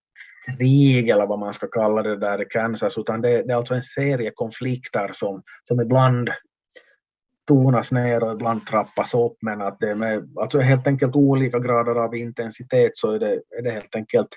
krig 0.45 1.10
eller 1.10 1.27
vad 1.27 1.39
man 1.39 1.53
ska 1.53 1.67
kalla 1.67 2.03
det 2.03 2.17
där 2.17 2.41
i 2.41 2.45
Kansas, 2.45 2.97
utan 2.97 3.21
det, 3.21 3.43
det 3.43 3.53
är 3.53 3.58
alltså 3.58 3.73
en 3.73 3.84
serie 3.84 4.32
konflikter 4.36 5.10
som, 5.13 5.43
som 5.67 5.82
ibland 5.82 6.29
tonas 7.47 7.91
ner 7.91 8.23
och 8.23 8.32
ibland 8.32 8.67
trappas 8.67 9.13
upp 9.13 9.38
men 9.41 9.62
att 9.62 9.80
det 9.80 9.89
är 9.89 9.95
med 9.95 10.38
alltså 10.39 10.59
helt 10.59 10.88
enkelt 10.88 11.15
olika 11.15 11.59
grader 11.59 11.95
av 11.95 12.15
intensitet 12.15 12.91
så 12.97 13.11
är 13.11 13.20
det, 13.20 13.34
är 13.34 13.61
det 13.61 13.72
helt 13.72 13.95
enkelt 13.95 14.30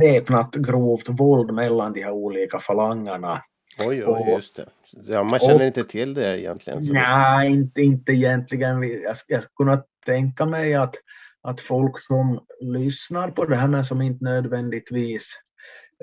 väpnat 0.00 0.54
grovt 0.54 1.08
våld 1.08 1.54
mellan 1.54 1.92
de 1.92 2.02
här 2.02 2.12
olika 2.12 2.58
falangerna. 2.58 3.42
Oj, 3.86 4.04
oj, 4.06 4.30
just 4.30 4.56
det. 4.56 4.66
Ja, 5.06 5.22
man 5.22 5.40
känner 5.40 5.60
och, 5.60 5.66
inte 5.66 5.84
till 5.84 6.14
det 6.14 6.40
egentligen. 6.40 6.82
Nej, 6.90 7.50
inte, 7.50 7.82
inte 7.82 8.12
egentligen. 8.12 8.82
Jag, 8.82 9.16
jag 9.26 9.42
skulle 9.42 9.82
tänka 10.06 10.46
mig 10.46 10.74
att, 10.74 10.94
att 11.42 11.60
folk 11.60 12.00
som 12.00 12.40
lyssnar 12.60 13.30
på 13.30 13.44
det 13.44 13.56
här 13.56 13.68
men 13.68 13.84
som 13.84 14.02
inte 14.02 14.24
nödvändigtvis 14.24 15.32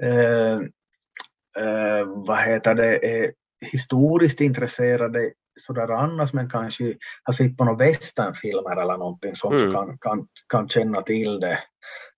eh, 0.02 0.54
eh, 1.64 2.06
vad 2.06 2.44
heter 2.44 2.76
det, 2.76 3.24
är 3.24 3.32
historiskt 3.64 4.42
intresserade 4.42 5.32
sådär 5.60 5.92
annars 5.92 6.34
men 6.34 6.50
kanske 6.50 6.96
har 7.24 7.34
sett 7.34 7.58
på 7.58 7.64
några 7.64 7.86
westernfilmer 7.86 8.82
eller 8.82 8.98
någonting 8.98 9.36
sånt 9.36 9.54
mm. 9.54 9.72
så 9.72 9.78
kan, 9.78 9.98
kan, 9.98 10.28
kan 10.50 10.70
känna 10.70 11.02
till 11.02 11.40
det. 11.40 11.60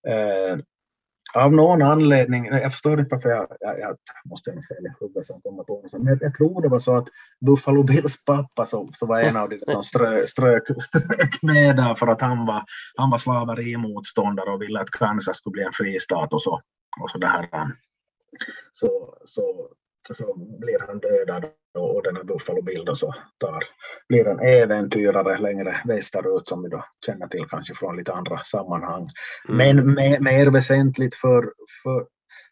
Eh, 0.07 0.59
av 1.35 1.53
någon 1.53 1.81
anledning, 1.81 2.45
jag 2.45 2.71
förstår 2.71 2.99
inte 2.99 3.15
varför 3.15 3.29
jag, 3.29 3.47
jag, 3.59 3.79
jag 3.79 3.97
måste 4.25 4.51
säga 4.51 4.61
fel 4.61 4.93
huvudet 4.99 5.25
som 5.25 5.41
kommer 5.41 5.63
på 5.63 5.83
men 5.91 6.07
jag, 6.07 6.17
jag, 6.21 6.33
tror 6.33 6.61
det 6.61 6.69
var 6.69 6.79
så 6.79 6.97
att 6.97 7.07
Buffalo 7.45 7.83
Bills 7.83 8.25
pappa 8.25 8.65
så, 8.65 8.89
så 8.93 9.05
var 9.05 9.19
en 9.19 9.37
av 9.37 9.49
de 9.49 9.59
som 9.67 9.83
strö, 9.83 10.27
strök, 10.27 10.63
strök 10.83 11.41
med 11.41 11.75
där 11.75 11.95
för 11.95 12.07
att 12.07 12.21
han 12.21 12.45
var, 12.45 12.63
han 12.95 13.09
var 13.09 13.17
slaverimotståndare 13.17 14.49
och 14.49 14.61
ville 14.61 14.79
att 14.79 14.89
Kansas 14.89 15.37
skulle 15.37 15.51
bli 15.51 15.63
en 15.63 15.71
fristat 15.73 16.33
och 16.33 16.41
så, 16.41 16.61
och 17.01 17.11
så 17.11 17.17
det 17.17 17.27
här. 17.27 17.47
Så, 18.71 19.17
så, 19.25 19.69
så 20.13 20.35
blir 20.37 20.87
han 20.87 20.99
dödad 20.99 21.45
och 21.77 22.03
den 22.03 22.15
här 22.15 22.23
Buffalo 22.23 22.61
Bill 22.61 22.85
då 22.85 22.95
så 22.95 23.13
tar, 23.37 23.63
blir 24.09 24.27
en 24.27 24.39
äventyrare 24.39 25.37
längre 25.37 25.81
västerut 25.85 26.49
som 26.49 26.63
vi 26.63 26.69
då 26.69 26.85
känner 27.05 27.27
till 27.27 27.45
kanske 27.49 27.75
från 27.75 27.97
lite 27.97 28.13
andra 28.13 28.39
sammanhang. 28.43 29.07
Mm. 29.49 29.57
Men 29.57 29.93
mer, 29.93 30.19
mer 30.19 30.47
väsentligt 30.47 31.15
för, 31.15 31.53
för 31.83 32.05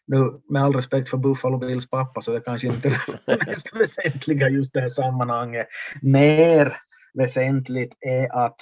nu, 0.06 0.40
med 0.50 0.62
all 0.62 0.74
respekt 0.74 1.08
för 1.08 1.16
Buffalo 1.16 1.58
Bills 1.58 1.90
pappa 1.90 2.22
så 2.22 2.30
är 2.30 2.34
det 2.34 2.44
kanske 2.44 2.66
inte 2.66 2.88
det 3.26 3.46
mest 3.46 3.76
väsentliga 3.76 4.48
just 4.48 4.72
det 4.72 4.80
här 4.80 4.88
sammanhanget. 4.88 5.66
Mer 6.02 6.76
väsentligt 7.14 7.92
är 8.00 8.44
att, 8.44 8.56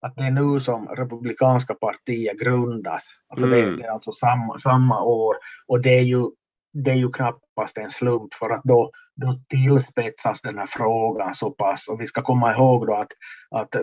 att 0.00 0.16
det 0.16 0.22
är 0.22 0.30
nu 0.30 0.60
som 0.60 0.88
republikanska 0.88 1.74
partiet 1.74 2.38
grundas. 2.38 3.04
Alltså 3.28 3.46
mm. 3.46 3.70
det, 3.70 3.76
det, 3.76 3.84
är 3.84 3.90
alltså 3.90 4.12
samma, 4.12 4.58
samma 4.58 5.02
år 5.02 5.36
och 5.66 5.80
det 5.82 5.98
är 5.98 6.02
ju 6.02 6.24
det 6.72 6.90
är 6.90 6.94
ju 6.94 7.12
knappast 7.12 7.78
en 7.78 7.90
slump 7.90 8.34
för 8.34 8.50
att 8.50 8.64
då, 8.64 8.90
då 9.16 9.40
tillspetsas 9.48 10.40
den 10.40 10.58
här 10.58 10.66
frågan 10.66 11.34
så 11.34 11.50
pass. 11.50 11.88
Och 11.88 12.00
vi 12.00 12.06
ska 12.06 12.22
komma 12.22 12.52
ihåg 12.52 12.86
då 12.86 12.94
att, 12.94 13.12
att 13.50 13.74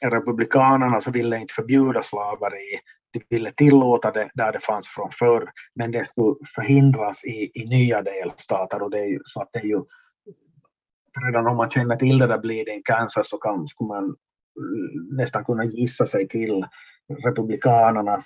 republikanerna 0.00 1.00
så 1.00 1.10
ville 1.10 1.38
inte 1.38 1.54
förbjuda 1.54 2.02
slaveri, 2.02 2.80
de 3.12 3.22
ville 3.30 3.50
tillåta 3.50 4.10
det 4.10 4.30
där 4.34 4.52
det 4.52 4.60
fanns 4.60 4.88
från 4.88 5.10
förr, 5.10 5.50
men 5.74 5.90
det 5.90 6.04
skulle 6.04 6.34
förhindras 6.54 7.24
i, 7.24 7.50
i 7.54 7.64
nya 7.64 8.02
delstater. 8.02 8.82
Och 8.82 8.90
det 8.90 8.98
är 8.98 9.06
ju, 9.06 9.20
så 9.24 9.42
att 9.42 9.48
det 9.52 9.58
är 9.58 9.64
ju 9.64 9.82
redan 11.26 11.46
om 11.46 11.56
man 11.56 11.70
känner 11.70 11.96
till 11.96 12.18
det 12.18 12.26
där 12.26 12.38
blir 12.38 12.64
det 12.64 12.70
en 12.70 12.82
Kansas 12.82 13.28
så 13.28 13.38
kan, 13.38 13.68
skulle 13.68 13.88
man 13.88 14.16
nästan 15.10 15.44
kunna 15.44 15.64
gissa 15.64 16.06
sig 16.06 16.28
till 16.28 16.66
republikanernas 17.24 18.24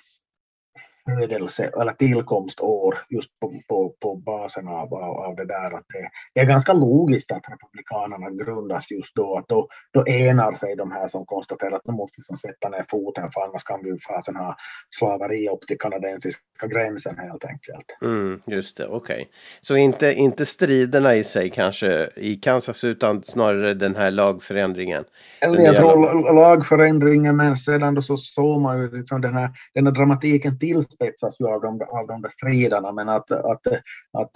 födelse 1.17 1.71
eller 1.81 1.91
tillkomstår 1.91 2.95
just 3.09 3.39
på, 3.39 3.53
på, 3.67 3.93
på 4.01 4.15
basen 4.15 4.67
av, 4.67 4.93
av, 4.93 5.17
av 5.17 5.35
det 5.35 5.45
där. 5.45 5.75
Att 5.75 5.85
det, 5.93 6.09
det, 6.33 6.39
är 6.39 6.45
ganska 6.45 6.73
logiskt 6.73 7.31
att 7.31 7.43
republikanerna 7.51 8.43
grundas 8.45 8.91
just 8.91 9.15
då, 9.15 9.37
att 9.37 9.47
då, 9.47 9.67
då 9.93 10.07
enar 10.07 10.55
sig 10.55 10.75
de 10.75 10.91
här 10.91 11.07
som 11.07 11.25
konstaterar 11.25 11.71
att 11.71 11.83
de 11.83 11.95
måste 11.95 12.15
liksom 12.17 12.35
sätta 12.35 12.69
ner 12.69 12.85
foten 12.89 13.31
för 13.33 13.41
annars 13.41 13.63
kan 13.63 13.83
vi 13.83 13.97
fasen 14.07 14.35
ha 14.35 14.55
slaveri 14.99 15.49
upp 15.49 15.67
till 15.67 15.77
kanadensiska 15.79 16.67
gränsen 16.67 17.17
helt 17.17 17.45
enkelt. 17.45 17.97
Mm, 18.01 18.41
just 18.45 18.77
det, 18.77 18.87
okej. 18.87 19.15
Okay. 19.15 19.25
Så 19.61 19.75
inte, 19.75 20.13
inte 20.13 20.45
striderna 20.45 21.15
i 21.15 21.23
sig 21.23 21.49
kanske 21.49 22.09
i 22.15 22.35
Kansas 22.35 22.83
utan 22.83 23.23
snarare 23.23 23.73
den 23.73 23.95
här 23.95 24.11
lagförändringen? 24.11 25.03
Eller 25.41 25.61
jag 25.61 25.75
tror 25.75 26.33
lagförändringen 26.33 27.35
men 27.35 27.57
sedan 27.57 27.95
då 27.95 28.01
så 28.01 28.17
såg 28.17 28.61
man 28.61 28.81
ju 28.81 28.97
liksom 28.97 29.21
den 29.21 29.33
här, 29.33 29.49
den 29.73 29.85
här 29.87 29.93
dramatiken 29.93 30.59
till 30.59 30.85
tillspetsas 30.99 31.39
ju 31.39 31.47
av 31.47 31.61
de, 31.61 31.81
av 31.81 32.07
de 32.07 32.21
där 32.21 32.29
striderna, 32.29 32.91
men 32.91 33.09
att, 33.09 33.31
att, 33.31 33.67
att 34.13 34.31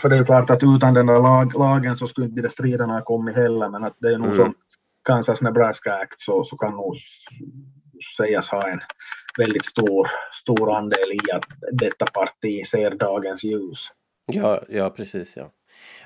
för 0.00 0.08
det 0.08 0.16
är 0.16 0.24
klart 0.24 0.50
att 0.50 0.62
utan 0.62 0.94
den 0.94 1.06
där 1.06 1.22
lag, 1.22 1.54
lagen 1.54 1.96
så 1.96 2.06
skulle 2.06 2.26
inte 2.26 2.42
de 2.42 2.48
striderna 2.48 2.92
ha 2.92 3.02
kommit 3.02 3.36
heller, 3.36 3.68
men 3.68 3.84
att 3.84 3.96
det 3.98 4.08
är 4.08 4.18
nog 4.18 4.26
mm. 4.26 4.36
som 4.36 4.54
Kansas 5.04 5.40
Nebraska 5.40 5.94
Act 5.94 6.20
så, 6.20 6.44
så 6.44 6.56
kan 6.56 6.72
nog 6.72 6.96
sägas 8.16 8.48
ha 8.48 8.68
en 8.68 8.80
väldigt 9.38 9.66
stor, 9.66 10.08
stor 10.42 10.76
andel 10.76 11.12
i 11.12 11.32
att 11.32 11.44
detta 11.72 12.06
parti 12.06 12.66
ser 12.66 12.90
dagens 12.90 13.44
ljus. 13.44 13.88
Ja, 14.26 14.62
ja 14.68 14.90
precis. 14.90 15.36
Ja. 15.36 15.50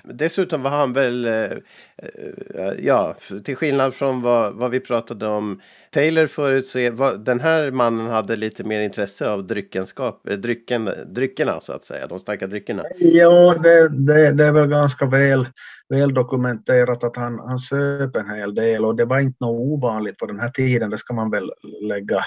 Dessutom 0.05 0.62
var 0.62 0.70
han 0.70 0.93
väl, 0.93 1.24
eh, 1.24 1.33
eh, 1.33 2.72
ja, 2.79 3.16
till 3.45 3.57
skillnad 3.57 3.95
från 3.95 4.22
vad, 4.22 4.55
vad 4.55 4.70
vi 4.70 4.81
pratade 4.81 5.27
om 5.27 5.61
Taylor 5.91 6.27
förut 6.27 6.66
så 6.66 6.79
är, 6.79 7.18
den 7.18 7.41
här 7.41 7.70
mannen 7.70 8.07
hade 8.07 8.37
lite 8.37 8.64
mer 8.64 8.81
intresse 8.81 9.31
av 9.31 9.47
dryckenskap, 9.47 10.29
eh, 10.29 10.37
drycken, 10.37 10.91
dryckerna 11.07 11.61
så 11.61 11.72
att 11.72 11.85
säga, 11.85 12.07
de 12.07 12.18
starka 12.18 12.47
dryckerna. 12.47 12.83
Ja, 12.99 13.55
det, 13.62 13.89
det, 13.89 14.33
det 14.33 14.45
är 14.45 14.53
väl 14.53 14.68
ganska 14.68 15.07
väl, 15.07 15.49
väl 15.89 16.14
dokumenterat 16.14 17.05
att 17.05 17.16
han, 17.16 17.39
han 17.39 17.59
söp 17.59 18.16
en 18.16 18.31
hel 18.31 18.55
del 18.55 18.85
och 18.85 18.97
det 18.97 19.05
var 19.05 19.18
inte 19.18 19.45
något 19.45 19.61
ovanligt 19.61 20.18
på 20.18 20.27
den 20.27 20.41
här 20.41 20.51
tiden, 20.51 20.91
det 20.91 20.99
ska 20.99 21.14
man 21.14 21.31
väl 21.31 21.53
lägga 21.83 22.24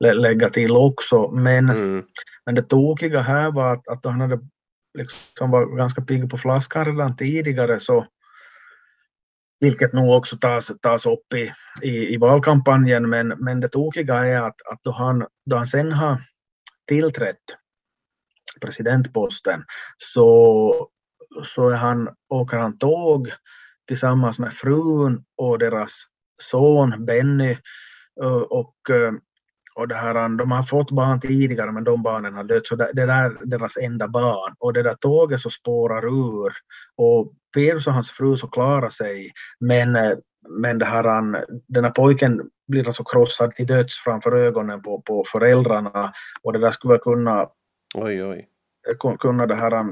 lägga 0.00 0.50
till 0.50 0.76
också. 0.76 1.30
Men, 1.30 1.70
mm. 1.70 2.04
men 2.46 2.54
det 2.54 2.62
tokiga 2.62 3.20
här 3.20 3.52
var 3.52 3.72
att, 3.72 3.88
att 3.88 4.04
han 4.04 4.20
hade 4.20 4.38
liksom 4.98 5.50
var 5.50 5.76
ganska 5.76 6.02
pigg 6.02 6.30
på 6.30 6.38
flaskan 6.38 6.84
redan 6.84 7.16
tidigare 7.16 7.80
så 7.80 8.06
vilket 9.60 9.92
nog 9.92 10.10
också 10.16 10.36
tas, 10.36 10.72
tas 10.82 11.06
upp 11.06 11.34
i, 11.34 11.52
i, 11.82 12.14
i 12.14 12.16
valkampanjen, 12.16 13.08
men, 13.08 13.28
men 13.28 13.60
det 13.60 13.68
tokiga 13.68 14.14
är 14.14 14.40
att, 14.40 14.62
att 14.72 14.80
då, 14.82 14.92
han, 14.92 15.26
då 15.46 15.56
han 15.56 15.66
sen 15.66 15.92
har 15.92 16.22
tillträtt 16.86 17.42
presidentposten 18.60 19.64
så, 19.96 20.88
så 21.44 21.68
är 21.68 21.76
han, 21.76 22.08
åker 22.28 22.56
han 22.56 22.78
tåg 22.78 23.32
tillsammans 23.88 24.38
med 24.38 24.54
frun 24.54 25.24
och 25.36 25.58
deras 25.58 25.92
son 26.42 27.04
Benny 27.04 27.56
och 28.20 28.58
och 28.58 28.74
det 29.86 29.94
här, 29.94 30.38
de 30.38 30.50
har 30.50 30.62
fått 30.62 30.90
barn 30.90 31.20
tidigare 31.20 31.72
men 31.72 31.84
de 31.84 32.02
barnen 32.02 32.34
har 32.34 32.44
dött 32.44 32.66
så 32.66 32.76
det, 32.76 32.90
det 32.92 33.02
är 33.02 33.46
deras 33.46 33.76
enda 33.76 34.08
barn 34.08 34.54
och 34.58 34.72
det 34.72 34.82
där 34.82 34.94
tåget 34.94 35.40
så 35.40 35.50
spårar 35.50 36.04
ur 36.06 36.52
och 36.96 37.32
Pirus 37.54 37.86
och 37.86 37.92
hans 37.92 38.10
fru 38.10 38.36
så 38.36 38.48
klarar 38.48 38.90
sig 38.90 39.32
men, 39.60 39.92
men 40.48 40.78
det 40.78 40.84
här, 40.84 41.04
den 41.68 41.84
här 41.84 41.90
pojken 41.90 42.50
blir 42.68 42.86
alltså 42.86 43.04
krossad 43.04 43.54
till 43.54 43.66
döds 43.66 43.98
framför 43.98 44.32
ögonen 44.32 44.82
på, 44.82 45.02
på 45.02 45.24
föräldrarna 45.32 46.12
och 46.42 46.52
det 46.52 46.58
där 46.58 46.70
skulle 46.70 46.98
kunna 46.98 47.48
oj, 47.94 48.24
oj. 48.24 48.48
kunna 49.18 49.46
det 49.46 49.54
här, 49.54 49.84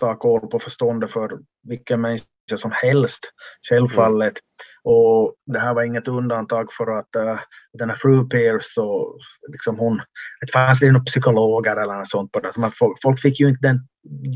ta 0.00 0.14
koll 0.14 0.48
på 0.48 0.58
förståndet 0.58 1.10
för 1.10 1.38
vilken 1.62 2.00
människa 2.00 2.26
som 2.56 2.70
helst 2.82 3.32
självfallet. 3.68 4.32
Mm. 4.32 4.69
Och 4.84 5.34
det 5.46 5.58
här 5.58 5.74
var 5.74 5.82
inget 5.82 6.08
undantag 6.08 6.72
för 6.72 6.98
att 6.98 7.08
uh, 7.16 7.40
den 7.78 7.90
här 7.90 7.96
fru 7.96 8.28
Pierce, 8.28 8.74
så, 8.74 9.16
liksom 9.52 9.78
hon, 9.78 10.00
det 10.40 10.52
fanns 10.52 10.82
några 10.82 11.00
psykologer 11.00 11.76
eller 11.76 11.94
något 11.94 12.10
sånt 12.10 12.32
på 12.32 12.40
det. 12.40 12.52
Så 12.52 12.70
folk, 12.78 12.98
folk 13.02 13.20
fick 13.20 13.40
ju 13.40 13.48
inte 13.48 13.68
den 13.68 13.80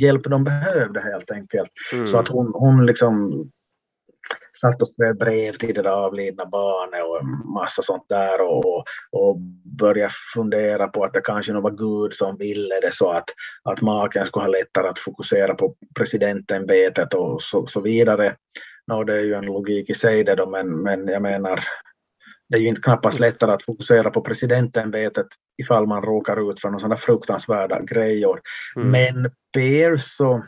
hjälp 0.01 0.25
de 0.25 0.45
behövde 0.45 1.01
helt 1.01 1.31
enkelt. 1.31 1.71
Mm. 1.93 2.07
Så 2.07 2.19
att 2.19 2.29
hon, 2.29 2.53
hon 2.55 2.87
liksom 2.87 3.45
satt 4.61 4.83
och 4.83 4.89
skrev 4.89 5.17
brev 5.17 5.53
till 5.53 5.75
det 5.75 5.83
där 5.83 5.91
avlidna 5.91 6.47
barnet 6.47 7.05
och 7.05 7.49
massa 7.55 7.83
sånt 7.83 8.05
där 8.09 8.41
och, 8.41 8.85
och 9.13 9.41
började 9.79 10.13
fundera 10.35 10.89
på 10.89 11.05
att 11.05 11.13
det 11.13 11.21
kanske 11.21 11.53
nog 11.53 11.63
var 11.63 11.71
Gud 11.71 12.15
som 12.15 12.37
ville 12.37 12.81
det 12.81 12.95
så 12.95 13.11
att, 13.11 13.25
att 13.65 13.81
maken 13.81 14.27
skulle 14.27 14.45
ha 14.45 14.51
lättare 14.51 14.89
att 14.89 14.99
fokusera 14.99 15.55
på 15.55 15.75
presidentämbetet 15.99 17.15
och 17.15 17.43
så, 17.43 17.67
så 17.67 17.81
vidare. 17.81 18.37
No, 18.87 19.05
det 19.05 19.15
är 19.15 19.21
ju 19.21 19.35
en 19.35 19.45
logik 19.45 19.91
i 19.91 19.95
sig 19.95 20.25
det 20.25 20.35
då, 20.35 20.47
men, 20.51 20.83
men 20.83 21.09
jag 21.09 21.23
menar 21.23 21.65
det 22.49 22.57
är 22.57 22.61
ju 22.61 22.69
inte 22.69 22.81
knappast 22.81 23.21
lättare 23.21 23.53
att 23.53 23.63
fokusera 23.63 24.11
på 24.11 24.21
presidentämbetet 24.21 25.27
ifall 25.63 25.87
man 25.87 26.03
råkar 26.03 26.51
ut 26.51 26.61
för 26.61 26.69
några 26.69 26.81
sådana 26.81 26.97
fruktansvärda 26.97 27.81
grejer. 27.81 28.41
Mm. 28.77 28.91
Men 28.91 29.31
Peer 29.53 29.97
så, 29.97 30.45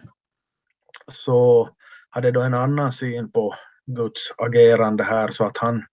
så 1.12 1.68
hade 2.11 2.30
då 2.30 2.41
en 2.43 2.55
annan 2.55 2.93
syn 2.93 3.32
på 3.32 3.55
Guds 3.87 4.32
agerande 4.37 5.05
här 5.05 5.28
så 5.28 5.45
att 5.45 5.59
han, 5.59 5.84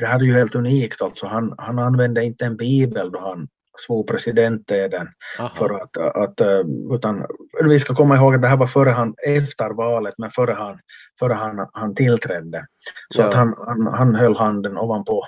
det 0.00 0.06
här 0.06 0.20
är 0.20 0.24
ju 0.24 0.32
helt 0.32 0.54
unikt 0.54 1.02
alltså, 1.02 1.26
han, 1.26 1.54
han 1.58 1.78
använde 1.78 2.24
inte 2.24 2.44
en 2.44 2.56
bibel 2.56 3.12
då 3.12 3.18
han 3.18 3.48
svor 3.86 4.04
presidenteden. 4.04 5.08
För 5.54 5.74
att, 5.74 5.96
att, 5.96 6.40
utan, 6.94 7.26
vi 7.64 7.78
ska 7.78 7.94
komma 7.94 8.16
ihåg 8.16 8.34
att 8.34 8.42
det 8.42 8.48
här 8.48 8.56
var 8.56 8.66
före 8.66 8.90
han, 8.90 9.14
efter 9.26 9.70
valet, 9.70 10.14
men 10.18 10.30
före 10.30 10.52
han, 10.52 10.78
före 11.18 11.32
han, 11.32 11.68
han 11.72 11.94
tillträdde. 11.94 12.66
Så 13.14 13.20
ja. 13.20 13.28
att 13.28 13.34
han, 13.34 13.54
han, 13.66 13.86
han 13.86 14.14
höll 14.14 14.36
handen 14.36 14.78
ovanpå 14.78 15.24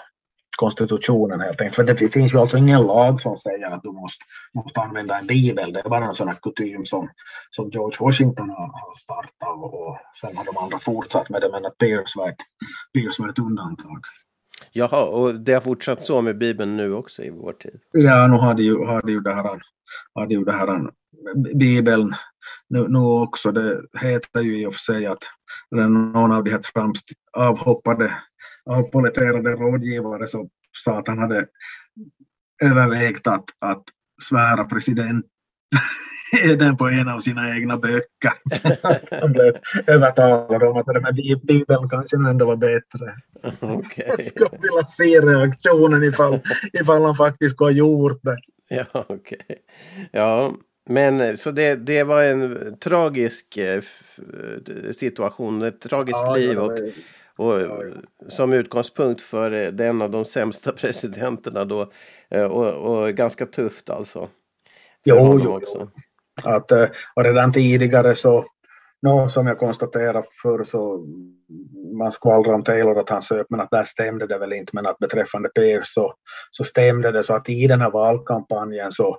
konstitutionen 0.56 1.40
helt 1.40 1.60
enkelt. 1.60 1.76
För 1.76 1.84
det 1.84 2.12
finns 2.12 2.34
ju 2.34 2.38
alltså 2.38 2.58
ingen 2.58 2.82
lag 2.82 3.20
som 3.20 3.38
säger 3.38 3.70
att 3.70 3.82
du 3.82 3.92
måste, 3.92 4.24
måste 4.54 4.80
använda 4.80 5.18
en 5.18 5.26
bibel. 5.26 5.72
Det 5.72 5.80
är 5.80 5.88
bara 5.88 6.04
en 6.04 6.14
sån 6.14 6.28
här 6.28 6.38
kutym 6.42 6.84
som, 6.84 7.08
som 7.50 7.70
George 7.70 7.96
Washington 8.00 8.50
har, 8.50 8.98
startat 8.98 9.72
och 9.72 9.98
sen 10.20 10.36
har 10.36 10.44
de 10.44 10.56
andra 10.56 10.78
fortsatt 10.78 11.28
med 11.28 11.40
det. 11.40 11.48
Men 11.52 11.66
att 11.66 11.78
Pierce 11.78 12.16
var 12.16 12.28
ett, 12.28 12.42
Pierce 12.94 13.22
var 13.22 13.28
ett 13.28 13.38
undantag. 13.38 14.00
Jaha, 14.76 15.04
och 15.04 15.34
det 15.40 15.52
har 15.52 15.60
fortsatt 15.60 16.04
så 16.04 16.22
med 16.22 16.38
Bibeln 16.38 16.76
nu 16.76 16.94
också 16.94 17.22
i 17.22 17.30
vår 17.30 17.52
tid? 17.52 17.80
Ja, 17.92 18.26
nu 18.26 18.36
har 18.36 18.54
de 18.54 18.62
ju, 18.62 18.84
har 18.84 19.02
det, 19.02 19.12
ju 19.12 19.20
det 19.20 19.34
här, 19.34 19.60
har 20.14 20.26
det, 20.26 20.34
ju 20.34 20.44
det 20.44 20.52
här 20.52 20.90
Bibeln 21.54 22.14
nu, 22.68 22.88
nu 22.88 22.98
också. 22.98 23.52
Det 23.52 23.82
heter 24.00 24.40
ju 24.40 24.62
i 24.62 24.66
och 24.66 24.74
för 24.74 24.80
sig 24.80 25.06
att 25.06 25.22
någon 25.70 26.32
av 26.32 26.44
de 26.44 26.50
här 26.50 26.58
Trumps 26.58 27.00
avhoppade, 27.32 28.14
avpoliterade 28.70 29.50
rådgivare 29.50 30.26
så 30.26 30.48
sa 30.84 30.98
att 30.98 31.08
han 31.08 31.18
hade 31.18 31.46
övervägt 32.62 33.26
att, 33.26 33.44
att 33.58 33.84
svära 34.22 34.64
president 34.64 35.26
den 36.58 36.76
på 36.76 36.84
en 36.88 37.08
av 37.08 37.20
sina 37.20 37.56
egna 37.56 37.76
böcker. 37.76 38.32
Han 39.20 39.32
blev 39.32 39.56
övertalad 39.86 40.62
om 40.62 40.76
att 40.76 40.86
det 40.86 41.00
med 41.00 41.40
Bibeln 41.42 41.88
kanske 41.88 42.16
ändå 42.16 42.46
var 42.46 42.56
bättre. 42.56 43.14
Okej. 43.60 44.04
Jag 44.08 44.24
skulle 44.24 44.58
vilja 44.62 44.86
se 44.88 45.20
reaktionen 45.20 46.02
ifall, 46.04 46.40
ifall 46.72 47.02
han 47.02 47.14
faktiskt 47.14 47.54
skulle 47.54 47.66
ha 47.70 47.72
gjort 47.76 48.22
det. 48.22 48.38
Ja, 48.68 49.04
okej. 49.08 49.38
Ja, 50.12 50.54
men 50.88 51.36
så 51.36 51.50
det, 51.50 51.74
det 51.74 52.02
var 52.02 52.22
en 52.22 52.76
tragisk 52.78 53.56
eh, 53.56 53.78
f- 53.78 54.18
situation, 54.92 55.62
ett 55.62 55.80
tragiskt 55.80 56.22
Ja, 56.26 56.34
liv 56.34 56.58
och, 56.58 56.78
och 57.36 57.60
som 58.28 58.52
utgångspunkt 58.52 59.20
för 59.22 59.52
eh, 59.52 59.68
den 59.68 60.02
av 60.02 60.10
de 60.10 60.24
sämsta 60.24 60.72
presidenterna 60.80 61.64
då. 61.64 61.90
Eh, 62.30 62.42
Och, 62.44 62.72
och 63.02 63.12
ganska 63.12 63.46
tufft 63.46 63.90
alltså. 63.90 64.20
För 64.20 65.10
Jo, 65.10 65.16
honom 65.18 65.40
jo, 65.44 65.50
också. 65.56 65.90
Att, 66.42 66.72
eh, 66.72 66.88
och 67.16 67.24
redan 67.24 67.52
tidigare 67.52 68.14
så, 68.14 68.44
no, 69.02 69.28
som 69.28 69.46
jag 69.46 69.58
konstaterade 69.58 70.26
förr 70.42 70.64
så 70.64 71.06
man 71.98 72.12
skvallrade 72.12 72.54
om 72.54 72.64
Taylor 72.64 72.98
att 72.98 73.08
han 73.08 73.22
söp 73.22 73.46
men 73.50 73.60
att 73.60 73.70
där 73.70 73.84
stämde 73.84 74.26
det 74.26 74.38
väl 74.38 74.52
inte. 74.52 74.70
Men 74.72 74.86
att 74.86 74.98
beträffande 74.98 75.48
Pierce 75.48 75.92
så, 75.94 76.14
så 76.50 76.64
stämde 76.64 77.12
det. 77.12 77.24
Så 77.24 77.34
att 77.34 77.48
i 77.48 77.66
den 77.66 77.80
här 77.80 77.90
valkampanjen 77.90 78.92
så, 78.92 79.18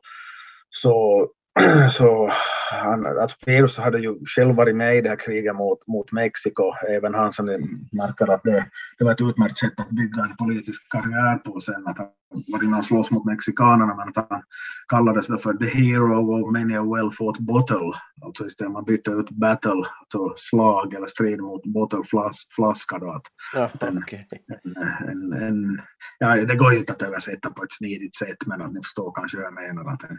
så, 0.69 1.27
så 1.91 2.29
han, 2.71 3.05
att 3.05 3.39
Pierce 3.45 3.77
hade 3.81 3.99
ju 3.99 4.15
själv 4.25 4.55
varit 4.55 4.75
med 4.75 4.97
i 4.97 5.01
det 5.01 5.09
här 5.09 5.15
kriget 5.25 5.55
mot, 5.55 5.87
mot 5.87 6.11
Mexiko, 6.11 6.71
även 6.89 7.13
han 7.13 7.33
som 7.33 7.45
märker 7.91 8.31
att 8.31 8.43
det, 8.43 8.65
det 8.97 9.03
var 9.03 9.11
ett 9.11 9.21
utmärkt 9.21 9.57
sätt 9.57 9.73
att 9.77 9.89
bygga 9.89 10.23
en 10.23 10.35
politisk 10.37 10.91
karriär 10.91 11.37
på 11.37 11.59
sen, 11.59 11.87
att 11.87 11.97
han 11.97 12.07
var 12.47 12.63
inne 12.63 12.77
och 12.77 12.85
slåss 12.85 13.11
mot 13.11 13.25
mexikanerna 13.25 13.95
men 13.95 14.07
att 14.09 14.27
han 14.29 14.41
kallades 14.87 15.27
för 15.27 15.53
the 15.53 15.65
hero 15.65 16.43
of 16.45 16.51
many 16.53 16.75
a 16.75 16.83
well 16.83 17.11
fought 17.11 17.39
battle. 17.39 17.91
Alltså 18.25 18.45
istället 18.47 18.71
man 18.73 18.85
bytte 18.85 19.11
ut 19.11 19.29
battle, 19.29 19.71
alltså 19.71 20.33
slag 20.37 20.93
eller 20.93 21.07
strid 21.07 21.41
mot 21.41 21.63
bottle, 21.65 22.03
flas, 22.05 22.35
flaska 22.55 22.97
då. 22.99 23.11
Att 23.11 23.25
Ja, 23.55 23.69
Den- 23.79 23.97
okej. 23.97 24.27
en, 24.65 25.33
en, 25.33 25.43
en, 25.43 25.81
ja, 26.19 26.35
det 26.45 26.55
går 26.55 26.73
ju 26.73 26.79
inte 26.79 26.93
att 26.93 27.01
översätta 27.01 27.49
på 27.49 27.63
ett 27.63 27.71
smidigt 27.71 28.15
sätt 28.15 28.37
men 28.45 28.61
att 28.61 28.73
ni 28.73 28.79
förstår 28.83 29.11
kanske 29.15 29.37
vad 29.37 29.45
jag 29.45 29.53
menar. 29.53 29.93
Att 29.93 30.03
en, 30.03 30.09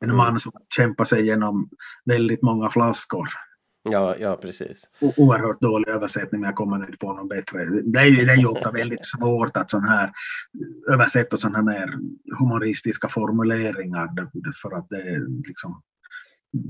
en 0.00 0.06
Mm. 0.10 0.16
man 0.16 0.38
som 0.38 0.52
kämpar 0.86 1.04
sig 1.04 1.20
igenom 1.20 1.68
väldigt 2.04 2.42
många 2.42 2.70
flaskor. 2.70 3.28
Ja, 3.90 4.14
ja, 4.20 4.36
precis. 4.36 4.82
O- 5.00 5.12
Oerhört 5.16 5.60
dålig 5.60 5.88
översättning 5.88 6.40
men 6.40 6.48
jag 6.48 6.56
kommer 6.56 6.76
inte 6.76 6.96
på 6.98 7.12
någon 7.12 7.28
bättre. 7.28 7.64
Det 7.64 8.00
är 8.00 8.26
det 8.26 8.32
är 8.32 8.36
ju 8.36 8.46
ofta 8.46 8.70
väldigt 8.70 9.06
svårt 9.18 9.56
att 9.56 9.70
sån 9.70 9.84
här 9.84 10.10
översätta 10.92 11.36
sådana 11.36 11.56
här 11.58 11.64
mer 11.64 11.98
humoristiska 12.38 13.08
formuleringar 13.08 14.08
för 14.62 14.76
att 14.78 14.86
det 14.90 15.00
är 15.02 15.46
liksom 15.48 15.82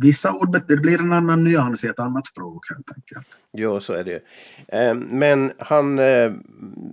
Vissa 0.00 0.32
ord, 0.32 0.62
det 0.68 0.76
blir 0.76 0.98
en 1.00 1.12
annan 1.12 1.44
nyans 1.44 1.84
i 1.84 1.86
ett 1.86 1.98
annat 1.98 2.26
språk 2.26 2.70
helt 2.70 2.92
enkelt. 2.96 3.26
Jo, 3.52 3.80
så 3.80 3.92
är 3.92 4.04
det 4.04 4.10
ju. 4.10 4.20
Eh, 4.78 4.94
Men 4.94 5.50
han, 5.58 5.98
eh, 5.98 6.32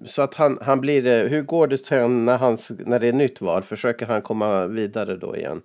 så 0.06 0.22
att 0.22 0.36
han, 0.36 0.58
han 0.62 0.82
blir, 0.82 1.08
eh, 1.08 1.28
hur 1.30 1.42
går 1.42 1.68
det 1.68 1.86
sen 1.86 2.26
när, 2.26 2.38
hans, 2.38 2.72
när 2.80 3.00
det 3.00 3.08
är 3.08 3.14
nytt 3.14 3.42
val? 3.42 3.64
Försöker 3.64 4.06
han 4.06 4.22
komma 4.22 4.68
vidare 4.68 5.18
då 5.18 5.36
igen? 5.38 5.62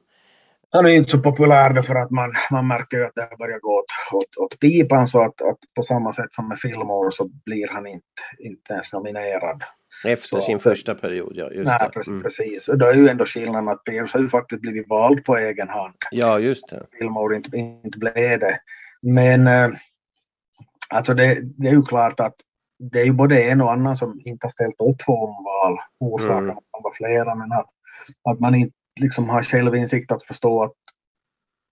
Han 0.70 0.86
är 0.86 0.90
inte 0.90 1.10
så 1.10 1.18
populär 1.18 1.70
därför 1.72 1.94
att 1.94 2.10
man, 2.10 2.32
man 2.50 2.66
märker 2.66 2.96
ju 2.96 3.04
att 3.04 3.14
det 3.14 3.36
börjar 3.38 3.58
gå 3.58 3.68
åt, 3.78 3.84
åt, 4.12 4.36
åt 4.36 4.60
pipan 4.60 5.08
så 5.08 5.22
att, 5.22 5.42
att 5.42 5.58
på 5.76 5.82
samma 5.82 6.12
sätt 6.12 6.32
som 6.32 6.48
med 6.48 6.58
Fillmore 6.58 7.10
så 7.12 7.28
blir 7.44 7.68
han 7.68 7.86
inte, 7.86 8.04
inte 8.38 8.72
ens 8.72 8.92
nominerad. 8.92 9.62
Efter 10.04 10.36
Så- 10.36 10.42
sin 10.42 10.58
första 10.58 10.94
period, 10.94 11.32
ja. 11.34 11.50
Just 11.50 11.66
Nej, 11.66 11.78
det. 11.80 11.88
precis. 11.88 12.08
Mm. 12.10 12.22
precis. 12.22 12.66
Då 12.66 12.86
är 12.86 12.94
ju 12.94 13.08
ändå 13.08 13.24
skillnaden 13.24 13.68
att 13.68 13.84
Pierce 13.84 14.14
har 14.14 14.20
ju 14.20 14.28
faktiskt 14.28 14.62
blivit 14.62 14.88
vald 14.88 15.24
på 15.24 15.36
egen 15.36 15.68
hand. 15.68 15.94
Ja, 16.10 16.38
just 16.38 16.68
det. 16.68 16.86
Fillmore 16.98 17.36
inte, 17.36 17.56
inte 17.56 17.98
blev 17.98 18.38
det. 18.40 18.60
Men 19.02 19.46
eh, 19.46 19.70
alltså 20.88 21.14
det, 21.14 21.38
det 21.42 21.68
är 21.68 21.72
ju 21.72 21.82
klart 21.82 22.20
att 22.20 22.34
det 22.92 23.00
är 23.00 23.04
ju 23.04 23.12
både 23.12 23.42
en 23.42 23.60
och 23.60 23.72
annan 23.72 23.96
som 23.96 24.20
inte 24.24 24.46
har 24.46 24.50
ställt 24.50 24.80
upp 24.80 24.98
på 25.06 25.12
omval. 25.12 25.78
Orsakerna 26.00 26.38
Mm. 26.38 26.54
kan 26.54 26.82
vara 26.82 26.94
flera 26.94 27.34
men 27.34 27.52
att, 27.52 27.66
att 28.30 28.40
man 28.40 28.54
inte 28.54 28.76
liksom 29.00 29.28
har 29.28 29.42
självinsikt 29.42 30.12
att 30.12 30.24
förstå 30.24 30.62
att, 30.62 30.72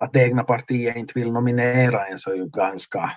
att 0.05 0.13
det 0.13 0.21
egna 0.21 0.45
partiet 0.45 0.97
inte 0.97 1.19
vill 1.19 1.33
nominera 1.33 2.07
en 2.07 2.19
så 2.19 2.31
är 2.31 2.37
ju 2.37 2.47
ganska, 2.47 3.11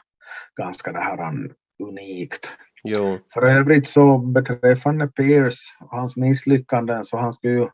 ganska 0.58 0.92
det 0.92 1.00
här 1.00 1.30
um, 1.30 1.54
unikt. 1.84 2.54
Jo. 2.84 3.18
För 3.34 3.42
övrigt 3.42 3.88
så 3.88 4.18
beträffande 4.18 5.08
Pierce 5.08 5.76
och 5.80 5.98
hans 5.98 6.16
misslyckanden 6.16 7.06
så 7.06 7.18
han 7.18 7.34
skulle 7.34 7.54
ju, 7.54 7.68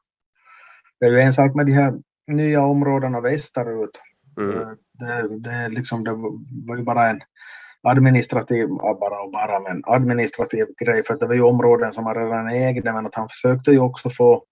det 0.99 1.05
är 1.05 1.11
ju 1.11 1.19
en 1.19 1.33
sak 1.33 1.55
med 1.55 1.65
de 1.65 1.71
här 1.71 1.93
nya 2.27 2.61
områdena 2.61 3.21
västerut. 3.21 4.01
Mm. 4.37 4.61
Eh, 4.61 4.67
Det, 4.99 5.39
det, 5.39 5.69
liksom, 5.69 6.03
det 6.03 6.13
var 6.67 6.77
ju 6.77 6.83
bara 6.83 7.09
en 7.09 7.21
administrativ, 7.83 8.67
bara 8.99 9.21
och 9.21 9.31
bara, 9.31 9.59
men 9.59 9.83
administrativ 9.85 10.67
grej 10.77 11.03
för 11.03 11.17
det 11.17 11.27
var 11.27 11.35
ju 11.35 11.41
områden 11.41 11.93
som 11.93 12.05
han 12.05 12.15
redan 12.15 12.49
ägde 12.49 12.93
men 12.93 13.05
att 13.05 13.15
han 13.15 13.29
försökte 13.29 13.71
ju 13.71 13.79
också 13.79 14.09
få, 14.09 14.43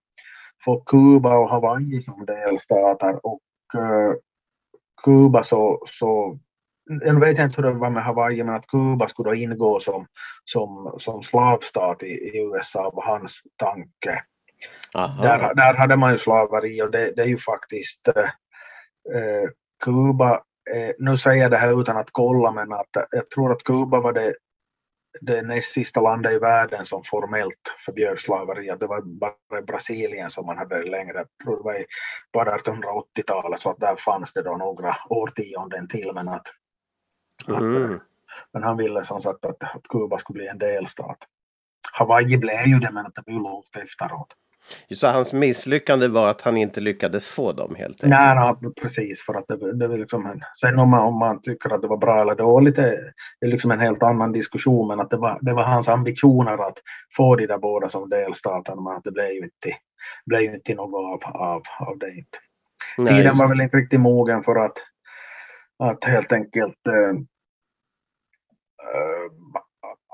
få 0.65 0.79
Kuba 0.79 1.37
och 1.37 1.49
Hawaii 1.49 2.01
som 2.01 2.25
delstater 2.25 3.25
och 3.25 3.41
eh, 3.75 4.13
Kuba 5.03 5.43
så, 5.43 5.83
så 5.87 6.39
jag 6.85 7.19
vet 7.19 7.39
inte 7.39 7.61
hur 7.61 7.69
det 7.69 7.79
var 7.79 7.89
med 7.89 8.03
Hawaii 8.03 8.43
men 8.43 8.55
att 8.55 8.67
Kuba 8.67 9.07
skulle 9.07 9.29
då 9.29 9.35
ingå 9.35 9.79
som, 9.79 10.05
som, 10.45 10.95
som 10.99 11.21
slavstat 11.21 12.03
i, 12.03 12.07
i 12.07 12.37
USA 12.37 12.91
var 12.93 13.03
hans 13.03 13.41
tanke. 13.55 14.23
Aha. 14.95 15.23
Där, 15.23 15.55
där 15.55 15.73
hade 15.73 15.95
man 15.95 16.11
ju 16.11 16.17
slaveri 16.17 16.81
och 16.81 16.91
det, 16.91 17.13
det 17.15 17.21
är 17.21 17.27
ju 17.27 17.37
faktiskt 17.37 18.07
eh, 18.07 18.23
eh, 19.17 19.49
Kuba, 19.83 20.33
eh, 20.75 20.91
nu 20.99 21.17
säger 21.17 21.41
jag 21.41 21.51
det 21.51 21.57
här 21.57 21.81
utan 21.81 21.97
att 21.97 22.09
kolla 22.11 22.51
men 22.51 22.73
att 22.73 22.89
jag 23.11 23.29
tror 23.29 23.51
att 23.51 23.63
Kuba 23.63 23.99
var 23.99 24.13
det, 24.13 24.35
det 25.21 25.41
näst 25.41 25.71
sista 25.71 26.01
landet 26.01 26.31
i 26.31 26.39
världen 26.39 26.85
som 26.85 27.03
formellt 27.03 27.61
förbjöd 27.85 28.19
slaveri. 28.19 28.69
Att 28.69 28.79
det 28.79 28.87
var 28.87 29.01
bara 29.01 29.61
Brasilien 29.61 30.29
som 30.29 30.45
man 30.45 30.57
hade 30.57 30.83
längre, 30.83 31.17
jag 31.17 31.27
tror 31.43 31.57
det 31.57 31.63
var 31.63 31.85
på 32.31 32.51
1880-talet 32.51 33.59
så 33.59 33.69
att 33.69 33.79
där 33.79 33.95
fanns 33.95 34.33
det 34.33 34.41
då 34.41 34.57
några 34.57 34.95
årtionden 35.09 35.87
till 35.87 36.11
men 36.13 36.29
att, 36.29 36.47
att 37.47 37.61
Mm. 37.61 37.99
men 38.51 38.63
han 38.63 38.77
ville 38.77 39.03
som 39.03 39.21
sagt 39.21 39.45
att, 39.45 39.63
att 39.63 39.87
Kuba 39.89 40.17
skulle 40.17 40.37
bli 40.37 40.47
en 40.47 40.57
delstat. 40.57 41.17
Hawaii 41.93 42.37
blev 42.37 42.65
ju 42.65 42.79
det 42.79 42.91
men 42.91 43.05
att 43.05 43.15
det 43.15 43.21
blev 43.25 43.39
långt 43.39 43.75
efteråt. 43.75 44.33
Så 44.95 45.07
hans 45.07 45.33
misslyckande 45.33 46.07
var 46.07 46.27
att 46.27 46.41
han 46.41 46.57
inte 46.57 46.81
lyckades 46.81 47.27
få 47.27 47.51
dem 47.51 47.75
helt 47.75 48.03
enkelt? 48.03 48.21
Nej, 48.21 48.55
nej, 48.61 48.73
precis. 48.81 49.21
För 49.21 49.33
att 49.33 49.47
det, 49.47 49.73
det 49.73 49.87
var 49.87 49.97
liksom 49.97 50.25
en, 50.25 50.41
sen 50.61 50.79
om 50.79 50.89
man, 50.89 50.99
om 50.99 51.19
man 51.19 51.41
tycker 51.41 51.69
att 51.69 51.81
det 51.81 51.87
var 51.87 51.97
bra 51.97 52.21
eller 52.21 52.35
dåligt, 52.35 52.75
det, 52.75 53.13
det 53.39 53.45
är 53.45 53.49
liksom 53.49 53.71
en 53.71 53.79
helt 53.79 54.03
annan 54.03 54.31
diskussion. 54.31 54.87
Men 54.87 54.99
att 54.99 55.09
det 55.09 55.17
var, 55.17 55.39
det 55.41 55.53
var 55.53 55.63
hans 55.63 55.89
ambitioner 55.89 56.67
att 56.67 56.77
få 57.15 57.35
de 57.35 57.47
där 57.47 57.57
båda 57.57 57.89
som 57.89 58.09
delstater, 58.09 58.75
men 58.75 58.97
att 58.97 59.03
det 59.03 59.11
blev 59.11 59.29
ju 59.29 59.43
inte, 59.43 59.77
blev 60.25 60.41
ju 60.41 60.53
inte 60.53 60.75
något 60.75 61.23
av, 61.25 61.35
av, 61.35 61.61
av 61.79 61.97
det. 61.97 62.09
Inte. 62.09 62.37
Nej, 62.97 63.13
Tiden 63.13 63.37
var 63.37 63.47
väl 63.47 63.61
inte 63.61 63.77
riktigt 63.77 63.99
mogen 63.99 64.43
för 64.43 64.55
att, 64.55 64.77
att 65.79 66.03
helt 66.03 66.31
enkelt 66.31 66.87
eh, 66.87 67.19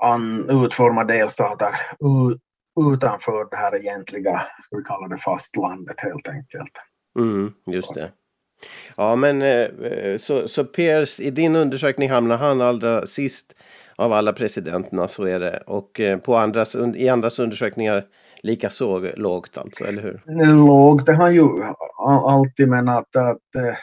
an, 0.02 0.50
utforma 0.64 1.04
delstater 1.04 1.74
u, 2.00 2.38
utanför 2.80 3.50
det 3.50 3.56
här 3.56 3.76
egentliga, 3.76 4.42
ska 4.64 4.76
vi 4.76 4.82
kalla 4.82 5.08
det 5.08 5.18
fastlandet 5.18 6.00
helt 6.00 6.28
enkelt. 6.28 6.72
Mm, 7.18 7.52
just 7.66 7.94
det. 7.94 8.10
Ja, 8.96 9.16
men 9.16 9.42
eh, 9.42 9.68
så, 10.18 10.48
så 10.48 10.64
Pierce, 10.64 11.20
i 11.20 11.30
din 11.30 11.56
undersökning 11.56 12.10
hamnar 12.10 12.36
han 12.36 12.60
allra 12.60 13.06
sist 13.06 13.56
av 13.96 14.12
alla 14.12 14.32
presidenterna, 14.32 15.08
så 15.08 15.24
är 15.24 15.40
det. 15.40 15.62
Och 15.66 16.00
eh, 16.00 16.18
på 16.18 16.36
andras, 16.36 16.76
i 16.94 17.08
andras 17.08 17.38
undersökningar 17.38 18.04
lika 18.42 18.70
så 18.70 18.98
lågt 19.16 19.58
alltså, 19.58 19.84
eller 19.84 20.02
hur? 20.02 20.20
lågt 20.66 21.08
är 21.08 21.12
han 21.12 21.34
ju 21.34 21.48
alltid 22.26 22.68
men 22.68 22.88
att, 22.88 23.16
att 23.16 23.54
eh, 23.56 23.74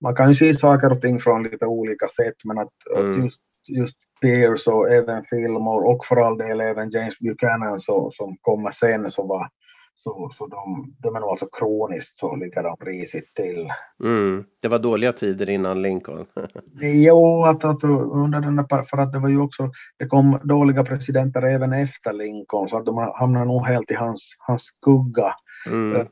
man 0.00 0.14
kan 0.14 0.28
ju 0.28 0.34
se 0.34 0.54
saker 0.54 0.92
och 0.92 1.00
ting 1.00 1.20
från 1.20 1.42
lite 1.42 1.66
olika 1.66 2.08
sätt 2.08 2.34
men 2.44 2.58
att 2.58 2.68
att 2.96 3.04
Mm. 3.04 3.24
just, 3.24 3.40
just 3.68 3.96
Pierce 4.20 4.70
och 4.70 4.90
även 4.90 5.24
Fillmore 5.24 5.86
och 5.86 6.06
för 6.06 6.16
all 6.16 6.38
del 6.38 6.60
även 6.60 6.90
James 6.90 7.18
Buchanan 7.18 7.80
så, 7.80 8.10
som 8.14 8.36
kommer 8.40 8.70
sen 8.70 9.10
så 9.10 9.26
var, 9.26 9.48
så, 9.94 10.30
så 10.34 10.46
de, 10.46 10.94
de 10.98 11.16
är 11.16 11.20
nog 11.20 11.30
alltså 11.30 11.46
kroniskt 11.52 12.18
så 12.18 12.36
ligger 12.36 12.62
de 12.62 12.76
risigt 12.80 13.34
till. 13.34 13.68
Mm. 14.04 14.44
Det 14.62 14.68
var 14.68 14.78
dåliga 14.78 15.12
tider 15.12 15.50
innan 15.50 15.82
Lincoln. 15.82 16.26
jo, 16.80 17.44
att, 17.44 17.64
att 17.64 17.84
under 17.84 18.40
den 18.40 18.56
där, 18.56 18.82
för 18.82 18.98
att 18.98 19.12
det 19.12 19.18
var 19.18 19.28
ju 19.28 19.40
också, 19.40 19.70
det 19.98 20.06
kom 20.06 20.38
dåliga 20.42 20.84
presidenter 20.84 21.42
även 21.42 21.72
efter 21.72 22.12
Lincoln 22.12 22.68
så 22.68 22.78
att 22.78 22.86
de 22.86 23.12
hamnade 23.14 23.44
nog 23.44 23.66
helt 23.66 23.90
i 23.90 23.94
hans, 23.94 24.34
hans 24.38 24.62
skugga. 24.62 25.34
Mm. 25.66 26.06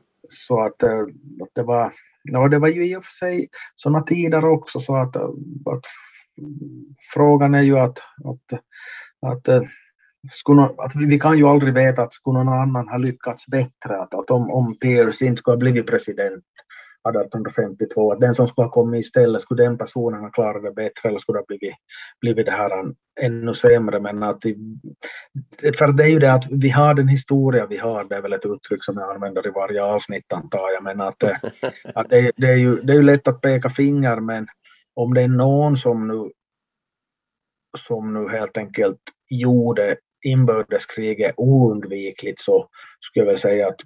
Så 0.47 0.61
att, 0.61 0.83
att 0.83 1.49
det 1.55 1.63
var, 1.63 1.91
ja, 2.23 2.47
det 2.47 2.59
var 2.59 2.67
ju 2.67 2.91
i 2.91 2.95
och 2.95 3.05
för 3.05 3.11
sig 3.11 3.47
sådana 3.75 4.01
tider 4.01 4.45
också 4.45 4.79
så 4.79 4.95
att, 4.95 5.15
att 5.15 5.83
frågan 7.13 7.55
är 7.55 7.61
ju 7.61 7.77
att, 7.77 7.97
att, 8.25 8.59
att 9.31 9.47
eh, 9.47 9.61
skulle, 10.31 10.61
att 10.61 10.95
vi 10.95 11.19
kan 11.19 11.37
ju 11.37 11.47
aldrig 11.47 11.73
veta 11.73 12.01
att 12.01 12.13
skulle 12.13 12.43
någon 12.43 12.59
annan 12.59 12.87
ha 12.87 12.97
lyckats 12.97 13.47
bättre, 13.47 14.01
att, 14.01 14.13
att 14.13 14.31
om, 14.31 14.51
om 14.51 14.79
Pierce 14.79 15.25
inte 15.25 15.39
skulle 15.39 15.55
ha 15.55 15.59
blivit 15.59 15.87
president 15.87 16.43
1852, 17.09 18.11
att 18.11 18.19
den 18.19 18.33
som 18.33 18.47
skulle 18.47 18.65
ha 18.65 18.71
kommit 18.71 19.05
istället, 19.05 19.41
skulle 19.41 19.63
den 19.63 19.77
personen 19.77 20.21
ha 20.21 20.29
klarat 20.29 20.63
det 20.63 20.71
bättre 20.71 21.09
eller 21.09 21.19
skulle 21.19 21.37
det 21.37 21.41
ha 21.41 21.45
blivit, 21.47 21.75
blivit 22.21 22.45
det 22.45 22.51
här 22.51 22.93
ännu 23.21 23.53
sämre. 23.53 23.99
Men 23.99 24.23
att, 24.23 24.41
för 25.77 25.91
det 25.91 26.03
är 26.03 26.07
ju 26.07 26.19
det 26.19 26.33
att 26.33 26.45
vi 26.51 26.69
har 26.69 26.93
den 26.93 27.07
historia 27.07 27.65
vi 27.65 27.77
har, 27.77 28.03
det 28.03 28.15
är 28.15 28.21
väl 28.21 28.33
ett 28.33 28.45
uttryck 28.45 28.83
som 28.83 28.97
jag 28.97 29.15
använder 29.15 29.47
i 29.47 29.51
varje 29.51 29.83
avsnitt 29.83 30.33
antar 30.33 30.71
jag, 30.73 30.83
men 30.83 31.01
att, 31.01 31.23
eh, 31.23 31.35
att 31.95 32.09
det, 32.09 32.31
det, 32.35 32.47
är 32.47 32.57
ju, 32.57 32.75
det 32.75 32.93
är 32.93 32.97
ju 32.97 33.03
lätt 33.03 33.27
att 33.27 33.41
peka 33.41 33.69
finger, 33.69 34.19
men 34.19 34.47
om 34.99 35.13
det 35.13 35.21
är 35.21 35.27
någon 35.27 35.77
som 35.77 36.07
nu 36.07 36.31
som 37.77 38.13
nu 38.13 38.29
helt 38.29 38.57
enkelt 38.57 38.99
gjorde 39.29 39.97
inbördeskriget 40.25 41.33
oundvikligt 41.37 42.41
så 42.41 42.69
skulle 42.99 43.25
jag 43.25 43.31
väl 43.31 43.39
säga 43.39 43.67
att 43.67 43.77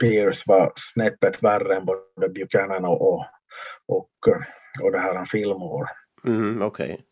Pierce 0.00 0.42
var 0.46 0.72
snäppet 0.76 1.42
värre 1.42 1.76
än 1.76 1.84
både 1.84 2.28
Buchanan 2.34 2.84
och, 2.84 3.02
och, 3.02 3.24
och, 3.86 4.10
och 4.82 4.92
det 4.92 4.98
här 4.98 5.24
Fillmore. 5.24 5.88
Mm, 6.24 6.62
Okej. 6.62 6.92
Okay. 6.92 7.04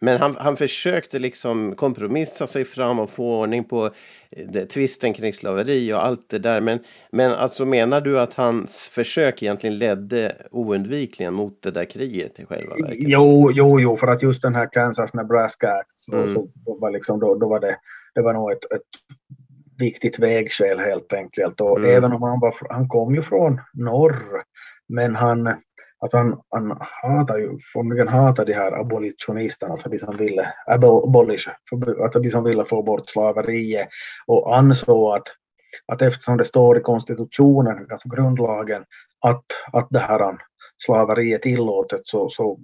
Men 0.00 0.20
han, 0.20 0.36
han 0.38 0.56
försökte 0.56 1.18
liksom 1.18 1.74
kompromissa 1.74 2.46
sig 2.46 2.64
fram 2.64 2.98
och 2.98 3.10
få 3.10 3.40
ordning 3.40 3.64
på 3.64 3.86
eh, 4.30 4.46
det, 4.48 4.66
tvisten 4.66 5.12
kring 5.12 5.32
slaveri 5.32 5.92
och 5.92 6.04
allt 6.04 6.28
det 6.28 6.38
där. 6.38 6.60
Men, 6.60 6.78
men 7.12 7.32
alltså 7.32 7.64
menar 7.64 8.00
du 8.00 8.20
att 8.20 8.34
hans 8.34 8.88
försök 8.88 9.42
egentligen 9.42 9.78
ledde 9.78 10.36
oundvikligen 10.50 11.34
mot 11.34 11.62
det 11.62 11.70
där 11.70 11.84
kriget 11.84 12.40
i 12.40 12.46
själva 12.46 12.74
verket? 12.74 12.96
Jo, 12.98 13.50
jo, 13.52 13.80
jo, 13.80 13.96
för 13.96 14.06
att 14.06 14.22
just 14.22 14.42
den 14.42 14.54
här 14.54 14.68
Kansas-Nebraska 14.72 15.72
Act, 15.72 15.90
så, 15.96 16.16
mm. 16.16 16.34
så, 16.34 16.48
då, 16.54 16.78
var 16.78 16.90
liksom, 16.90 17.20
då, 17.20 17.34
då 17.34 17.48
var 17.48 17.60
det, 17.60 17.76
det 18.14 18.22
var 18.22 18.32
nog 18.32 18.52
ett, 18.52 18.72
ett 18.72 18.82
viktigt 19.78 20.18
vägskäl 20.18 20.78
helt 20.78 21.12
enkelt. 21.12 21.60
Och 21.60 21.78
mm. 21.78 21.90
även 21.90 22.12
om 22.12 22.22
han, 22.22 22.40
var, 22.40 22.54
han 22.70 22.88
kom 22.88 23.14
ju 23.14 23.22
från 23.22 23.60
norr, 23.72 24.42
men 24.88 25.14
han 25.14 25.54
att 26.00 26.12
han, 26.12 26.40
han 26.50 26.78
hatar 26.80 27.38
ju, 27.38 27.58
formligen 27.72 28.08
hatar 28.08 28.44
de 28.44 28.52
här 28.52 28.80
abolitionisterna, 28.80 29.72
alltså 29.72 29.88
de 29.88 29.98
som 29.98 30.16
ville, 30.16 30.52
abolish, 30.66 31.48
att 32.04 32.12
de 32.12 32.30
som 32.30 32.44
ville 32.44 32.64
få 32.64 32.82
bort 32.82 33.10
slaveriet 33.10 33.88
och 34.26 34.56
ansåg 34.56 35.16
att, 35.16 35.28
att 35.86 36.02
eftersom 36.02 36.36
det 36.36 36.44
står 36.44 36.78
i 36.78 36.80
konstitutionen, 36.80 37.86
alltså 37.90 38.08
grundlagen, 38.08 38.84
att, 39.20 39.44
att 39.72 39.86
det 39.90 39.98
här 39.98 40.38
slaveriet 40.84 41.42
tillåtet 41.42 42.00
så, 42.04 42.28
så, 42.28 42.58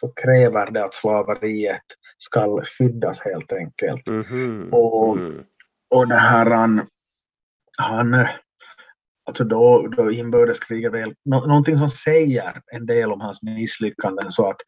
så 0.00 0.08
kräver 0.08 0.70
det 0.70 0.84
att 0.84 0.94
slaveriet 0.94 1.82
ska 2.18 2.62
skyddas 2.64 3.20
helt 3.20 3.52
enkelt. 3.52 4.08
Mm 4.08 4.22
-hmm. 4.22 4.70
Och, 4.70 5.16
mm. 5.16 5.44
och 5.90 6.08
det 6.08 6.16
här 6.16 6.50
han, 6.50 6.86
han 7.78 8.26
alltså 9.26 9.44
då, 9.44 9.88
då 9.96 10.12
inbördeskriget 10.12 10.92
väl, 10.92 11.14
nå, 11.24 11.46
någonting 11.46 11.78
som 11.78 11.88
säger 11.88 12.62
en 12.72 12.86
del 12.86 13.12
om 13.12 13.20
hans 13.20 13.42
misslyckanden 13.42 14.32
så 14.32 14.50
att, 14.50 14.60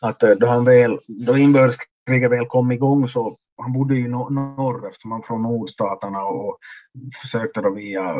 att 0.00 0.22
eh, 0.22 0.30
då, 0.30 0.46
han 0.46 0.64
väl, 0.64 0.98
då 1.08 1.36
inbördeskriget 1.36 2.30
väl 2.30 2.46
kom 2.46 2.72
igång 2.72 3.08
så 3.08 3.38
han 3.62 3.72
bodde 3.72 3.94
ju 3.94 4.08
norr 4.08 4.88
eftersom 4.88 5.12
han 5.12 5.22
från 5.22 5.42
nordstaterna 5.42 6.24
och 6.24 6.58
försökte 7.22 7.60
då 7.60 7.70
via 7.70 8.14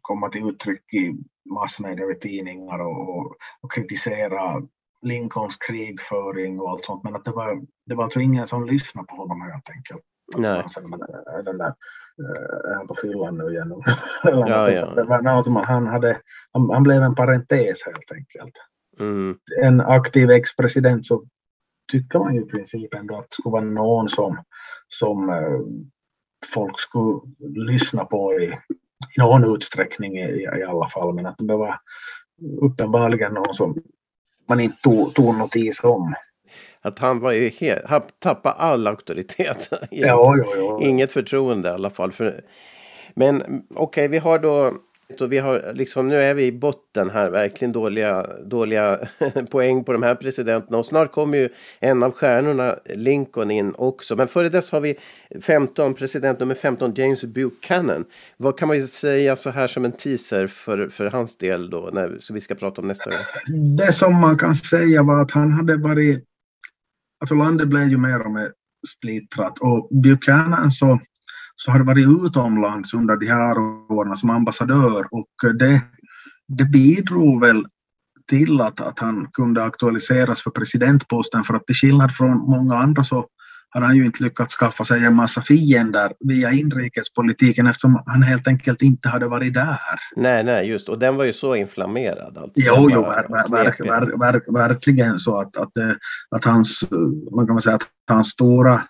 komma 0.00 0.28
till 0.28 0.48
uttryck 0.48 0.94
i 0.94 1.14
massmedia 1.54 2.06
och 2.06 2.20
tidningar 2.20 2.78
och, 2.78 3.16
och, 3.16 3.36
och 3.60 3.72
kritisera 3.72 4.62
Lincolns 5.02 5.56
krigföring 5.56 6.60
och 6.60 6.70
allt 6.70 6.84
sånt 6.84 7.04
men 7.04 7.16
att 7.16 7.24
det 7.24 7.30
var, 7.30 7.62
det 7.86 7.94
var 7.94 8.04
alltså 8.04 8.20
ingen 8.20 8.48
som 8.48 8.66
lyssnade 8.66 9.06
på 9.06 9.16
honom 9.16 9.40
helt 9.40 9.70
enkelt. 9.70 10.02
Nej. 10.36 10.64
Den 11.44 11.58
där, 11.58 11.74
är 12.64 12.74
han 12.74 12.86
på 12.86 12.94
fyllan 12.94 13.38
nu 13.38 13.44
igen? 13.44 13.74
ja, 14.22 14.70
ja. 14.70 15.42
Som 15.42 15.56
han, 15.56 15.86
hade, 15.86 16.20
han, 16.52 16.70
han 16.70 16.82
blev 16.82 17.02
en 17.02 17.14
parentes 17.14 17.86
helt 17.86 18.12
enkelt. 18.12 18.54
Mm. 19.00 19.38
En 19.62 19.80
aktiv 19.80 20.30
ex-president 20.30 21.06
så 21.06 21.24
tycker 21.92 22.18
man 22.18 22.34
ju 22.34 22.42
i 22.42 22.46
princip 22.46 22.94
ändå 22.94 23.16
att 23.16 23.30
det 23.30 23.34
skulle 23.34 23.52
vara 23.52 23.64
någon 23.64 24.08
som, 24.08 24.38
som 24.88 25.28
eh, 25.28 25.60
folk 26.54 26.80
skulle 26.80 27.20
lyssna 27.72 28.04
på 28.04 28.34
i, 28.40 28.44
i 29.16 29.18
någon 29.20 29.54
utsträckning 29.54 30.18
i, 30.18 30.48
i 30.58 30.62
alla 30.62 30.88
fall. 30.88 31.14
Men 31.14 31.26
att 31.26 31.38
det 31.38 31.56
var 31.56 31.80
uppenbarligen 32.60 33.34
någon 33.34 33.54
som 33.54 33.82
man 34.48 34.60
inte 34.60 34.82
tog, 34.82 35.14
tog 35.14 35.38
notis 35.38 35.84
om. 35.84 36.14
Att 36.84 36.98
han 36.98 37.20
var 37.20 37.32
ju 37.32 37.48
helt, 37.48 37.84
han 37.84 38.02
tappade 38.18 38.54
all 38.54 38.86
auktoritet. 38.86 39.68
ja, 39.90 40.36
ja, 40.36 40.44
ja. 40.56 40.78
Inget 40.82 41.12
förtroende 41.12 41.68
i 41.68 41.72
alla 41.72 41.90
fall. 41.90 42.12
För, 42.12 42.44
men 43.14 43.42
okej, 43.42 43.64
okay, 43.76 44.08
vi 44.08 44.18
har 44.18 44.38
då 44.38 44.72
så 45.18 45.26
vi 45.26 45.38
har 45.38 45.72
liksom, 45.74 46.08
nu 46.08 46.16
är 46.16 46.34
vi 46.34 46.46
i 46.46 46.52
botten 46.52 47.10
här, 47.10 47.30
verkligen 47.30 47.72
dåliga, 47.72 48.26
dåliga 48.44 48.98
poäng 49.50 49.84
på 49.84 49.92
de 49.92 50.02
här 50.02 50.14
presidenterna. 50.14 50.78
Och 50.78 50.86
snart 50.86 51.12
kommer 51.12 51.38
ju 51.38 51.48
en 51.80 52.02
av 52.02 52.12
stjärnorna, 52.12 52.76
Lincoln, 52.84 53.50
in 53.50 53.74
också. 53.78 54.16
Men 54.16 54.28
före 54.28 54.48
dess 54.48 54.72
har 54.72 54.80
vi 54.80 54.96
15, 55.42 55.94
president 55.94 56.38
nummer 56.38 56.54
15, 56.54 56.92
James 56.94 57.24
Buchanan. 57.24 58.04
Vad 58.36 58.58
kan 58.58 58.68
man 58.68 58.82
säga 58.82 59.36
så 59.36 59.50
här 59.50 59.66
som 59.66 59.84
en 59.84 59.92
teaser 59.92 60.46
för, 60.46 60.88
för 60.88 61.06
hans 61.06 61.36
del 61.36 61.70
då, 61.70 61.90
när, 61.92 62.16
så 62.20 62.34
vi 62.34 62.40
ska 62.40 62.54
prata 62.54 62.80
om 62.80 62.88
nästa 62.88 63.10
gång? 63.10 63.20
Det 63.76 63.92
som 63.92 64.20
man 64.20 64.38
kan 64.38 64.54
säga 64.54 65.02
var 65.02 65.22
att 65.22 65.30
han 65.30 65.52
hade 65.52 65.76
varit 65.76 66.24
alltså 67.24 67.34
landet 67.34 67.68
blev 67.68 67.88
ju 67.88 67.98
mer 67.98 68.20
och 68.20 68.30
mer 68.30 68.52
splittrat. 68.96 69.58
Och 69.58 69.88
Buchanan 70.02 70.70
så, 70.70 71.00
så 71.56 71.70
har 71.70 71.80
varit 71.84 72.26
utomlands 72.26 72.94
under 72.94 73.16
de 73.16 73.26
här 73.26 73.58
åren 73.92 74.16
som 74.16 74.30
ambassadör. 74.30 75.06
Och 75.10 75.56
det, 75.58 75.80
det 76.48 76.64
bidrog 76.64 77.40
väl 77.40 77.64
till 78.28 78.60
att, 78.60 78.80
att 78.80 78.98
han 78.98 79.28
kunde 79.32 79.64
aktualiseras 79.64 80.42
för 80.42 80.50
presidentposten. 80.50 81.44
För 81.44 81.54
att 81.54 81.66
till 81.66 81.74
skillnad 81.74 82.14
från 82.14 82.38
många 82.38 82.76
andra 82.76 83.04
så 83.04 83.26
har 83.74 83.80
han 83.80 83.96
ju 83.96 84.06
inte 84.06 84.22
lyckats 84.22 84.56
skaffa 84.56 84.84
sig 84.84 85.04
en 85.04 85.14
massa 85.14 85.40
fiender 85.40 86.12
via 86.20 86.52
inrikespolitiken 86.52 87.66
eftersom 87.66 88.02
han 88.06 88.22
helt 88.22 88.48
enkelt 88.48 88.82
inte 88.82 89.08
hade 89.08 89.28
varit 89.28 89.54
där. 89.54 89.78
Nej, 90.16 90.44
nej, 90.44 90.68
just 90.68 90.88
och 90.88 90.98
den 90.98 91.16
var 91.16 91.24
ju 91.24 91.32
så 91.32 91.54
inflammerad. 91.54 92.38
Alltså. 92.38 92.52
Jo, 92.54 92.88
jo 92.90 93.02
ver, 93.02 93.26
ver, 93.28 93.74
ver, 93.78 94.18
ver, 94.18 94.52
verkligen 94.52 95.18
så 95.18 95.40
att, 95.40 95.56
att, 95.56 95.78
eh, 95.78 95.92
att 96.30 96.44
hans, 96.44 96.84
man 97.36 97.46
kan 97.46 97.62
säga 97.62 97.76
att 97.76 97.88
hans 98.08 98.28
stora 98.28 98.82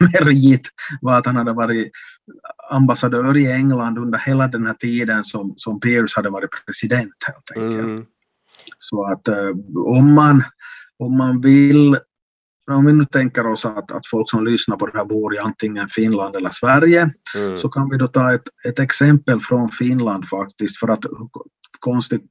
merit 0.12 0.68
var 1.00 1.18
att 1.18 1.26
han 1.26 1.36
hade 1.36 1.52
varit 1.52 1.90
ambassadör 2.70 3.36
i 3.36 3.52
England 3.52 3.98
under 3.98 4.18
hela 4.18 4.48
den 4.48 4.66
här 4.66 4.74
tiden 4.74 5.24
som, 5.24 5.54
som 5.56 5.80
Pierce 5.80 6.16
hade 6.16 6.30
varit 6.30 6.50
president 6.66 7.14
helt 7.26 7.64
enkelt. 7.64 7.84
Mm. 7.84 8.04
Så 8.78 9.04
att 9.12 9.28
eh, 9.28 9.48
om 9.86 10.14
man, 10.14 10.44
om 10.98 11.16
man 11.16 11.40
vill 11.40 11.96
om 12.70 12.86
vi 12.86 12.92
nu 12.92 13.04
tänker 13.04 13.46
oss 13.46 13.66
att, 13.66 13.92
att 13.92 14.06
folk 14.06 14.30
som 14.30 14.44
lyssnar 14.44 14.76
på 14.76 14.86
det 14.86 14.98
här 14.98 15.04
bor 15.04 15.34
i 15.34 15.38
antingen 15.38 15.88
Finland 15.88 16.36
eller 16.36 16.50
Sverige, 16.50 17.10
mm. 17.36 17.58
så 17.58 17.68
kan 17.68 17.90
vi 17.90 17.96
då 17.96 18.08
ta 18.08 18.34
ett, 18.34 18.48
ett 18.68 18.78
exempel 18.78 19.40
från 19.40 19.70
Finland 19.70 20.28
faktiskt, 20.28 20.78
för 20.78 20.88
att 20.88 21.04
konstigt 21.80 22.30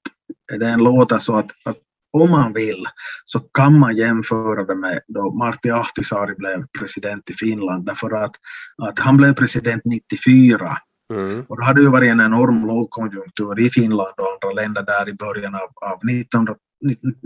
det 0.59 0.75
låter 0.77 1.19
så 1.19 1.35
att, 1.35 1.51
att 1.65 1.77
om 2.17 2.31
man 2.31 2.53
vill 2.53 2.85
så 3.25 3.39
kan 3.39 3.79
man 3.79 3.95
jämföra 3.95 4.63
det 4.63 4.75
med 4.75 4.99
då 5.07 5.33
Martti 5.33 5.69
Ahtisaari 5.69 6.35
blev 6.35 6.65
president 6.79 7.29
i 7.29 7.33
Finland, 7.33 7.85
därför 7.85 8.11
att, 8.11 8.35
att 8.83 8.99
han 8.99 9.17
blev 9.17 9.33
president 9.33 9.81
94 9.85 10.77
Mm. 11.13 11.45
Och 11.47 11.57
då 11.57 11.63
hade 11.63 11.79
det 11.79 11.83
ju 11.83 11.89
varit 11.89 12.11
en 12.11 12.21
enorm 12.21 12.67
lågkonjunktur 12.67 13.59
i 13.59 13.69
Finland 13.69 14.13
och 14.17 14.27
andra 14.33 14.61
länder 14.61 14.83
där 14.83 15.09
i 15.09 15.13
början 15.13 15.55
av, 15.55 15.69
av 15.91 15.99
1900 16.09 16.55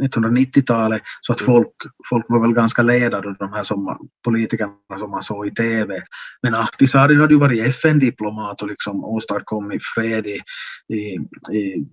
1990-talet 0.02 1.02
så 1.22 1.34
att 1.34 1.42
mm. 1.42 1.54
folk, 1.54 1.74
folk 2.10 2.26
var 2.30 2.40
väl 2.40 2.54
ganska 2.54 2.82
ledade 2.82 3.36
de 3.40 3.54
här 3.54 3.64
som, 3.64 4.10
politikerna 4.26 4.74
som 5.00 5.12
man 5.12 5.24
såg 5.24 5.48
i 5.48 5.52
TV. 5.52 6.02
Men 6.42 6.56
Ahtisaari 6.56 7.16
hade 7.16 7.34
ju 7.34 7.40
varit 7.40 7.66
FN-diplomat 7.66 8.62
och 8.62 8.68
liksom 8.68 9.04
åstadkommit 9.04 9.82
fred 9.96 10.28
i, 10.28 10.42
i, 10.94 11.16
i 11.58 11.86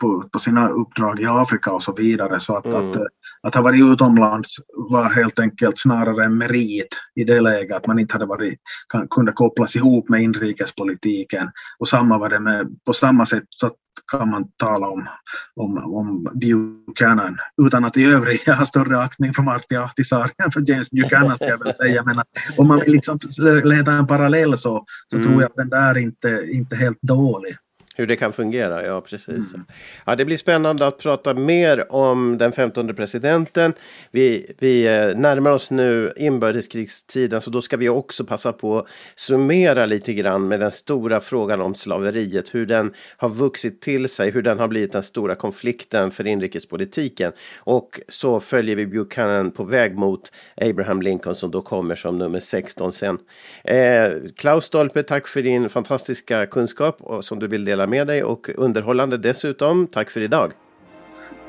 på, 0.00 0.28
på, 0.32 0.38
sina 0.38 0.68
uppdrag 0.68 1.20
i 1.20 1.26
Afrika 1.26 1.72
och 1.72 1.82
så 1.82 1.92
vidare. 1.92 2.40
Så 2.40 2.56
att, 2.56 2.66
mm. 2.66 2.90
att, 2.90 2.96
att 3.42 3.54
ha 3.54 3.62
varit 3.62 3.92
utomlands 3.92 4.56
var 4.90 5.04
helt 5.04 5.38
enkelt 5.38 5.78
snarare 5.78 6.24
en 6.24 6.38
merit 6.38 6.88
i 7.14 7.24
det 7.24 7.40
läget, 7.40 7.76
att 7.76 7.86
man 7.86 7.98
inte 7.98 8.14
hade 8.14 8.26
varit, 8.26 8.58
kan, 8.88 9.08
kunde 9.08 9.32
kopplas 9.32 9.76
ihop 9.76 10.08
med 10.08 10.22
inrikespolitiken. 10.22 11.50
Och 11.78 11.88
samma 11.88 12.18
var 12.18 12.28
det 12.28 12.40
med, 12.40 12.66
på 12.86 12.92
samma 12.92 13.26
sätt 13.26 13.44
så 13.48 13.70
kan 14.12 14.30
man 14.30 14.44
tala 14.56 14.88
om, 14.88 15.08
om, 15.56 15.94
om 15.94 16.28
Buchanan, 16.34 17.38
utan 17.62 17.84
att 17.84 17.96
i 17.96 18.04
övrigt 18.04 18.46
ha 18.58 18.64
större 18.64 19.00
aktning 19.00 19.34
för 19.34 19.42
Martti 19.42 19.76
Ahtisaari 19.76 20.30
än 20.44 20.50
för 20.50 20.70
James 20.70 20.90
Buchanan 20.90 21.36
ska 21.36 21.46
jag 21.46 21.64
väl 21.64 21.74
säga. 21.74 22.02
Men 22.04 22.16
om 22.56 22.68
man 22.68 22.80
vill 22.80 22.92
liksom 22.92 23.18
leda 23.64 23.92
en 23.92 24.06
parallell 24.06 24.58
så, 24.58 24.84
så 25.10 25.16
mm. 25.16 25.28
tror 25.28 25.42
jag 25.42 25.50
att 25.50 25.56
den 25.56 25.68
där 25.68 25.98
inte, 25.98 26.48
inte 26.52 26.76
helt 26.76 27.02
dålig. 27.02 27.56
Hur 28.00 28.06
det 28.06 28.16
kan 28.16 28.32
fungera, 28.32 28.86
ja 28.86 29.00
precis. 29.00 29.28
Mm. 29.28 29.64
Ja, 30.06 30.16
det 30.16 30.24
blir 30.24 30.36
spännande 30.36 30.86
att 30.86 30.98
prata 30.98 31.34
mer 31.34 31.92
om 31.92 32.38
den 32.38 32.52
15 32.52 32.94
presidenten. 32.94 33.72
Vi, 34.10 34.52
vi 34.58 34.86
eh, 34.86 35.16
närmar 35.16 35.50
oss 35.50 35.70
nu 35.70 36.12
inbördeskrigstiden 36.16 37.40
så 37.40 37.50
då 37.50 37.62
ska 37.62 37.76
vi 37.76 37.88
också 37.88 38.24
passa 38.24 38.52
på 38.52 38.78
att 38.78 38.86
summera 39.16 39.86
lite 39.86 40.12
grann 40.12 40.48
med 40.48 40.60
den 40.60 40.72
stora 40.72 41.20
frågan 41.20 41.60
om 41.60 41.74
slaveriet. 41.74 42.54
Hur 42.54 42.66
den 42.66 42.94
har 43.16 43.28
vuxit 43.28 43.80
till 43.80 44.08
sig, 44.08 44.30
hur 44.30 44.42
den 44.42 44.58
har 44.58 44.68
blivit 44.68 44.92
den 44.92 45.02
stora 45.02 45.34
konflikten 45.34 46.10
för 46.10 46.26
inrikespolitiken. 46.26 47.32
Och 47.58 48.00
så 48.08 48.40
följer 48.40 48.76
vi 48.76 48.86
Buchanan 48.86 49.50
på 49.50 49.64
väg 49.64 49.98
mot 49.98 50.32
Abraham 50.56 51.02
Lincoln 51.02 51.34
som 51.34 51.50
då 51.50 51.62
kommer 51.62 51.94
som 51.94 52.18
nummer 52.18 52.40
16 52.40 52.92
sen. 52.92 53.18
Eh, 53.64 54.10
Klaus 54.36 54.64
Stolpe, 54.64 55.02
tack 55.02 55.28
för 55.28 55.42
din 55.42 55.68
fantastiska 55.68 56.46
kunskap 56.46 56.96
och 57.00 57.24
som 57.24 57.38
du 57.38 57.48
vill 57.48 57.64
dela 57.64 57.86
med 57.90 58.06
dig 58.06 58.24
och 58.24 58.48
underhållande 58.54 59.18
dessutom. 59.18 59.86
Tack 59.86 60.10
för 60.10 60.20
idag. 60.20 60.52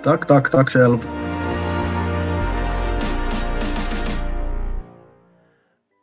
Tack, 0.03 0.27
tack, 0.27 0.51
tack 0.51 0.69
själv. 0.69 0.97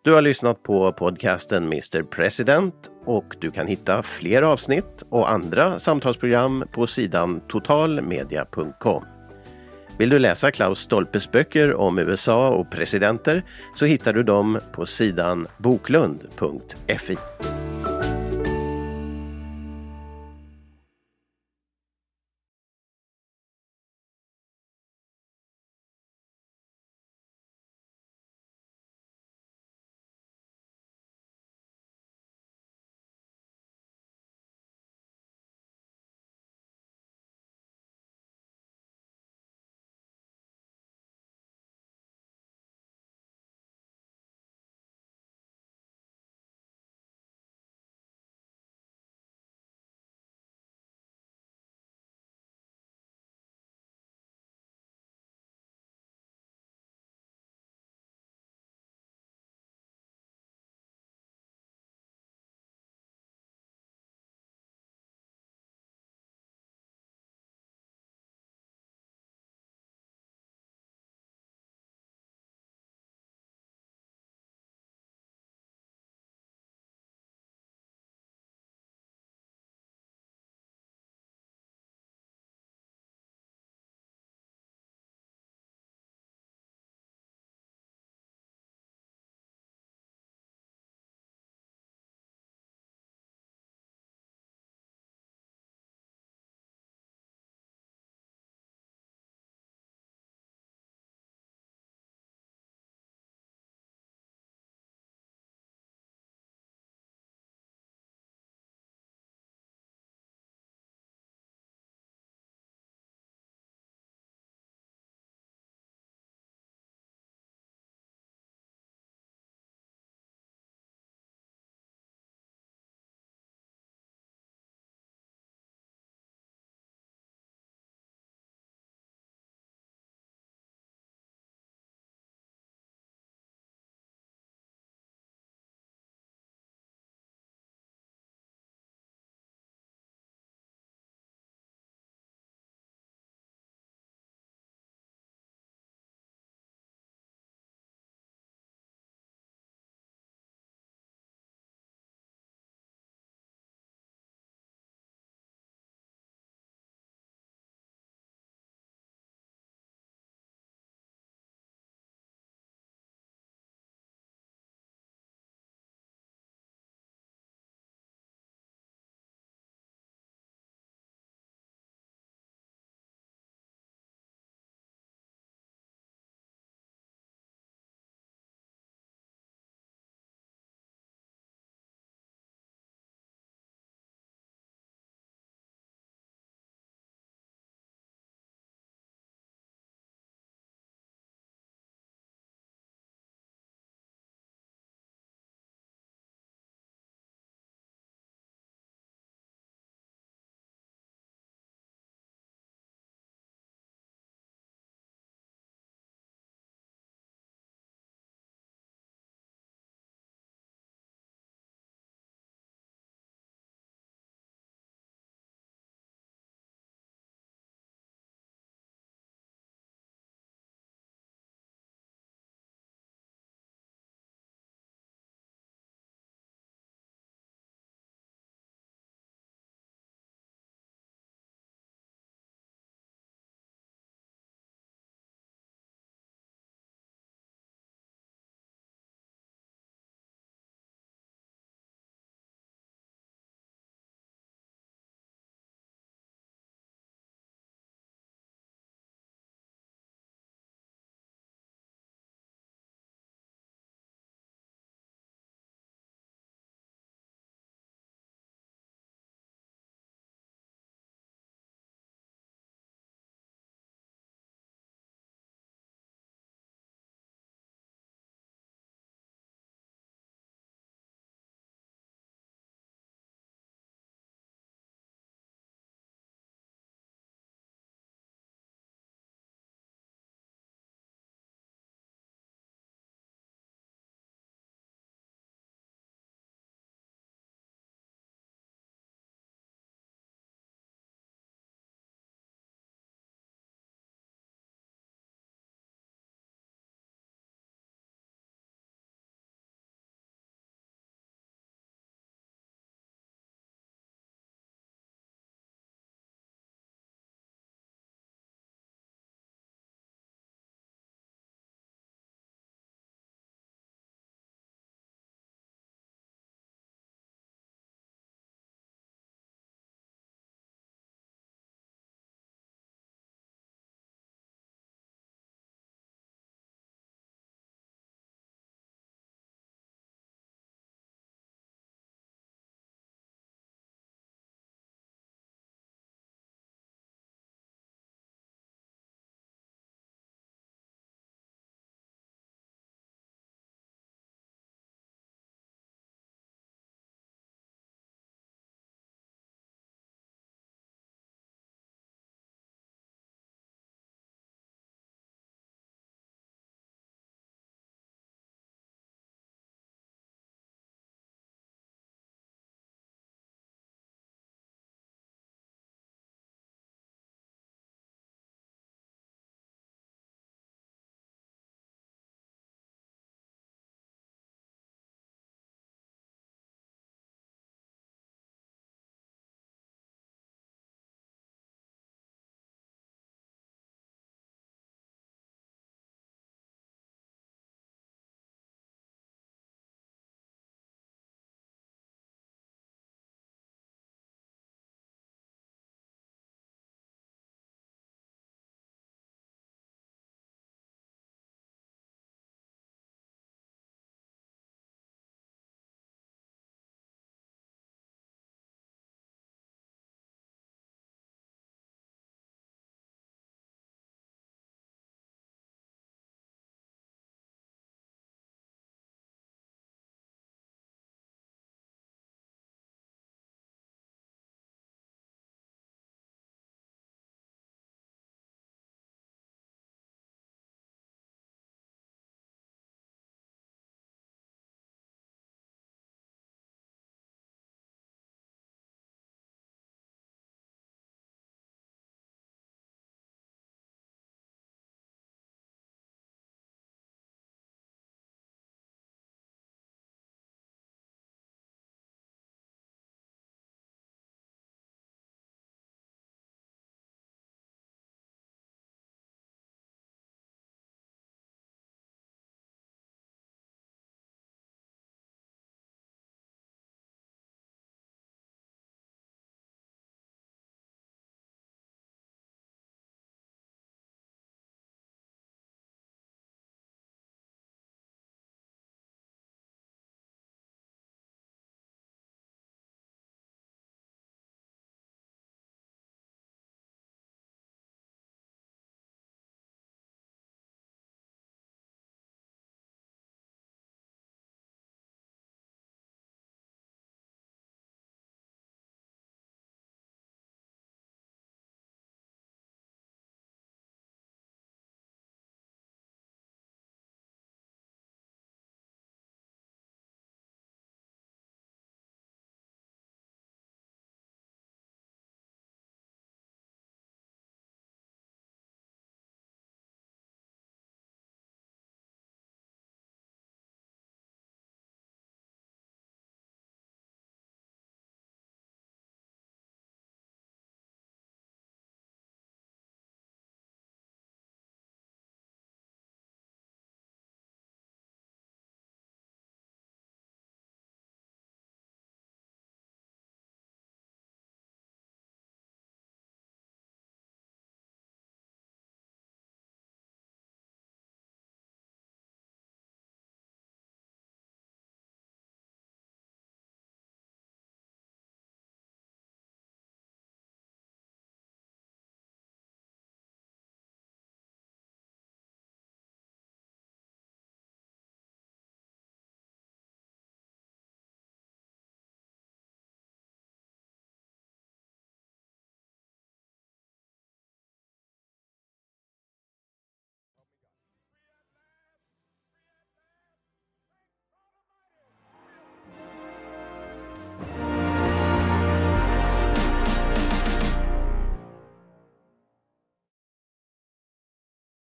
Du 0.09 0.15
har 0.15 0.23
lyssnat 0.23 0.63
på 0.63 0.93
podcasten 0.93 1.65
Mr 1.65 2.03
President 2.03 2.75
och 3.05 3.37
du 3.41 3.51
kan 3.51 3.67
hitta 3.67 4.03
fler 4.03 4.43
avsnitt 4.43 5.05
och 5.11 5.31
andra 5.31 5.79
samtalsprogram 5.79 6.65
på 6.73 6.87
sidan 6.87 7.41
totalmedia.com. 7.49 9.05
Vill 9.99 10.09
du 10.09 10.19
läsa 10.19 10.51
Klaus 10.51 10.79
Stolpes 10.79 11.33
böcker 11.33 11.75
om 11.75 11.99
USA 11.99 12.49
och 12.49 12.71
presidenter 12.71 13.45
så 13.75 13.87
hittar 13.87 14.13
du 14.13 14.23
dem 14.23 14.59
på 14.73 14.87
sidan 14.87 15.47
boklund.fi. 15.59 17.17